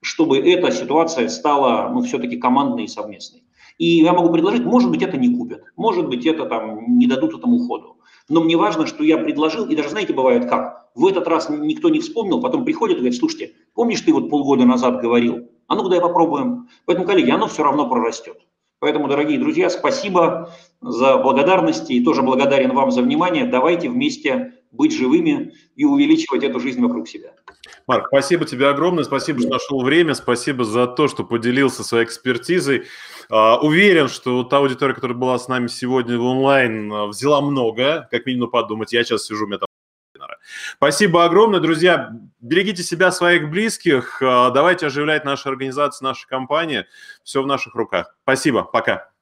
[0.00, 3.42] чтобы эта ситуация стала, ну, все-таки командной и совместной.
[3.78, 7.36] И я могу предложить, может быть, это не купят, может быть, это там не дадут
[7.36, 7.96] этому ходу.
[8.28, 11.88] Но мне важно, что я предложил, и даже знаете, бывает как, в этот раз никто
[11.88, 15.90] не вспомнил, потом приходит и говорит, слушайте, помнишь, ты вот полгода назад говорил, а ну-ка
[15.90, 16.68] дай попробуем.
[16.86, 18.38] Поэтому, коллеги, оно все равно прорастет.
[18.78, 23.46] Поэтому, дорогие друзья, спасибо за благодарности и тоже благодарен вам за внимание.
[23.46, 27.32] Давайте вместе быть живыми и увеличивать эту жизнь вокруг себя.
[27.86, 32.84] Марк, спасибо тебе огромное, спасибо, что нашел время, спасибо за то, что поделился своей экспертизой.
[33.30, 38.08] А, уверен, что та аудитория, которая была с нами сегодня в онлайн, а, взяла много,
[38.10, 38.92] как минимум подумать.
[38.92, 39.68] Я сейчас сижу, у меня там
[40.76, 42.12] Спасибо огромное, друзья.
[42.40, 44.20] Берегите себя, своих близких.
[44.22, 46.86] А, давайте оживлять наши организации, наши компании.
[47.22, 48.16] Все в наших руках.
[48.22, 48.62] Спасибо.
[48.62, 49.13] Пока.